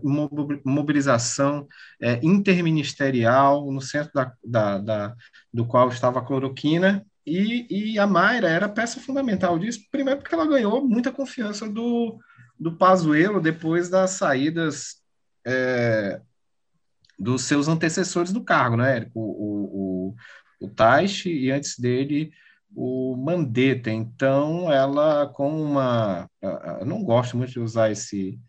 uma 0.01 0.29
mobilização 0.63 1.67
é, 2.01 2.19
interministerial 2.23 3.71
no 3.71 3.81
centro 3.81 4.11
da, 4.13 4.33
da, 4.43 4.77
da, 4.77 5.15
do 5.53 5.65
qual 5.65 5.89
estava 5.89 6.19
a 6.19 6.25
cloroquina, 6.25 7.05
e, 7.25 7.93
e 7.93 7.99
a 7.99 8.07
Mayra 8.07 8.49
era 8.49 8.67
peça 8.67 8.99
fundamental 8.99 9.59
disso, 9.59 9.81
primeiro 9.91 10.19
porque 10.19 10.33
ela 10.33 10.47
ganhou 10.47 10.87
muita 10.87 11.11
confiança 11.11 11.69
do, 11.69 12.19
do 12.59 12.75
Pazuello 12.75 13.39
depois 13.39 13.89
das 13.89 14.11
saídas 14.11 15.01
é, 15.45 16.19
dos 17.17 17.43
seus 17.43 17.67
antecessores 17.67 18.31
do 18.31 18.43
cargo, 18.43 18.75
né, 18.77 18.97
Érico? 18.97 19.19
O, 19.19 19.21
o, 19.21 20.15
o, 20.59 20.65
o 20.65 20.69
Taish 20.69 21.27
e 21.27 21.51
antes 21.51 21.77
dele 21.77 22.31
o 22.75 23.15
Mandetta. 23.15 23.91
Então, 23.91 24.71
ela 24.71 25.27
com 25.27 25.61
uma, 25.61 26.29
eu 26.79 26.85
não 26.85 27.03
gosto 27.03 27.37
muito 27.37 27.51
de 27.51 27.59
usar 27.59 27.91
esse 27.91 28.39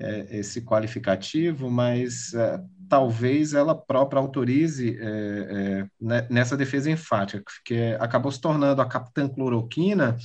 é, 0.00 0.38
esse 0.38 0.62
qualificativo, 0.62 1.68
mas 1.68 2.32
é, 2.32 2.60
talvez 2.88 3.52
ela 3.52 3.74
própria 3.74 4.20
autorize 4.20 4.96
é, 5.00 5.86
né, 6.00 6.26
nessa 6.30 6.56
defesa 6.56 6.90
enfática, 6.90 7.42
que 7.64 7.96
acabou 7.98 8.30
se 8.30 8.40
tornando 8.40 8.80
a 8.80 8.86
capitã 8.86 9.28
cloroquina 9.28 10.16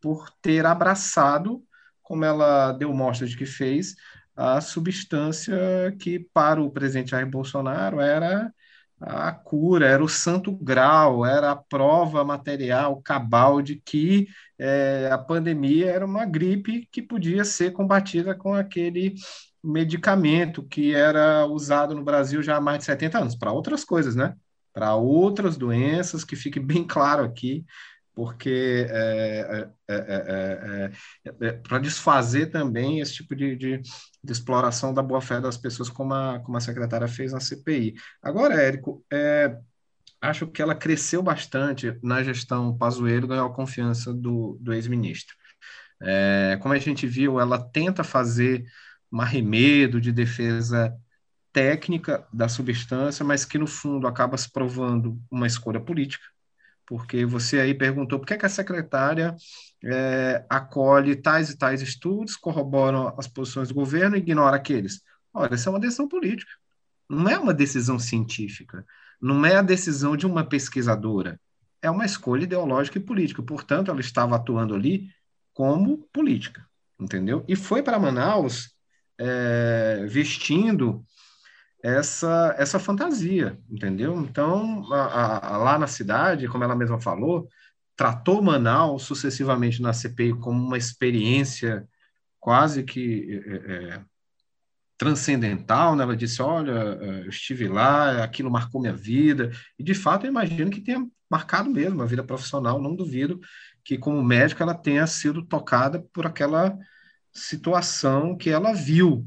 por 0.00 0.28
ter 0.42 0.66
abraçado, 0.66 1.62
como 2.02 2.24
ela 2.24 2.72
deu 2.72 2.92
mostra 2.92 3.26
de 3.26 3.36
que 3.36 3.46
fez, 3.46 3.94
a 4.34 4.60
substância 4.60 5.56
que 6.00 6.18
para 6.34 6.60
o 6.60 6.70
presidente 6.70 7.12
Jair 7.12 7.28
Bolsonaro 7.30 8.00
era 8.00 8.52
a 9.00 9.30
cura, 9.32 9.86
era 9.86 10.02
o 10.02 10.08
santo 10.08 10.52
grau, 10.52 11.24
era 11.26 11.50
a 11.50 11.56
prova 11.56 12.24
material, 12.24 13.00
cabal 13.02 13.60
de 13.60 13.76
que 13.76 14.26
é, 14.58 15.08
a 15.12 15.18
pandemia 15.18 15.90
era 15.90 16.06
uma 16.06 16.24
gripe 16.24 16.88
que 16.90 17.02
podia 17.02 17.44
ser 17.44 17.72
combatida 17.72 18.34
com 18.34 18.54
aquele 18.54 19.14
medicamento 19.62 20.62
que 20.62 20.94
era 20.94 21.44
usado 21.46 21.94
no 21.94 22.04
Brasil 22.04 22.42
já 22.42 22.56
há 22.56 22.60
mais 22.60 22.78
de 22.78 22.84
70 22.84 23.18
anos, 23.18 23.34
para 23.34 23.52
outras 23.52 23.84
coisas, 23.84 24.14
né? 24.14 24.34
Para 24.72 24.94
outras 24.94 25.56
doenças, 25.56 26.24
que 26.24 26.36
fique 26.36 26.60
bem 26.60 26.84
claro 26.86 27.24
aqui, 27.24 27.64
porque 28.16 28.86
é, 28.88 29.68
é, 29.86 30.90
é, 31.42 31.52
para 31.52 31.78
desfazer 31.78 32.46
também 32.46 32.98
esse 32.98 33.12
tipo 33.12 33.36
de, 33.36 33.54
de, 33.54 33.78
de 33.78 34.32
exploração 34.32 34.94
da 34.94 35.02
boa-fé 35.02 35.38
das 35.38 35.58
pessoas, 35.58 35.90
como 35.90 36.14
a, 36.14 36.40
como 36.40 36.56
a 36.56 36.60
secretária 36.60 37.06
fez 37.06 37.32
na 37.34 37.40
CPI. 37.40 37.94
Agora, 38.22 38.54
Érico, 38.54 39.04
acho 40.18 40.46
que 40.46 40.62
ela 40.62 40.74
cresceu 40.74 41.22
bastante 41.22 41.94
na 42.02 42.22
gestão 42.22 42.76
Pazuello, 42.76 43.28
ganhou 43.28 43.48
a 43.48 43.54
confiança 43.54 44.14
do, 44.14 44.56
do 44.62 44.72
ex-ministro. 44.72 45.36
como 46.62 46.72
a 46.72 46.78
gente 46.78 47.06
viu, 47.06 47.38
ela 47.38 47.58
tenta 47.58 48.02
fazer 48.02 48.64
um 49.12 49.20
arremedo 49.20 50.00
de 50.00 50.10
defesa 50.10 50.96
técnica 51.52 52.26
da 52.32 52.48
substância, 52.48 53.24
mas 53.24 53.44
que 53.44 53.58
no 53.58 53.66
fundo 53.66 54.06
acaba 54.06 54.38
se 54.38 54.50
provando 54.50 55.20
uma 55.30 55.46
escolha 55.46 55.80
política, 55.80 56.24
porque 56.86 57.26
você 57.26 57.60
aí 57.60 57.74
perguntou 57.74 58.18
por 58.18 58.26
que, 58.26 58.36
que 58.36 58.46
a 58.46 58.48
secretária 58.48 59.34
é, 59.84 60.44
acolhe 60.48 61.16
tais 61.16 61.50
e 61.50 61.58
tais 61.58 61.82
estudos, 61.82 62.36
corroboram 62.36 63.14
as 63.18 63.26
posições 63.26 63.68
do 63.68 63.74
governo 63.74 64.16
e 64.16 64.20
ignora 64.20 64.56
aqueles. 64.56 65.02
Olha, 65.34 65.54
isso 65.54 65.68
é 65.68 65.72
uma 65.72 65.80
decisão 65.80 66.08
política, 66.08 66.50
não 67.08 67.28
é 67.28 67.38
uma 67.38 67.52
decisão 67.52 67.98
científica, 67.98 68.84
não 69.20 69.44
é 69.44 69.56
a 69.56 69.62
decisão 69.62 70.16
de 70.16 70.26
uma 70.26 70.44
pesquisadora, 70.44 71.40
é 71.82 71.90
uma 71.90 72.06
escolha 72.06 72.44
ideológica 72.44 72.98
e 72.98 73.02
política. 73.02 73.42
Portanto, 73.42 73.90
ela 73.90 74.00
estava 74.00 74.36
atuando 74.36 74.74
ali 74.74 75.10
como 75.52 75.98
política, 76.12 76.64
entendeu? 76.98 77.44
E 77.48 77.56
foi 77.56 77.82
para 77.82 77.98
Manaus 77.98 78.74
é, 79.18 80.06
vestindo 80.08 81.04
essa, 81.86 82.52
essa 82.58 82.80
fantasia, 82.80 83.56
entendeu? 83.70 84.18
Então, 84.20 84.92
a, 84.92 85.54
a, 85.54 85.56
lá 85.56 85.78
na 85.78 85.86
cidade, 85.86 86.48
como 86.48 86.64
ela 86.64 86.74
mesma 86.74 87.00
falou, 87.00 87.48
tratou 87.94 88.42
Manaus 88.42 89.04
sucessivamente 89.04 89.80
na 89.80 89.92
CPI 89.92 90.34
como 90.34 90.66
uma 90.66 90.76
experiência 90.76 91.88
quase 92.40 92.82
que 92.82 93.40
é, 93.46 93.72
é, 93.72 94.04
transcendental, 94.98 95.94
né? 95.94 96.02
Ela 96.02 96.16
disse, 96.16 96.42
olha, 96.42 96.72
é, 96.72 97.20
eu 97.20 97.28
estive 97.28 97.68
lá, 97.68 98.24
aquilo 98.24 98.50
marcou 98.50 98.80
minha 98.80 98.92
vida, 98.92 99.52
e 99.78 99.84
de 99.84 99.94
fato 99.94 100.26
eu 100.26 100.30
imagino 100.30 100.70
que 100.70 100.80
tenha 100.80 101.06
marcado 101.30 101.70
mesmo 101.70 102.02
a 102.02 102.06
vida 102.06 102.24
profissional, 102.24 102.82
não 102.82 102.96
duvido 102.96 103.40
que 103.84 103.96
como 103.96 104.22
médica 104.24 104.64
ela 104.64 104.74
tenha 104.74 105.06
sido 105.06 105.44
tocada 105.44 106.04
por 106.12 106.26
aquela 106.26 106.76
situação 107.32 108.36
que 108.36 108.50
ela 108.50 108.72
viu, 108.72 109.24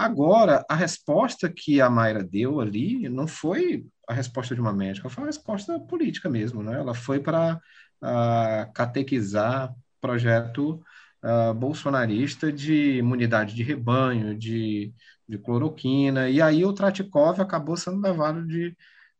Agora, 0.00 0.64
a 0.66 0.74
resposta 0.74 1.46
que 1.50 1.78
a 1.78 1.90
Mayra 1.90 2.24
deu 2.24 2.58
ali 2.58 3.06
não 3.10 3.26
foi 3.26 3.86
a 4.08 4.14
resposta 4.14 4.54
de 4.54 4.60
uma 4.60 4.72
médica, 4.72 5.10
foi 5.10 5.22
uma 5.22 5.26
resposta 5.28 5.78
política 5.78 6.26
mesmo, 6.30 6.62
né? 6.62 6.76
Ela 6.76 6.94
foi 6.94 7.20
para 7.20 7.60
uh, 8.02 8.72
catequizar 8.72 9.74
projeto 10.00 10.82
uh, 11.22 11.52
bolsonarista 11.52 12.50
de 12.50 12.96
imunidade 12.96 13.54
de 13.54 13.62
rebanho, 13.62 14.34
de, 14.34 14.90
de 15.28 15.36
cloroquina, 15.36 16.30
e 16.30 16.40
aí 16.40 16.64
o 16.64 16.72
Tratikov 16.72 17.38
acabou 17.38 17.76
sendo 17.76 18.00
levado 18.00 18.46
de, 18.46 18.74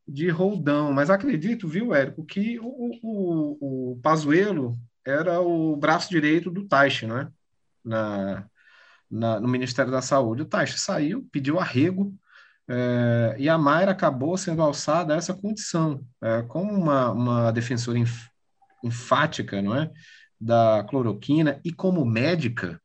de 0.08 0.30
roldão. 0.30 0.94
Mas 0.94 1.10
acredito, 1.10 1.68
viu, 1.68 1.94
Érico, 1.94 2.24
que 2.24 2.58
o, 2.58 2.98
o, 3.02 3.92
o 3.92 4.00
Pazuello 4.00 4.78
era 5.06 5.42
o 5.42 5.76
braço 5.76 6.08
direito 6.08 6.50
do 6.50 6.66
Taixe, 6.66 7.06
né? 7.06 7.30
Na, 7.84 8.48
na, 9.10 9.40
no 9.40 9.48
Ministério 9.48 9.90
da 9.90 10.00
Saúde. 10.00 10.42
O 10.42 10.46
Taixa 10.46 10.78
saiu, 10.78 11.26
pediu 11.32 11.58
arrego, 11.58 12.14
é, 12.68 13.34
e 13.38 13.48
a 13.48 13.58
Mayra 13.58 13.90
acabou 13.90 14.36
sendo 14.38 14.62
alçada 14.62 15.12
a 15.12 15.16
essa 15.16 15.34
condição, 15.34 16.06
é, 16.22 16.42
como 16.42 16.72
uma, 16.72 17.10
uma 17.10 17.50
defensora 17.50 17.98
enf, 17.98 18.28
enfática, 18.84 19.60
não 19.60 19.76
é? 19.76 19.90
Da 20.40 20.84
cloroquina 20.88 21.60
e 21.64 21.72
como 21.72 22.04
médica, 22.04 22.80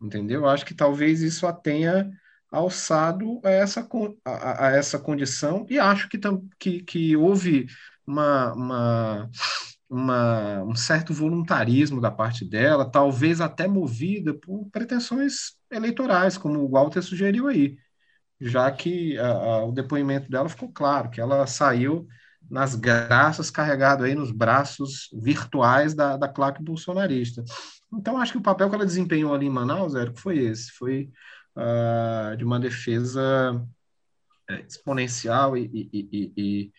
entendeu? 0.00 0.46
Acho 0.46 0.66
que 0.66 0.74
talvez 0.74 1.22
isso 1.22 1.46
a 1.46 1.52
tenha 1.52 2.10
alçado 2.50 3.40
a 3.42 3.50
essa, 3.50 3.88
a, 4.24 4.66
a 4.66 4.70
essa 4.72 4.98
condição 4.98 5.66
e 5.70 5.78
acho 5.78 6.08
que, 6.10 6.18
que, 6.58 6.82
que 6.82 7.16
houve 7.16 7.66
uma, 8.06 8.52
uma 8.52 9.30
uma, 9.92 10.62
um 10.62 10.74
certo 10.74 11.12
voluntarismo 11.12 12.00
da 12.00 12.10
parte 12.10 12.46
dela, 12.46 12.90
talvez 12.90 13.42
até 13.42 13.68
movida 13.68 14.32
por 14.32 14.66
pretensões 14.72 15.54
eleitorais, 15.70 16.38
como 16.38 16.60
o 16.60 16.70
Walter 16.70 17.02
sugeriu 17.02 17.46
aí, 17.46 17.76
já 18.40 18.70
que 18.72 19.18
a, 19.18 19.28
a, 19.28 19.64
o 19.66 19.72
depoimento 19.72 20.30
dela 20.30 20.48
ficou 20.48 20.72
claro, 20.72 21.10
que 21.10 21.20
ela 21.20 21.46
saiu 21.46 22.08
nas 22.50 22.74
graças, 22.74 23.50
carregado 23.50 24.04
aí 24.04 24.14
nos 24.14 24.32
braços 24.32 25.10
virtuais 25.12 25.94
da, 25.94 26.16
da 26.16 26.26
claque 26.26 26.62
bolsonarista. 26.62 27.44
Então, 27.92 28.16
acho 28.16 28.32
que 28.32 28.38
o 28.38 28.42
papel 28.42 28.70
que 28.70 28.74
ela 28.74 28.86
desempenhou 28.86 29.34
ali 29.34 29.46
em 29.46 29.50
Manaus, 29.50 29.94
Érico, 29.94 30.18
foi 30.18 30.38
esse, 30.38 30.72
foi 30.72 31.10
uh, 31.54 32.34
de 32.36 32.44
uma 32.44 32.58
defesa 32.58 33.62
é, 34.48 34.60
exponencial 34.62 35.56
e, 35.56 35.70
e, 35.92 36.32
e, 36.36 36.72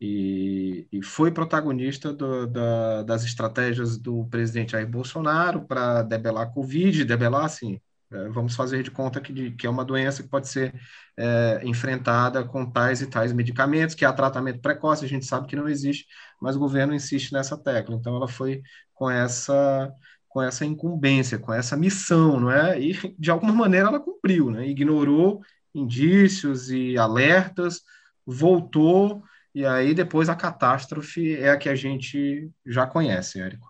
e 0.00 0.66
e, 0.92 1.02
foi 1.02 1.30
protagonista 1.30 2.12
do, 2.12 2.46
da, 2.46 3.02
das 3.02 3.24
estratégias 3.24 3.98
do 3.98 4.26
presidente 4.26 4.72
Jair 4.72 4.88
Bolsonaro 4.88 5.66
para 5.66 6.02
debelar 6.02 6.44
a 6.44 6.50
Covid, 6.50 7.04
debelar, 7.04 7.44
assim, 7.44 7.80
é, 8.10 8.28
vamos 8.28 8.54
fazer 8.54 8.82
de 8.82 8.90
conta 8.90 9.20
que, 9.20 9.32
de, 9.32 9.50
que 9.52 9.66
é 9.66 9.70
uma 9.70 9.84
doença 9.84 10.22
que 10.22 10.28
pode 10.28 10.48
ser 10.48 10.72
é, 11.16 11.60
enfrentada 11.64 12.44
com 12.44 12.70
tais 12.70 13.02
e 13.02 13.06
tais 13.06 13.32
medicamentos, 13.32 13.94
que 13.94 14.04
há 14.04 14.12
tratamento 14.12 14.60
precoce, 14.60 15.04
a 15.04 15.08
gente 15.08 15.26
sabe 15.26 15.46
que 15.48 15.56
não 15.56 15.68
existe, 15.68 16.06
mas 16.40 16.56
o 16.56 16.60
governo 16.60 16.94
insiste 16.94 17.32
nessa 17.32 17.56
tecla. 17.56 17.96
Então, 17.96 18.16
ela 18.16 18.28
foi 18.28 18.62
com 18.94 19.10
essa 19.10 19.92
com 20.28 20.42
essa 20.42 20.66
incumbência, 20.66 21.38
com 21.38 21.50
essa 21.50 21.78
missão, 21.78 22.38
não 22.38 22.50
é? 22.50 22.78
E 22.78 22.92
de 23.18 23.30
alguma 23.30 23.54
maneira 23.54 23.88
ela 23.88 23.98
cumpriu, 23.98 24.50
né? 24.50 24.68
Ignorou 24.68 25.40
indícios 25.74 26.70
e 26.70 26.98
alertas, 26.98 27.80
voltou 28.26 29.22
e 29.56 29.64
aí 29.64 29.94
depois 29.94 30.28
a 30.28 30.36
catástrofe 30.36 31.34
é 31.34 31.48
a 31.48 31.56
que 31.56 31.70
a 31.70 31.74
gente 31.74 32.50
já 32.66 32.86
conhece, 32.86 33.40
Érico. 33.40 33.66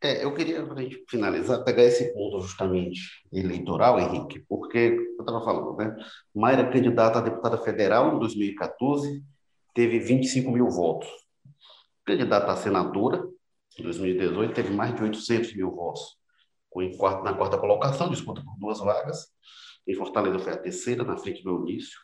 É, 0.00 0.24
eu 0.24 0.32
queria, 0.32 0.64
para 0.64 0.78
a 0.78 0.82
gente 0.84 1.04
finalizar, 1.10 1.64
pegar 1.64 1.82
esse 1.82 2.14
ponto 2.14 2.40
justamente 2.42 3.00
eleitoral, 3.32 3.98
Henrique, 3.98 4.38
porque 4.48 4.78
eu 4.78 5.18
estava 5.18 5.44
falando, 5.44 5.76
né? 5.76 5.96
Mayra, 6.32 6.70
candidata 6.70 7.18
a 7.18 7.22
deputada 7.22 7.58
federal 7.58 8.14
em 8.14 8.20
2014, 8.20 9.20
teve 9.74 9.98
25 9.98 10.48
mil 10.52 10.68
votos. 10.70 11.08
Candidata 12.04 12.52
a 12.52 12.56
senadora, 12.56 13.20
em 13.76 13.82
2018, 13.82 14.54
teve 14.54 14.70
mais 14.70 14.94
de 14.94 15.02
800 15.02 15.56
mil 15.56 15.72
votos. 15.72 16.16
Na 17.24 17.34
quarta 17.34 17.58
colocação, 17.58 18.10
disputa 18.10 18.44
por 18.44 18.56
duas 18.60 18.78
vagas. 18.78 19.26
Em 19.88 19.94
Fortaleza 19.94 20.38
foi 20.38 20.52
a 20.52 20.56
terceira, 20.56 21.02
na 21.02 21.16
frente 21.16 21.42
do 21.42 21.50
Eunício 21.50 21.98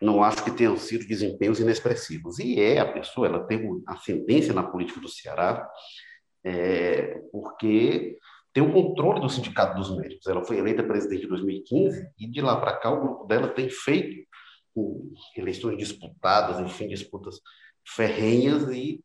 não 0.00 0.22
acho 0.22 0.42
que 0.42 0.50
tenham 0.50 0.76
sido 0.76 1.06
desempenhos 1.06 1.60
inexpressivos. 1.60 2.38
E 2.38 2.58
é 2.58 2.78
a 2.78 2.90
pessoa, 2.90 3.26
ela 3.26 3.46
tem 3.46 3.60
ascendência 3.86 4.54
na 4.54 4.62
política 4.62 5.00
do 5.00 5.08
Ceará, 5.08 5.68
é, 6.44 7.20
porque 7.30 8.18
tem 8.52 8.62
o 8.62 8.72
controle 8.72 9.20
do 9.20 9.28
Sindicato 9.28 9.76
dos 9.76 9.96
Médicos. 9.96 10.26
Ela 10.26 10.44
foi 10.44 10.58
eleita 10.58 10.82
presidente 10.82 11.24
em 11.24 11.28
2015 11.28 12.10
e 12.18 12.26
de 12.26 12.40
lá 12.40 12.58
para 12.58 12.76
cá 12.76 12.90
o 12.90 13.00
grupo 13.00 13.26
dela 13.26 13.48
tem 13.48 13.68
feito 13.68 14.26
eleições 15.36 15.76
disputadas, 15.76 16.58
enfim, 16.60 16.88
disputas 16.88 17.40
ferrenhas, 17.84 18.68
e, 18.70 19.02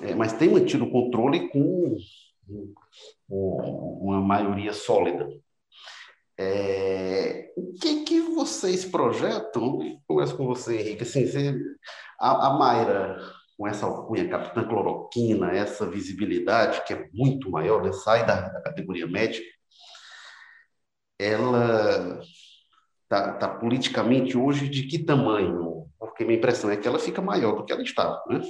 é, 0.00 0.14
mas 0.14 0.32
tem 0.32 0.48
mantido 0.48 0.84
o 0.84 0.90
controle 0.90 1.48
com, 1.48 1.96
com 3.28 3.98
uma 4.00 4.20
maioria 4.20 4.72
sólida. 4.72 5.28
É, 6.38 7.52
o 7.56 7.74
que, 7.74 8.04
que 8.04 8.20
vocês 8.20 8.84
projetam? 8.84 10.00
Começo 10.06 10.36
com 10.36 10.46
você, 10.46 10.78
Henrique. 10.78 11.02
Assim, 11.02 11.26
você, 11.26 11.54
a, 12.18 12.48
a 12.48 12.58
Mayra, 12.58 13.18
com 13.56 13.66
essa 13.66 13.86
alcunha, 13.86 14.28
Capitã 14.28 14.64
Cloroquina, 14.66 15.50
essa 15.52 15.88
visibilidade 15.88 16.84
que 16.84 16.94
é 16.94 17.08
muito 17.12 17.50
maior, 17.50 17.82
né? 17.82 17.92
sai 17.92 18.26
da, 18.26 18.48
da 18.48 18.62
categoria 18.62 19.06
médica, 19.06 19.46
ela 21.18 22.20
está 23.04 23.34
tá 23.34 23.48
politicamente 23.48 24.36
hoje 24.36 24.68
de 24.68 24.84
que 24.84 24.98
tamanho? 24.98 25.88
Porque 25.98 26.24
minha 26.24 26.38
impressão 26.38 26.70
é 26.70 26.76
que 26.76 26.88
ela 26.88 26.98
fica 26.98 27.22
maior 27.22 27.56
do 27.56 27.64
que 27.64 27.72
ela 27.72 27.82
estava, 27.82 28.22
né? 28.28 28.40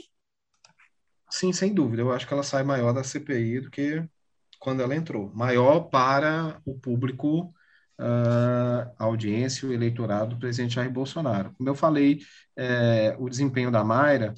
Sim, 1.28 1.52
sem 1.52 1.74
dúvida. 1.74 2.02
Eu 2.02 2.12
acho 2.12 2.26
que 2.26 2.32
ela 2.34 2.42
sai 2.42 2.62
maior 2.62 2.92
da 2.92 3.02
CPI 3.02 3.60
do 3.60 3.70
que 3.70 4.04
quando 4.58 4.82
ela 4.82 4.94
entrou. 4.94 5.30
Maior 5.34 5.80
para 5.88 6.60
o 6.64 6.78
público 6.78 7.52
a 7.98 9.04
audiência 9.04 9.66
e 9.66 9.68
o 9.68 9.72
eleitorado 9.72 10.34
do 10.34 10.40
presidente 10.40 10.74
Jair 10.74 10.90
Bolsonaro. 10.90 11.52
Como 11.56 11.68
eu 11.68 11.74
falei, 11.74 12.20
é, 12.56 13.16
o 13.18 13.28
desempenho 13.28 13.70
da 13.70 13.84
Mayra 13.84 14.34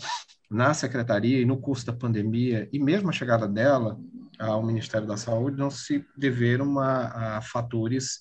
na 0.51 0.75
secretaria 0.75 1.41
e 1.41 1.45
no 1.45 1.59
curso 1.59 1.87
da 1.87 1.93
pandemia, 1.93 2.69
e 2.73 2.79
mesmo 2.79 3.09
a 3.09 3.13
chegada 3.13 3.49
dela 3.49 3.99
ao 4.39 4.63
Ministério 4.63 5.07
da 5.07 5.17
Saúde, 5.17 5.57
não 5.57 5.71
se 5.71 6.05
deveram 6.17 6.79
a, 6.79 7.39
a 7.39 7.41
fatores 7.41 8.21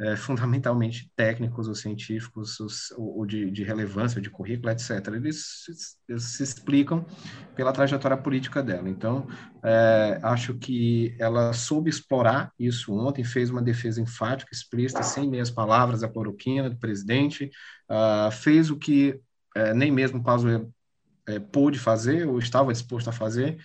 é, 0.00 0.16
fundamentalmente 0.16 1.10
técnicos 1.14 1.68
ou 1.68 1.74
científicos 1.74 2.58
ou, 2.96 3.26
de, 3.26 3.50
de, 3.50 3.62
relevância, 3.62 4.20
de 4.20 4.30
currículo, 4.30 4.70
etc. 4.70 4.90
Eles, 5.08 5.98
eles, 6.08 6.22
se 6.22 6.42
explicam 6.42 7.04
pela 7.54 7.72
trajetória 7.72 8.16
política 8.16 8.62
dela. 8.62 8.88
Então, 8.88 9.28
é, 9.62 10.18
acho 10.22 10.54
que 10.54 11.14
ela 11.18 11.52
soube 11.52 11.90
explorar 11.90 12.50
isso 12.58 12.94
ontem, 12.94 13.22
fez 13.22 13.50
uma 13.50 13.62
defesa 13.62 14.00
enfática, 14.00 14.50
explícita, 14.52 15.02
sem 15.02 15.28
meias 15.28 15.50
palavras, 15.50 16.00
da 16.00 16.08
cloroquina 16.08 16.70
do 16.70 16.78
presidente, 16.78 17.50
uh, 17.90 18.30
fez 18.30 18.70
o 18.70 18.76
que 18.76 19.20
é, 19.54 19.74
nem 19.74 19.90
mesmo 19.90 20.20
o 20.20 20.22
Pazuello 20.22 20.72
é, 21.26 21.38
pôde 21.38 21.78
fazer 21.78 22.26
ou 22.26 22.38
estava 22.38 22.72
disposto 22.72 23.08
a 23.08 23.12
fazer, 23.12 23.58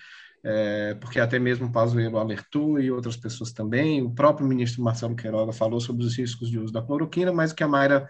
é, 0.48 0.94
porque 0.94 1.20
até 1.20 1.40
mesmo 1.40 1.66
o 1.66 1.72
Pazuello 1.72 2.20
alertou 2.20 2.80
e 2.80 2.92
outras 2.92 3.18
pessoas 3.18 3.52
também. 3.52 4.04
O 4.04 4.12
próprio 4.12 4.48
ministro 4.48 4.84
Marcelo 4.84 5.16
Queiroga 5.16 5.52
falou 5.52 5.80
sobre 5.80 6.06
os 6.06 6.16
riscos 6.16 6.52
de 6.52 6.60
uso 6.60 6.72
da 6.72 6.84
cloroquina, 6.84 7.34
mas 7.34 7.52
o 7.52 7.56
que 7.56 7.64
a 7.64 7.68
Mayra 7.68 8.08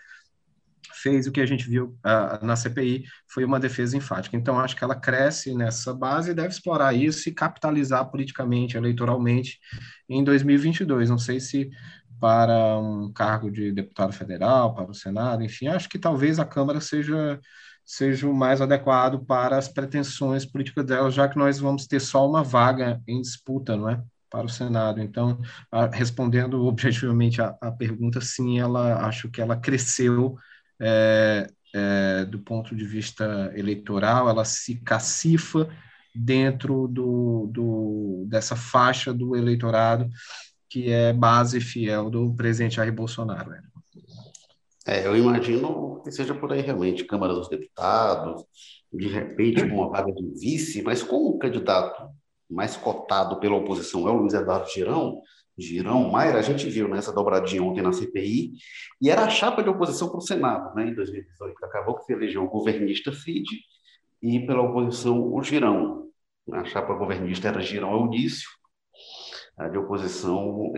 fez, 1.02 1.28
o 1.28 1.32
que 1.32 1.40
a 1.40 1.46
gente 1.46 1.70
viu 1.70 1.98
na 2.42 2.58
CPI, 2.58 3.06
foi 3.26 3.46
uma 3.46 3.58
defesa 3.58 3.96
enfática. 3.96 4.36
Então, 4.36 4.60
acho 4.60 4.76
que 4.76 4.84
ela 4.84 4.96
cresce 4.96 5.56
nessa 5.56 5.94
base 5.94 6.32
e 6.32 6.34
deve 6.34 6.50
explorar 6.50 6.94
isso 6.94 7.30
e 7.30 7.32
capitalizar 7.32 8.06
politicamente, 8.12 8.76
eleitoralmente, 8.76 9.58
em 10.10 10.22
2022. 10.22 11.10
Não 11.10 11.18
sei 11.18 11.40
se 11.40 11.70
para 12.20 12.78
um 12.78 13.14
cargo 13.14 13.50
de 13.50 13.72
deputado 13.72 14.12
federal, 14.12 14.76
para 14.76 14.92
o 14.92 14.94
Senado, 14.94 15.42
enfim, 15.42 15.68
acho 15.68 15.88
que 15.88 15.98
talvez 15.98 16.38
a 16.38 16.46
Câmara 16.46 16.82
seja 16.82 17.40
seja 17.86 18.28
o 18.28 18.34
mais 18.34 18.62
adequado 18.62 19.24
para 19.26 19.58
as 19.58 19.68
pretensões 19.68 20.46
políticas 20.46 20.86
dela, 20.86 21.12
já 21.12 21.30
que 21.30 21.38
nós 21.38 21.60
vamos 21.60 21.86
ter 21.86 22.00
só 22.00 22.28
uma 22.28 22.44
vaga 22.44 23.02
em 23.08 23.22
disputa, 23.22 23.78
não 23.78 23.90
é? 23.90 24.02
Para 24.30 24.46
o 24.46 24.50
Senado. 24.50 25.00
Então, 25.00 25.40
a, 25.72 25.86
respondendo 25.86 26.66
objetivamente 26.66 27.42
a, 27.42 27.56
a, 27.62 27.72
pergunta, 27.72 28.20
sim, 28.20 28.60
ela 28.60 29.06
acho 29.06 29.30
que 29.30 29.40
ela 29.40 29.56
cresceu 29.56 30.36
é, 30.82 31.48
é, 31.74 32.26
do 32.26 32.40
ponto 32.40 32.76
de 32.76 32.86
vista 32.86 33.52
eleitoral, 33.56 34.28
ela 34.28 34.44
se 34.44 34.76
cacifa 34.78 35.70
dentro 36.14 36.88
do, 36.88 37.50
do, 37.54 38.26
dessa 38.28 38.56
faixa 38.56 39.14
do 39.14 39.36
eleitorado 39.36 40.10
que 40.70 40.92
é 40.92 41.14
base 41.14 41.62
fiel 41.62 42.10
do 42.10 42.34
presidente 42.34 42.76
Jair 42.76 42.94
Bolsonaro. 42.94 43.50
Né? 43.52 43.62
É, 44.88 45.06
eu 45.06 45.18
imagino 45.18 46.02
que 46.04 46.12
seja 46.12 46.36
por 46.36 46.54
aí 46.54 46.62
realmente, 46.62 47.06
Câmara 47.06 47.34
dos 47.34 47.50
Deputados, 47.50 48.44
de 48.94 49.08
repente 49.08 49.68
com 49.68 49.76
uma 49.76 49.90
vaga 49.90 50.12
de 50.12 50.24
vice, 50.40 50.84
mas 50.84 51.02
como 51.02 51.30
o 51.30 51.40
candidato 51.40 52.08
mais 52.50 52.78
cotado 52.78 53.40
pela 53.40 53.56
oposição 53.56 54.08
é 54.08 54.12
o 54.12 54.18
Luiz 54.18 54.34
Eduardo 54.34 54.70
Girão, 54.70 55.22
Girão 55.58 56.10
Maia, 56.12 56.36
a 56.36 56.42
gente 56.42 56.70
viu 56.70 56.88
nessa 56.88 57.14
dobradinha 57.14 57.64
ontem 57.64 57.82
na 57.82 57.94
CPI, 57.94 58.54
e 59.02 59.10
era 59.10 59.24
a 59.24 59.30
chapa 59.30 59.64
de 59.64 59.70
oposição 59.70 60.10
para 60.10 60.18
o 60.18 60.22
Senado, 60.22 60.76
né, 60.76 60.90
em 60.90 60.94
2018. 60.94 61.66
Acabou 61.66 61.96
que 61.96 62.04
se 62.04 62.14
elegeu 62.14 62.44
o 62.44 62.50
governista 62.50 63.12
Cid 63.14 63.48
e 64.22 64.46
pela 64.46 64.62
oposição 64.62 65.34
o 65.34 65.42
Girão. 65.42 66.10
A 66.52 66.64
chapa 66.66 66.94
governista 66.94 67.48
era 67.48 67.62
Girão 67.62 67.94
Eunício, 67.94 68.50
de 69.72 69.78
oposição 69.78 70.74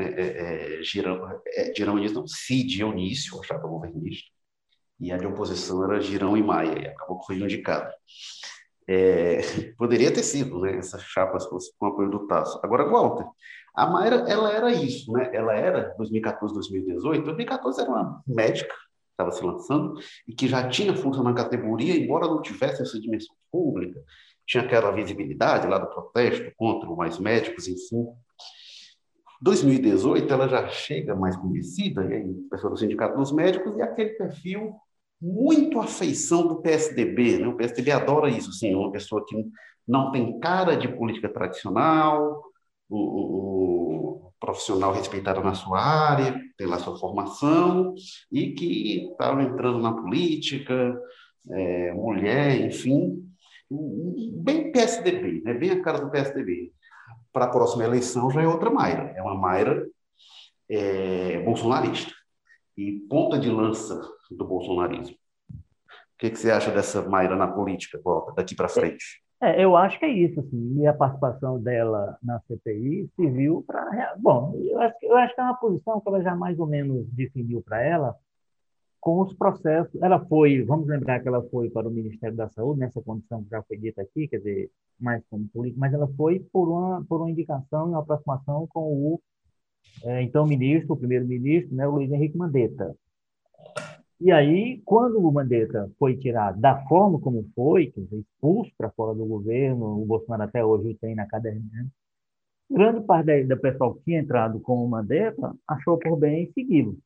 Girão, 0.82 1.42
é, 1.48 1.74
Girão 1.76 1.96
Eunício, 1.96 2.18
não, 2.18 2.28
Cid 2.28 2.82
Eunício, 2.82 3.40
a 3.40 3.44
chapa 3.44 3.68
governista, 3.68 4.30
e 5.00 5.12
a 5.12 5.18
de 5.18 5.26
oposição 5.26 5.84
era 5.84 6.00
Girão 6.00 6.38
e 6.38 6.44
Maia, 6.44 6.80
e 6.80 6.88
acabou 6.88 7.20
que 7.20 7.26
foi 7.26 7.40
indicado. 7.40 7.92
É, 8.88 9.42
poderia 9.78 10.14
ter 10.14 10.24
sido, 10.24 10.62
né, 10.62 10.78
essas 10.78 11.02
chapas 11.04 11.46
com 11.46 11.86
apoio 11.86 12.10
do 12.10 12.28
Tasso. 12.28 12.60
Agora, 12.64 12.88
Walter, 12.88 13.26
a 13.78 13.86
Mayra, 13.86 14.26
ela 14.28 14.52
era 14.52 14.72
isso, 14.72 15.12
né? 15.12 15.30
Ela 15.32 15.54
era 15.54 15.94
2014, 15.98 16.52
2018. 16.52 17.24
2014 17.24 17.80
era 17.80 17.90
uma 17.90 18.24
médica, 18.26 18.74
estava 19.12 19.32
se 19.32 19.44
lançando, 19.46 20.00
e 20.28 20.34
que 20.34 20.48
já 20.48 20.68
tinha 20.68 20.96
força 20.96 21.22
na 21.22 21.32
categoria, 21.32 21.96
embora 21.96 22.26
não 22.26 22.42
tivesse 22.42 22.82
essa 22.82 23.00
dimensão 23.00 23.36
pública, 23.52 24.02
tinha 24.48 24.64
aquela 24.64 24.92
visibilidade 24.92 25.68
lá 25.68 25.78
do 25.78 25.88
protesto 25.88 26.52
contra 26.56 26.90
mais 26.90 27.20
médicos, 27.20 27.68
enfim. 27.68 28.08
2018 29.42 30.34
ela 30.34 30.48
já 30.48 30.68
chega 30.68 31.16
mais 31.16 31.36
conhecida, 31.36 32.04
e 32.06 32.14
aí, 32.14 32.34
pessoa 32.50 32.72
do 32.72 32.78
Sindicato 32.78 33.18
dos 33.18 33.32
Médicos, 33.32 33.78
e 33.78 33.82
aquele 33.82 34.12
perfil 34.12 34.74
muito 35.22 35.80
afeição 35.80 36.48
do 36.48 36.62
PSDB, 36.62 37.40
né? 37.40 37.48
O 37.48 37.56
PSDB 37.56 37.92
adora 37.92 38.30
isso, 38.30 38.50
assim, 38.50 38.74
uma 38.74 38.92
pessoa 38.92 39.24
que 39.28 39.36
não 39.88 40.12
tem 40.12 40.40
cara 40.40 40.76
de 40.76 40.88
política 40.88 41.30
tradicional, 41.30 42.44
o, 42.90 42.98
o, 42.98 44.28
o 44.28 44.34
profissional 44.40 44.94
respeitado 44.94 45.42
na 45.42 45.54
sua 45.54 45.80
área, 45.80 46.40
tem 46.58 46.68
lá 46.68 46.80
sua 46.80 46.98
formação, 46.98 47.94
e 48.32 48.52
que 48.54 49.10
estava 49.12 49.42
entrando 49.44 49.80
na 49.80 49.94
política, 49.94 51.00
é, 51.50 51.94
mulher, 51.94 52.62
enfim, 52.62 53.24
bem 54.44 54.72
PSDB, 54.72 55.42
né? 55.44 55.54
bem 55.54 55.72
a 55.72 55.82
cara 55.82 56.00
do 56.00 56.12
PSDB 56.12 56.72
para 57.38 57.46
a 57.46 57.50
próxima 57.50 57.84
eleição 57.84 58.32
já 58.32 58.42
é 58.42 58.48
outra 58.48 58.72
Mayra. 58.72 59.14
É 59.16 59.22
uma 59.22 59.36
Mayra 59.36 59.86
é, 60.68 61.40
bolsonarista 61.44 62.12
e 62.76 62.94
ponta 63.08 63.38
de 63.38 63.48
lança 63.48 64.02
do 64.32 64.44
bolsonarismo. 64.44 65.16
O 65.16 66.18
que, 66.18 66.32
que 66.32 66.36
você 66.36 66.50
acha 66.50 66.72
dessa 66.72 67.08
Mayra 67.08 67.36
na 67.36 67.48
política, 67.48 68.02
daqui 68.36 68.56
para 68.56 68.68
frente? 68.68 69.22
É, 69.40 69.64
eu 69.64 69.78
acho 69.78 70.00
que 70.00 70.06
é 70.06 70.10
isso, 70.10 70.40
assim, 70.40 70.80
e 70.80 70.88
a 70.88 70.94
participação 70.96 71.62
dela 71.62 72.18
na 72.24 72.40
CPI 72.48 73.08
serviu 73.16 73.64
para. 73.68 74.16
Bom, 74.18 74.60
eu 74.60 74.82
acho, 74.82 74.96
eu 75.04 75.16
acho 75.16 75.36
que 75.36 75.42
é 75.42 75.44
uma 75.44 75.58
posição 75.58 76.02
que 76.02 76.10
ela 76.10 76.24
já 76.24 76.36
mais 76.36 76.58
ou 76.58 76.66
menos 76.66 77.06
definiu 77.10 77.62
para 77.62 77.84
ela, 77.84 78.16
com 79.00 79.22
os 79.22 79.34
processos. 79.34 80.02
Ela 80.02 80.24
foi, 80.26 80.64
vamos 80.64 80.88
lembrar 80.88 81.20
que 81.20 81.28
ela 81.28 81.42
foi 81.50 81.70
para 81.70 81.88
o 81.88 81.92
Ministério 81.92 82.36
da 82.36 82.50
Saúde, 82.50 82.80
nessa 82.80 83.02
condição 83.02 83.44
que 83.44 83.50
já 83.50 83.62
foi 83.64 83.78
dita 83.78 84.02
aqui, 84.02 84.28
quer 84.28 84.38
dizer, 84.38 84.72
mais 85.00 85.24
como 85.30 85.48
política, 85.50 85.80
mas 85.80 85.94
ela 85.94 86.08
foi 86.16 86.40
por 86.52 86.70
uma, 86.70 87.06
por 87.06 87.22
uma 87.22 87.32
indicação 87.32 87.88
e 87.88 87.90
uma 87.90 88.00
aproximação 88.00 88.68
com 88.68 88.94
o 88.94 89.22
é, 90.04 90.22
então 90.22 90.46
ministro, 90.46 90.94
o 90.94 90.98
primeiro-ministro, 90.98 91.76
né, 91.76 91.88
o 91.88 91.92
Luiz 91.92 92.12
Henrique 92.12 92.38
Mandetta. 92.38 92.96
E 94.20 94.32
aí, 94.32 94.82
quando 94.84 95.20
o 95.20 95.32
Mandetta 95.32 95.92
foi 96.00 96.18
tirado 96.18 96.60
da 96.60 96.84
forma 96.88 97.20
como 97.20 97.48
foi, 97.56 97.88
quer 97.88 98.02
dizer, 98.02 98.20
expulso 98.20 98.72
para 98.78 98.90
fora 98.92 99.16
do 99.16 99.26
governo, 99.26 100.02
o 100.02 100.06
Bolsonaro 100.06 100.44
até 100.44 100.64
hoje 100.66 100.96
tem 100.96 101.16
na 101.16 101.28
cadeia, 101.28 101.62
né? 101.72 101.88
grande 102.70 103.06
parte 103.06 103.44
da 103.46 103.56
pessoal 103.56 103.96
que 103.96 104.04
tinha 104.04 104.20
entrado 104.20 104.60
com 104.60 104.84
o 104.84 104.90
Mandetta 104.90 105.56
achou 105.68 105.98
por 105.98 106.18
bem 106.18 106.52
segui-lo. 106.54 106.98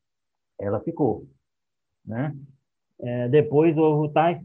Ela 0.59 0.79
ficou. 0.81 1.27
Né? 2.05 2.35
É, 2.99 3.27
depois 3.29 3.75
houve 3.77 4.07
o 4.07 4.11
Tais, 4.11 4.41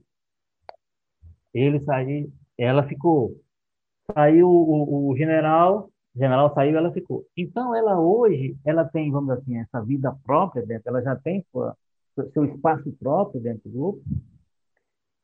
ele 1.52 1.80
saiu, 1.84 2.32
ela 2.58 2.86
ficou. 2.86 3.34
Saiu 4.14 4.48
o, 4.48 5.10
o, 5.10 5.16
general, 5.16 5.90
general 6.14 6.54
saiu, 6.54 6.76
ela 6.76 6.92
ficou. 6.92 7.24
Então, 7.36 7.74
ela 7.74 7.98
hoje, 7.98 8.56
ela 8.64 8.84
tem, 8.84 9.10
vamos 9.10 9.28
dizer 9.28 9.42
assim, 9.42 9.58
essa 9.58 9.82
vida 9.82 10.16
própria 10.24 10.64
dentro, 10.64 10.88
ela 10.88 11.02
já 11.02 11.16
tem 11.16 11.44
sua, 11.50 11.76
seu 12.32 12.44
espaço 12.44 12.90
próprio 12.92 13.40
dentro 13.40 13.68
do 13.68 13.78
grupo. 13.78 14.02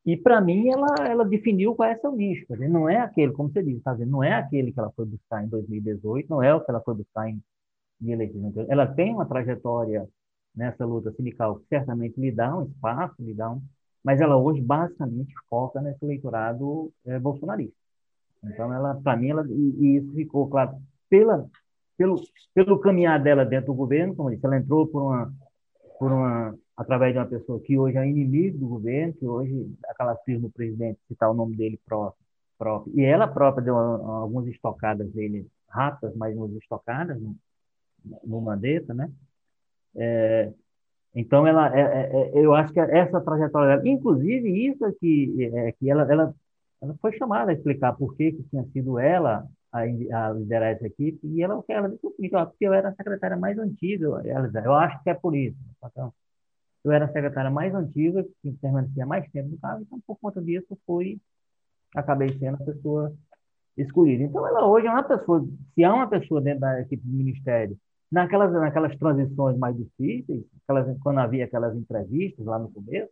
E, 0.05 0.17
para 0.17 0.41
mim, 0.41 0.69
ela, 0.69 1.07
ela 1.07 1.25
definiu 1.25 1.75
qual 1.75 1.87
é 1.87 1.97
seu 1.97 2.11
nicho. 2.11 2.45
Dizer, 2.49 2.67
não 2.67 2.89
é 2.89 2.97
aquele, 2.97 3.31
como 3.31 3.49
você 3.49 3.63
disse, 3.63 3.81
tá 3.81 3.95
não 4.05 4.21
é 4.21 4.33
aquele 4.33 4.71
que 4.71 4.79
ela 4.79 4.91
foi 4.91 5.05
buscar 5.05 5.43
em 5.43 5.47
2018, 5.47 6.29
não 6.29 6.43
é 6.43 6.53
o 6.53 6.59
que 6.59 6.69
ela 6.69 6.81
foi 6.81 6.93
buscar 6.95 7.29
em, 7.29 7.41
em 8.01 8.11
eleições. 8.11 8.53
Ela 8.67 8.85
tem 8.85 9.13
uma 9.13 9.25
trajetória 9.25 10.05
nessa 10.55 10.85
luta 10.85 11.11
sindical, 11.13 11.59
que 11.59 11.65
certamente 11.67 12.19
lhe 12.19 12.31
dá 12.31 12.55
um 12.57 12.65
espaço, 12.65 13.15
lhe 13.19 13.33
dá 13.33 13.51
um, 13.51 13.61
mas 14.03 14.19
ela 14.19 14.37
hoje 14.37 14.61
basicamente 14.61 15.33
foca 15.49 15.81
nesse 15.81 16.03
eleitorado 16.03 16.91
é, 17.05 17.17
bolsonarista. 17.19 17.75
Então, 18.43 18.73
ela, 18.73 18.95
para 18.95 19.15
mim, 19.15 19.29
ela, 19.29 19.45
e, 19.47 19.75
e, 19.79 19.97
isso 19.97 20.13
ficou 20.13 20.49
claro 20.49 20.77
pela, 21.09 21.47
pelo, 21.97 22.21
pelo 22.53 22.79
caminhar 22.79 23.21
dela 23.21 23.45
dentro 23.45 23.67
do 23.67 23.73
governo, 23.73 24.15
como 24.15 24.29
eu 24.29 24.35
disse, 24.35 24.45
ela 24.45 24.57
entrou 24.57 24.87
por 24.87 25.01
uma, 25.01 25.33
por 25.97 26.11
uma, 26.11 26.55
através 26.75 27.13
de 27.13 27.19
uma 27.19 27.25
pessoa 27.25 27.61
que 27.61 27.77
hoje 27.77 27.97
é 27.97 28.07
inimigo 28.07 28.57
do 28.57 28.67
governo, 28.67 29.13
que 29.13 29.25
hoje 29.25 29.73
aquela 29.87 30.15
firma 30.17 30.41
do 30.41 30.51
presidente, 30.51 30.99
citar 31.07 31.31
o 31.31 31.33
nome 31.33 31.55
dele 31.55 31.79
próprio, 31.85 32.21
próprio, 32.57 32.99
e 32.99 33.03
ela 33.03 33.27
própria 33.27 33.63
deu 33.63 33.77
algumas 33.77 34.47
estocadas 34.47 35.09
dele, 35.11 35.47
rápidas, 35.69 36.15
mas 36.15 36.35
umas 36.35 36.51
estocadas 36.51 37.19
no, 37.19 37.35
no 38.23 38.41
Mandetta, 38.41 38.93
né? 38.93 39.09
É, 39.95 40.51
então, 41.15 41.45
ela, 41.45 41.75
é, 41.77 41.81
é, 41.81 42.39
é, 42.39 42.45
eu 42.45 42.53
acho 42.55 42.73
que 42.73 42.79
essa 42.79 43.21
trajetória 43.21 43.77
dela, 43.77 43.87
inclusive 43.87 44.67
isso 44.67 44.91
que, 44.99 45.51
é, 45.53 45.71
que 45.73 45.89
ela, 45.89 46.11
ela, 46.11 46.35
ela 46.81 46.95
foi 47.01 47.15
chamada 47.17 47.51
a 47.51 47.53
explicar 47.53 47.93
por 47.93 48.15
que, 48.15 48.31
que 48.31 48.43
tinha 48.43 48.63
sido 48.71 48.97
ela 48.97 49.47
a, 49.71 49.81
a 49.81 50.33
liderar 50.33 50.73
essa 50.73 50.87
equipe, 50.87 51.19
e 51.27 51.43
ela, 51.43 51.63
ela 51.67 51.89
disse 51.89 52.05
o 52.05 52.11
seguinte, 52.15 52.35
ó, 52.35 52.45
porque 52.45 52.65
eu 52.65 52.73
era 52.73 52.89
a 52.89 52.95
secretária 52.95 53.37
mais 53.37 53.57
antiga, 53.59 54.21
ela, 54.25 54.51
eu 54.65 54.73
acho 54.73 55.03
que 55.03 55.09
é 55.09 55.13
por 55.13 55.35
isso. 55.35 55.57
Então, 55.83 56.13
eu 56.83 56.91
era 56.91 57.05
a 57.05 57.11
secretária 57.11 57.51
mais 57.51 57.73
antiga, 57.75 58.25
que 58.41 58.51
permanecia 58.53 59.05
mais 59.05 59.29
tempo 59.31 59.49
no 59.49 59.57
caso, 59.59 59.83
então, 59.83 60.01
por 60.05 60.17
conta 60.19 60.41
disso, 60.41 60.77
fui, 60.85 61.19
acabei 61.95 62.37
sendo 62.39 62.55
a 62.55 62.65
pessoa 62.65 63.13
escolhida. 63.77 64.23
Então, 64.23 64.47
ela 64.47 64.67
hoje 64.67 64.87
é 64.87 64.91
uma 64.91 65.03
pessoa, 65.03 65.47
se 65.75 65.83
há 65.83 65.93
uma 65.93 66.07
pessoa 66.07 66.41
dentro 66.41 66.61
da 66.61 66.81
equipe 66.81 67.05
do 67.05 67.15
Ministério 67.15 67.77
naquelas, 68.13 68.53
naquelas 68.53 68.95
transições 68.97 69.57
mais 69.57 69.75
difíceis, 69.75 70.43
aquelas, 70.63 70.97
quando 71.01 71.19
havia 71.19 71.45
aquelas 71.45 71.75
entrevistas 71.75 72.45
lá 72.45 72.59
no 72.59 72.71
começo, 72.71 73.11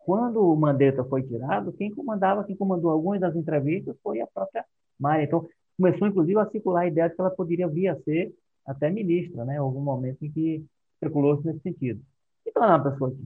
quando 0.00 0.40
o 0.40 0.56
Mandetta 0.56 1.04
foi 1.04 1.22
tirado, 1.22 1.72
quem 1.72 1.94
comandava, 1.94 2.42
quem 2.42 2.56
comandou 2.56 2.90
algumas 2.90 3.20
das 3.20 3.36
entrevistas 3.36 3.96
foi 4.02 4.20
a 4.20 4.26
própria 4.26 4.64
Maria. 4.98 5.24
Então, 5.24 5.46
começou, 5.76 6.08
inclusive, 6.08 6.38
a 6.40 6.50
circular 6.50 6.80
a 6.80 6.86
ideia 6.88 7.08
de 7.08 7.14
que 7.14 7.20
ela 7.20 7.30
poderia 7.30 7.68
vir 7.68 7.88
a 7.88 7.96
ser 8.02 8.34
até 8.66 8.90
ministra, 8.90 9.44
né? 9.44 9.56
Algum 9.58 9.80
momento 9.80 10.24
em 10.24 10.30
que 10.30 10.64
circulou-se 10.98 11.46
nesse 11.46 11.60
sentido. 11.60 12.02
Então, 12.44 12.64
ela 12.64 12.72
é 12.72 12.76
uma 12.76 12.90
pessoa 12.90 13.12
que 13.12 13.24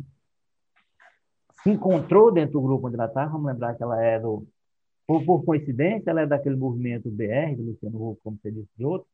se 1.62 1.70
encontrou 1.70 2.30
dentro 2.30 2.52
do 2.52 2.62
grupo 2.62 2.86
onde 2.86 2.96
ela 2.96 3.06
está, 3.06 3.24
vamos 3.24 3.46
lembrar 3.46 3.74
que 3.74 3.82
ela 3.82 4.00
é 4.04 4.20
do, 4.20 4.46
por, 5.06 5.24
por 5.24 5.42
coincidência, 5.42 6.10
ela 6.10 6.20
é 6.20 6.26
daquele 6.26 6.56
movimento 6.56 7.10
BR, 7.10 7.56
do 7.56 7.62
Luciano 7.62 8.18
como 8.22 8.38
você 8.40 8.50
disse, 8.50 8.68
de 8.76 8.84
outro, 8.84 9.08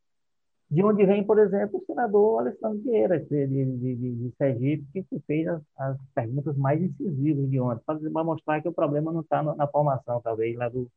de 0.69 0.83
onde 0.83 1.05
vem, 1.05 1.23
por 1.23 1.37
exemplo, 1.37 1.79
o 1.79 1.85
senador 1.85 2.39
Alessandro 2.39 2.81
Vieira, 2.81 3.19
de, 3.19 3.47
de, 3.47 3.95
de, 3.95 4.35
Sergipe, 4.35 5.03
que 5.03 5.19
fez 5.27 5.47
as, 5.47 5.61
as, 5.77 5.97
perguntas 6.13 6.57
mais 6.57 6.81
incisivas 6.81 7.49
de 7.49 7.59
ontem, 7.59 7.83
para 7.85 8.23
mostrar 8.23 8.61
que 8.61 8.67
o 8.67 8.73
problema 8.73 9.11
não 9.11 9.21
está 9.21 9.43
na 9.43 9.67
formação, 9.67 10.19
talvez, 10.21 10.57
lá 10.57 10.67
do, 10.67 10.89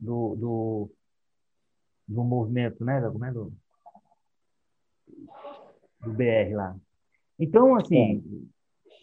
do, 0.00 0.34
do, 0.36 0.90
do 2.08 2.24
movimento, 2.24 2.82
né? 2.82 3.00
Do, 3.00 3.24
é 3.24 3.30
do, 3.30 3.52
do 6.00 6.12
BR 6.14 6.54
lá. 6.54 6.76
Então, 7.38 7.76
assim, 7.76 8.42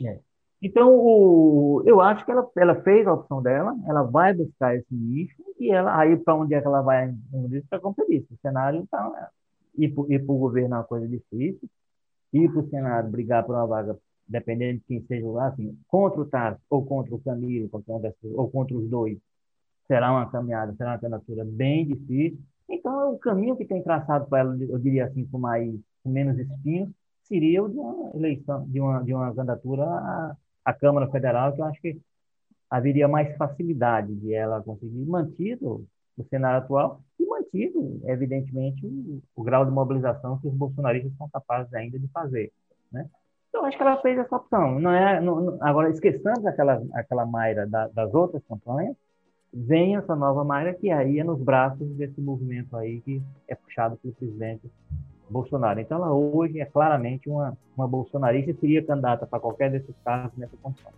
é. 0.03 0.19
então 0.61 0.93
o, 0.93 1.83
eu 1.85 2.01
acho 2.01 2.25
que 2.25 2.31
ela, 2.31 2.49
ela 2.57 2.81
fez 2.81 3.05
a 3.05 3.13
opção 3.13 3.41
dela, 3.41 3.75
ela 3.87 4.01
vai 4.01 4.33
buscar 4.33 4.75
esse 4.75 4.93
nicho 4.93 5.43
e 5.59 5.71
ela 5.71 5.97
aí 5.97 6.17
para 6.17 6.35
onde 6.35 6.55
é 6.55 6.59
que 6.59 6.67
ela 6.67 6.81
vai, 6.81 7.13
como 7.31 7.47
disse, 7.47 7.67
para 7.67 7.79
como 7.79 7.95
disse, 8.09 8.33
o 8.33 8.37
cenário 8.41 8.83
está 8.83 9.31
ir 9.77 9.89
para 9.93 10.33
o 10.33 10.37
governo 10.37 10.75
é 10.75 10.77
uma 10.79 10.83
coisa 10.83 11.07
difícil, 11.07 11.69
ir 12.33 12.51
para 12.51 12.61
o 12.61 12.69
Senado 12.69 13.09
brigar 13.09 13.45
por 13.45 13.55
uma 13.55 13.65
vaga, 13.65 13.97
dependendo 14.27 14.79
de 14.79 14.85
quem 14.85 15.05
seja 15.05 15.27
lá, 15.27 15.47
assim, 15.47 15.77
contra 15.87 16.21
o 16.21 16.25
Tarso 16.25 16.61
ou 16.69 16.85
contra 16.85 17.13
o 17.15 17.19
Camilo, 17.19 17.69
ou 18.33 18.49
contra 18.49 18.75
os 18.77 18.89
dois, 18.89 19.17
será 19.87 20.11
uma 20.11 20.29
caminhada, 20.29 20.73
será 20.75 20.91
uma 20.91 20.99
candidatura 20.99 21.45
bem 21.45 21.85
difícil. 21.85 22.39
Então, 22.69 23.13
o 23.13 23.19
caminho 23.19 23.55
que 23.55 23.65
tem 23.65 23.81
traçado 23.83 24.27
para 24.27 24.39
ela, 24.39 24.57
eu 24.59 24.79
diria 24.79 25.05
assim, 25.05 25.25
com 25.25 25.37
mais 25.37 25.73
com 26.03 26.09
menos 26.09 26.37
espinhos, 26.37 26.89
seria 27.23 27.63
o 27.63 27.69
de 27.69 27.77
uma 27.77 28.11
eleição, 28.15 28.67
de 28.67 28.79
uma, 28.79 29.03
de 29.03 29.13
uma 29.13 29.33
candidatura 29.33 29.83
à, 29.83 30.37
à 30.63 30.73
Câmara 30.73 31.09
Federal, 31.09 31.53
que 31.53 31.61
eu 31.61 31.65
acho 31.65 31.81
que 31.81 31.99
haveria 32.69 33.07
mais 33.07 33.35
facilidade 33.37 34.13
de 34.15 34.33
ela 34.33 34.61
conseguir 34.61 35.05
mantido 35.05 35.85
o 36.17 36.23
cenário 36.25 36.59
atual 36.63 37.01
mantido, 37.27 38.01
evidentemente, 38.05 38.85
o, 38.85 39.21
o, 39.35 39.43
grau 39.43 39.65
de 39.65 39.71
mobilização 39.71 40.37
que 40.39 40.47
os 40.47 40.53
bolsonaristas 40.53 41.11
são 41.17 41.29
capazes 41.29 41.73
ainda 41.73 41.99
de 41.99 42.07
fazer. 42.09 42.51
Né? 42.91 43.07
Então, 43.49 43.65
acho 43.65 43.77
que 43.77 43.83
ela 43.83 44.01
fez 44.01 44.17
essa 44.17 44.35
opção. 44.35 44.79
Não 44.79 44.91
é, 44.91 45.21
não, 45.21 45.57
agora, 45.61 45.89
esqueçamos 45.89 46.45
aquela, 46.45 46.81
aquela 46.93 47.25
Mayra 47.25 47.65
da, 47.67 47.87
das 47.87 48.13
outras 48.13 48.43
campanhas, 48.45 48.95
vem 49.53 49.95
essa 49.95 50.15
nova 50.15 50.43
Mayra 50.43 50.73
que 50.73 50.91
aí 50.91 51.19
é 51.19 51.23
nos 51.23 51.41
braços 51.41 51.87
desse 51.95 52.19
movimento 52.19 52.75
aí 52.75 52.99
que 53.01 53.21
é 53.47 53.55
puxado 53.55 53.95
pelo 53.97 54.13
presidente 54.13 54.69
Bolsonaro. 55.29 55.79
Então, 55.79 55.97
ela 55.97 56.13
hoje 56.13 56.59
é 56.59 56.65
claramente 56.65 57.29
uma, 57.29 57.57
uma 57.75 57.87
bolsonarista 57.87 58.51
e 58.51 58.55
seria 58.55 58.85
candidata 58.85 59.25
para 59.25 59.39
qualquer 59.39 59.71
desses 59.71 59.95
casos 60.03 60.37
nessa 60.37 60.55
condição. 60.61 60.91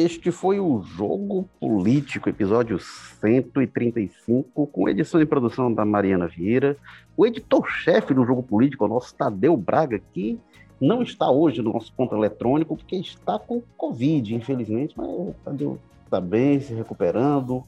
Este 0.00 0.30
foi 0.30 0.60
o 0.60 0.80
Jogo 0.80 1.48
Político, 1.58 2.28
episódio 2.28 2.78
135, 2.78 4.68
com 4.68 4.88
edição 4.88 5.20
e 5.20 5.26
produção 5.26 5.74
da 5.74 5.84
Mariana 5.84 6.28
Vieira. 6.28 6.76
O 7.16 7.26
editor-chefe 7.26 8.14
do 8.14 8.24
Jogo 8.24 8.40
Político, 8.40 8.84
o 8.84 8.88
nosso 8.88 9.12
Tadeu 9.16 9.56
Braga, 9.56 10.00
que 10.14 10.38
não 10.80 11.02
está 11.02 11.28
hoje 11.28 11.60
no 11.62 11.72
nosso 11.72 11.92
ponto 11.92 12.14
eletrônico, 12.14 12.76
porque 12.76 12.94
está 12.94 13.40
com 13.40 13.60
Covid, 13.76 14.36
infelizmente, 14.36 14.94
mas 14.96 15.08
o 15.08 15.34
Tadeu 15.44 15.80
está 16.04 16.20
bem, 16.20 16.60
se 16.60 16.72
recuperando. 16.74 17.64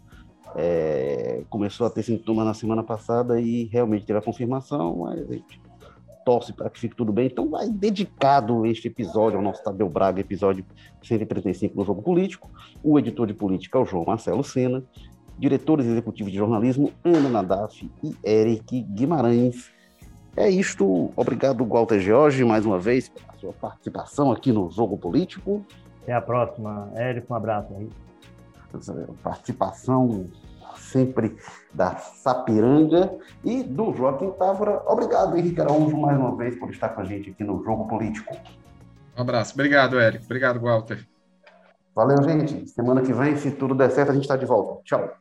É, 0.54 1.42
começou 1.50 1.84
a 1.84 1.90
ter 1.90 2.04
sintomas 2.04 2.46
na 2.46 2.54
semana 2.54 2.84
passada 2.84 3.40
e 3.40 3.64
realmente 3.64 4.06
teve 4.06 4.20
a 4.20 4.22
confirmação, 4.22 4.98
mas 4.98 5.28
a 5.28 5.34
gente 5.34 5.60
torce 6.24 6.52
para 6.52 6.70
que 6.70 6.78
fique 6.78 6.94
tudo 6.94 7.12
bem. 7.12 7.26
Então, 7.26 7.48
vai 7.48 7.68
dedicado 7.68 8.66
este 8.66 8.88
episódio 8.88 9.38
ao 9.38 9.42
nosso 9.42 9.62
Tadeu 9.62 9.88
Braga, 9.88 10.20
episódio 10.20 10.64
135 11.02 11.74
do 11.74 11.84
Jogo 11.84 12.02
Político. 12.02 12.50
O 12.82 12.98
editor 12.98 13.26
de 13.26 13.34
política 13.34 13.78
é 13.78 13.82
o 13.82 13.86
João 13.86 14.04
Marcelo 14.04 14.42
Sena, 14.42 14.82
diretores 15.38 15.86
executivos 15.86 16.30
de 16.30 16.38
jornalismo 16.38 16.92
Ana 17.04 17.28
Nadaf 17.28 17.90
e 18.02 18.14
Eric 18.24 18.82
Guimarães. 18.82 19.70
É 20.36 20.48
isto. 20.48 21.10
Obrigado, 21.16 21.64
Walter 21.64 21.98
George, 21.98 22.44
mais 22.44 22.64
uma 22.64 22.78
vez, 22.78 23.08
pela 23.08 23.32
sua 23.38 23.52
participação 23.52 24.30
aqui 24.30 24.52
no 24.52 24.70
Jogo 24.70 24.96
Político. 24.96 25.64
Até 26.02 26.12
a 26.12 26.20
próxima. 26.20 26.92
Eric, 26.96 27.26
um 27.30 27.34
abraço 27.34 27.74
aí. 27.74 27.88
Participação 29.22 30.28
sempre 30.80 31.36
da 31.72 31.96
Sapiranga 31.96 33.18
e 33.44 33.62
do 33.62 33.92
Joaquim 33.94 34.30
Távora. 34.32 34.82
Obrigado, 34.86 35.36
Henrique 35.36 35.60
Araújo, 35.60 35.96
mais 35.96 36.18
uma 36.18 36.36
vez, 36.36 36.58
por 36.58 36.70
estar 36.70 36.90
com 36.90 37.02
a 37.02 37.04
gente 37.04 37.30
aqui 37.30 37.44
no 37.44 37.62
Jogo 37.62 37.86
Político. 37.86 38.34
Um 39.16 39.22
abraço. 39.22 39.54
Obrigado, 39.54 39.98
Érico. 39.98 40.24
Obrigado, 40.24 40.60
Walter. 40.60 41.06
Valeu, 41.94 42.22
gente. 42.22 42.68
Semana 42.68 43.02
que 43.02 43.12
vem, 43.12 43.36
se 43.36 43.50
tudo 43.50 43.74
der 43.74 43.90
certo, 43.90 44.10
a 44.10 44.14
gente 44.14 44.22
está 44.22 44.36
de 44.36 44.46
volta. 44.46 44.82
Tchau. 44.84 45.19